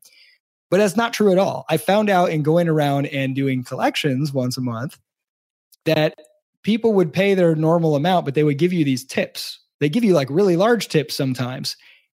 But 0.71 0.77
that's 0.77 0.97
not 0.97 1.13
true 1.13 1.33
at 1.33 1.39
all. 1.39 1.65
I 1.69 1.79
found 1.79 2.09
out 2.09 2.31
in 2.31 2.45
going 2.45 2.69
around 2.69 3.07
and 3.07 3.35
doing 3.35 3.65
collections 3.65 4.33
once 4.33 4.57
a 4.57 4.61
month 4.61 5.01
that 5.85 6.15
people 6.63 6.93
would 6.95 7.13
pay 7.13 7.35
their 7.35 7.55
normal 7.55 7.97
amount, 7.97 8.25
but 8.25 8.35
they 8.35 8.45
would 8.45 8.59
give 8.59 8.73
you 8.73 8.85
these 8.85 9.05
tips. 9.05 9.59
They 9.81 9.89
give 9.89 10.05
you 10.05 10.15
like 10.15 10.29
really 10.31 10.57
large 10.57 10.89
tips 10.89 11.15
sometimes. 11.15 11.77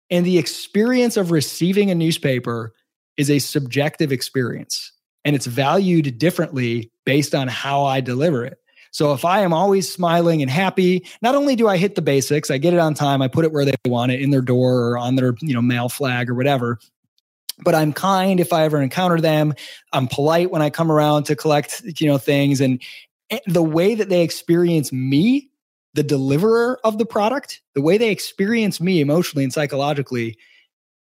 And 0.09 0.25
the 0.25 0.37
experience 0.37 1.17
of 1.17 1.31
receiving 1.31 1.89
a 1.89 1.95
newspaper 1.95 2.73
is 3.17 3.29
a 3.29 3.39
subjective 3.39 4.11
experience 4.11 4.91
and 5.25 5.35
it's 5.35 5.45
valued 5.45 6.17
differently 6.17 6.91
based 7.05 7.33
on 7.33 7.47
how 7.47 7.83
I 7.85 8.01
deliver 8.01 8.45
it. 8.45 8.57
So 8.91 9.13
if 9.13 9.25
I 9.25 9.39
am 9.39 9.53
always 9.53 9.91
smiling 9.91 10.41
and 10.41 10.51
happy, 10.51 11.05
not 11.21 11.33
only 11.33 11.55
do 11.55 11.67
I 11.67 11.77
hit 11.77 11.95
the 11.95 12.01
basics, 12.01 12.51
I 12.51 12.59
get 12.59 12.73
it 12.73 12.79
on 12.79 12.93
time, 12.93 13.23
I 13.23 13.27
put 13.27 13.45
it 13.45 13.51
where 13.51 13.65
they 13.65 13.73
want 13.87 14.11
it 14.11 14.21
in 14.21 14.29
their 14.29 14.41
door 14.41 14.89
or 14.89 14.97
on 14.97 15.15
their, 15.15 15.33
you 15.41 15.53
know, 15.53 15.63
mail 15.63 15.89
flag 15.89 16.29
or 16.29 16.35
whatever. 16.35 16.79
But 17.63 17.73
I'm 17.73 17.93
kind 17.93 18.39
if 18.39 18.53
I 18.53 18.63
ever 18.63 18.81
encounter 18.81 19.19
them. 19.19 19.53
I'm 19.93 20.07
polite 20.07 20.51
when 20.51 20.61
I 20.61 20.69
come 20.69 20.91
around 20.91 21.23
to 21.23 21.35
collect, 21.35 21.81
you 21.99 22.07
know, 22.07 22.17
things 22.17 22.61
and 22.61 22.81
Eh, 23.29 23.39
the 23.47 23.63
way 23.63 23.95
that 23.95 24.09
they 24.09 24.21
experience 24.21 24.91
me, 24.91 25.49
the 25.93 26.03
deliverer 26.03 26.79
of 26.83 26.97
the 26.97 27.05
product, 27.05 27.61
the 27.75 27.81
way 27.81 27.97
they 27.97 28.09
experience 28.09 28.81
me 28.81 28.99
emotionally 29.01 29.43
and 29.43 29.53
psychologically 29.53 30.37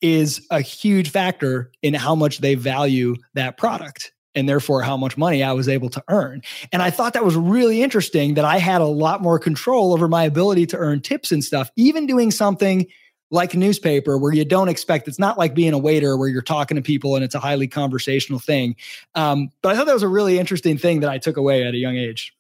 is 0.01 0.47
a 0.51 0.61
huge 0.61 1.11
factor 1.11 1.71
in 1.83 1.95
how 1.95 2.15
much 2.15 2.39
they 2.39 2.55
value 2.55 3.17
that 3.35 3.57
product 3.57 4.13
and 4.35 4.49
therefore 4.49 4.83
how 4.83 4.97
much 4.97 5.17
money 5.17 5.43
I 5.43 5.53
was 5.53 5.69
able 5.69 5.89
to 5.91 6.05
earn. 6.09 6.43
And 6.73 6.81
I 6.81 6.91
thought 6.91 7.15
that 7.15 7.25
was 7.25 7.35
really 7.35 7.83
interesting 7.83 8.35
that 8.35 8.45
I 8.45 8.59
had 8.59 8.81
a 8.81 8.87
lot 8.87 9.21
more 9.21 9.39
control 9.39 9.93
over 9.93 10.07
my 10.07 10.25
ability 10.25 10.67
to 10.67 10.77
earn 10.77 11.01
tips 11.01 11.33
and 11.33 11.43
stuff, 11.43 11.71
even 11.77 12.07
doing 12.07 12.31
something 12.31 12.87
like 13.31 13.55
newspaper 13.55 14.17
where 14.17 14.33
you 14.33 14.45
don't 14.45 14.69
expect 14.69 15.09
it's 15.09 15.19
not 15.19 15.39
like 15.39 15.55
being 15.55 15.73
a 15.73 15.79
waiter 15.79 16.17
where 16.17 16.29
you're 16.29 16.43
talking 16.43 16.77
to 16.77 16.83
people 16.83 17.15
and 17.15 17.25
it's 17.25 17.35
a 17.35 17.41
highly 17.41 17.69
conversational 17.69 18.39
thing. 18.39 18.77
Um, 19.15 19.51
but 19.63 19.73
i 19.73 19.77
thought 19.77 19.87
that 19.87 19.95
was 19.95 20.03
a 20.03 20.09
really 20.09 20.39
interesting 20.39 20.79
thing 20.79 21.01
that 21.01 21.11
i 21.11 21.19
took 21.19 21.37
away 21.37 21.67
at 21.67 21.75
a 21.75 21.79
young 21.79 21.97
age. 21.97 22.35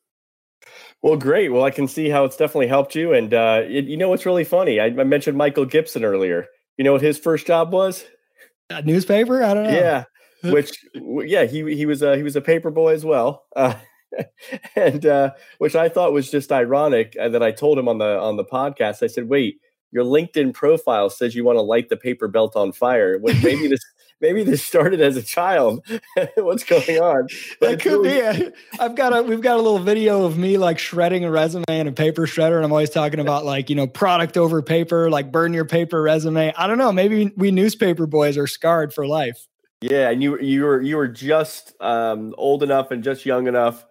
Well 1.03 1.16
great. 1.16 1.51
Well 1.51 1.64
i 1.64 1.70
can 1.70 1.89
see 1.89 2.09
how 2.09 2.24
it's 2.24 2.36
definitely 2.36 2.68
helped 2.68 2.95
you. 2.95 3.12
And 3.12 3.32
uh, 3.34 3.62
it, 3.66 3.84
you 3.84 3.97
know 3.97 4.09
what's 4.09 4.26
really 4.26 4.45
funny? 4.45 4.80
I, 4.80 4.86
I, 4.86 5.05
mentioned 5.05 5.36
michael 5.36 5.64
gibson 5.64 6.05
earlier. 6.05 6.47
You 6.76 6.84
know 6.84 6.93
what 6.93 7.03
his 7.03 7.18
first 7.18 7.47
job 7.47 7.72
was? 7.72 8.05
A 8.70 8.82
newspaper? 8.82 9.43
I 9.43 9.55
don't 9.55 9.64
know. 9.64 9.70
Yeah. 9.70 10.05
Which 10.45 10.84
yeah 10.95 11.45
he, 11.45 11.74
he 11.74 11.84
was 11.84 12.01
a, 12.01 12.16
he 12.16 12.22
was 12.22 12.36
a 12.36 12.41
paper 12.41 12.70
boy 12.70 12.95
as 12.95 13.05
well. 13.05 13.45
Uh, 13.57 13.74
and 14.76 15.05
uh, 15.05 15.32
which 15.59 15.76
i 15.76 15.86
thought 15.89 16.14
was 16.14 16.30
just 16.30 16.51
ironic 16.51 17.14
uh, 17.20 17.28
that 17.28 17.43
i 17.43 17.51
told 17.51 17.78
him 17.78 17.89
on 17.89 17.99
the 17.99 18.18
on 18.18 18.36
the 18.36 18.45
podcast. 18.45 19.03
I 19.03 19.07
said 19.07 19.28
wait 19.28 19.61
your 19.93 20.05
LinkedIn 20.05 20.55
profile 20.55 21.11
says 21.11 21.34
you 21.34 21.45
want 21.45 21.57
to 21.57 21.62
light 21.62 21.89
the 21.89 21.97
paper 21.97 22.28
belt 22.28 22.57
on 22.57 22.72
fire. 22.72 23.18
Which 23.18 23.43
maybe 23.43 23.68
this 23.68 23.80
maybe 24.20 24.43
this 24.43 24.64
started 24.64 25.01
as 25.01 25.16
a 25.16 25.22
child. 25.22 25.84
What's 26.36 26.64
going 26.64 26.99
on? 26.99 27.28
But 27.61 27.72
it 27.72 27.80
could 27.80 28.05
really- 28.05 28.51
be. 28.51 28.51
I've 28.80 28.95
got 28.95 29.16
a 29.16 29.22
we've 29.22 29.41
got 29.41 29.55
a 29.55 29.62
little 29.62 29.78
video 29.78 30.24
of 30.24 30.36
me 30.39 30.59
like 30.59 30.78
shredding 30.78 31.24
a 31.24 31.30
resume 31.30 31.64
in 31.68 31.86
a 31.86 31.93
paper 31.93 32.26
shredder, 32.26 32.57
and 32.57 32.64
I'm 32.64 32.72
always 32.72 32.91
talking 32.91 33.20
about 33.20 33.45
like 33.45 33.70
you 33.70 33.76
know 33.76 33.86
product 33.86 34.36
over 34.36 34.62
paper, 34.62 35.11
like 35.11 35.32
burn 35.32 35.53
your 35.53 35.64
paper 35.64 36.03
resume. 36.03 36.53
I 36.57 36.66
don't 36.66 36.78
know. 36.78 36.93
Maybe 36.93 37.32
we 37.36 37.51
newspaper 37.51 38.07
boys 38.07 38.36
are 38.36 38.47
scarred 38.47 38.93
for 38.93 39.07
life. 39.07 39.47
Yeah, 39.80 40.11
and 40.11 40.22
you 40.22 40.41
you 40.41 40.64
were 40.64 40.82
you 40.82 40.97
were 40.97 41.09
just 41.09 41.72
um, 41.80 42.34
old 42.36 42.62
enough 42.62 42.91
and 42.91 43.05
just 43.05 43.24
young 43.24 43.47
enough 43.47 43.86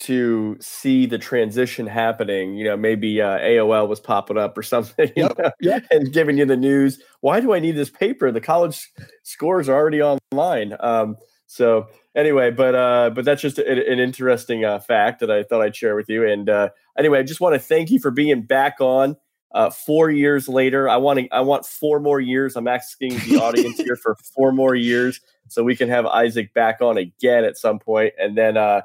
to 0.00 0.56
see 0.60 1.06
the 1.06 1.18
transition 1.18 1.86
happening. 1.86 2.56
You 2.56 2.64
know, 2.64 2.76
maybe 2.76 3.20
uh, 3.20 3.38
AOL 3.38 3.88
was 3.88 4.00
popping 4.00 4.38
up 4.38 4.56
or 4.58 4.62
something, 4.74 5.10
yep, 5.16 5.38
know, 5.38 5.50
yep. 5.60 5.84
and 5.90 6.12
giving 6.12 6.38
you 6.38 6.46
the 6.46 6.56
news. 6.56 7.00
Why 7.20 7.40
do 7.40 7.54
I 7.54 7.60
need 7.60 7.76
this 7.76 7.90
paper? 7.90 8.30
The 8.30 8.40
college 8.40 8.90
scores 9.22 9.68
are 9.68 9.74
already 9.74 10.02
online. 10.02 10.76
Um, 10.80 11.16
so 11.46 11.86
anyway, 12.14 12.50
but 12.50 12.74
uh, 12.74 13.10
but 13.10 13.24
that's 13.24 13.42
just 13.42 13.58
a, 13.58 13.70
an 13.70 13.98
interesting 13.98 14.64
uh, 14.64 14.80
fact 14.80 15.20
that 15.20 15.30
I 15.30 15.42
thought 15.42 15.62
I'd 15.62 15.76
share 15.76 15.94
with 15.94 16.08
you. 16.08 16.26
And 16.26 16.48
uh, 16.48 16.70
anyway, 16.98 17.20
I 17.20 17.22
just 17.22 17.40
want 17.40 17.54
to 17.54 17.60
thank 17.60 17.90
you 17.90 17.98
for 17.98 18.10
being 18.10 18.42
back 18.42 18.80
on. 18.80 19.16
Uh, 19.52 19.70
four 19.70 20.10
years 20.10 20.48
later, 20.48 20.88
I 20.88 20.96
want 20.96 21.20
to, 21.20 21.28
I 21.30 21.40
want 21.40 21.64
four 21.64 22.00
more 22.00 22.18
years. 22.18 22.56
I'm 22.56 22.66
asking 22.66 23.16
the 23.28 23.36
audience 23.40 23.78
here 23.78 23.94
for 24.02 24.16
four 24.34 24.50
more 24.50 24.74
years 24.74 25.20
so 25.46 25.62
we 25.62 25.76
can 25.76 25.88
have 25.88 26.06
Isaac 26.06 26.52
back 26.54 26.80
on 26.80 26.98
again 26.98 27.44
at 27.44 27.56
some 27.56 27.78
point, 27.78 28.14
and 28.18 28.36
then 28.36 28.56
uh, 28.56 28.80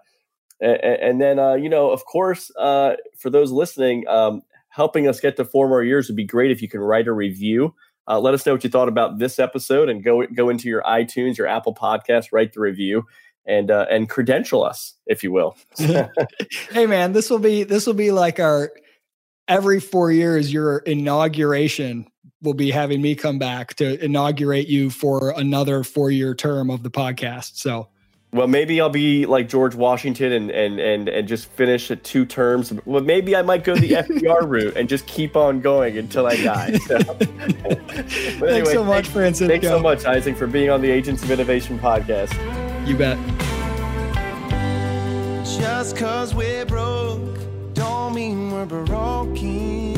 and, 0.61 1.21
then, 1.21 1.39
uh, 1.39 1.53
you 1.53 1.69
know, 1.69 1.91
of 1.91 2.05
course, 2.05 2.51
uh, 2.57 2.95
for 3.17 3.29
those 3.29 3.51
listening, 3.51 4.07
um, 4.07 4.41
helping 4.69 5.07
us 5.07 5.19
get 5.19 5.37
to 5.37 5.45
four 5.45 5.67
more 5.67 5.83
years 5.83 6.07
would 6.07 6.15
be 6.15 6.25
great 6.25 6.51
if 6.51 6.61
you 6.61 6.67
can 6.67 6.81
write 6.81 7.07
a 7.07 7.13
review. 7.13 7.73
Uh, 8.07 8.19
let 8.19 8.33
us 8.33 8.45
know 8.45 8.53
what 8.53 8.63
you 8.63 8.69
thought 8.69 8.87
about 8.87 9.19
this 9.19 9.37
episode, 9.37 9.87
and 9.87 10.03
go 10.03 10.25
go 10.35 10.49
into 10.49 10.67
your 10.67 10.81
iTunes, 10.81 11.37
your 11.37 11.45
Apple 11.45 11.75
Podcast, 11.75 12.29
write 12.31 12.53
the 12.53 12.59
review, 12.59 13.03
and 13.45 13.69
uh, 13.69 13.85
and 13.89 14.09
credential 14.09 14.63
us, 14.63 14.95
if 15.05 15.23
you 15.23 15.31
will. 15.31 15.55
hey, 15.77 16.87
man, 16.87 17.13
this 17.13 17.29
will 17.29 17.39
be 17.39 17.63
this 17.63 17.85
will 17.85 17.93
be 17.93 18.11
like 18.11 18.39
our 18.39 18.71
every 19.47 19.79
four 19.79 20.11
years. 20.11 20.51
Your 20.51 20.79
inauguration 20.79 22.07
will 22.41 22.55
be 22.55 22.71
having 22.71 23.01
me 23.01 23.15
come 23.15 23.37
back 23.37 23.75
to 23.75 24.03
inaugurate 24.03 24.67
you 24.67 24.89
for 24.89 25.31
another 25.37 25.83
four 25.83 26.09
year 26.09 26.33
term 26.33 26.71
of 26.71 26.81
the 26.81 26.91
podcast. 26.91 27.57
So 27.57 27.89
well, 28.31 28.47
maybe 28.47 28.79
I'll 28.79 28.89
be 28.89 29.25
like 29.25 29.49
George 29.49 29.73
Washington 29.73 30.31
and 30.31 30.51
and 30.51 30.79
and 30.79 31.09
and 31.09 31.27
just 31.27 31.47
finish 31.47 31.89
at 31.89 32.03
two 32.03 32.25
terms. 32.25 32.71
Well, 32.85 33.01
maybe 33.01 33.35
I 33.35 33.41
might 33.41 33.63
go 33.63 33.75
the 33.75 33.89
FDR 33.89 34.41
route 34.47 34.77
and 34.77 34.87
just 34.87 35.07
keep 35.07 35.35
on 35.35 35.61
going 35.61 35.97
until 35.97 36.27
I 36.27 36.35
die. 36.35 36.77
So. 36.77 36.95
anyway, 36.97 38.39
thanks 38.39 38.71
so 38.71 38.83
much, 38.83 39.07
Francisco. 39.07 39.47
Thanks 39.47 39.67
so 39.67 39.79
much, 39.79 40.05
Isaac, 40.05 40.37
for 40.37 40.45
being 40.45 40.69
on 40.69 40.81
the 40.81 40.91
Agents 40.91 41.23
of 41.23 41.31
Innovation 41.31 41.79
podcast. 41.79 42.33
You 42.87 42.95
bet. 42.95 43.17
Just 45.43 45.97
cause 45.97 46.35
we're 46.35 46.65
broke, 46.65 47.39
don't 47.73 48.13
mean 48.13 48.51
we're 48.51 48.65
broken. 48.65 49.88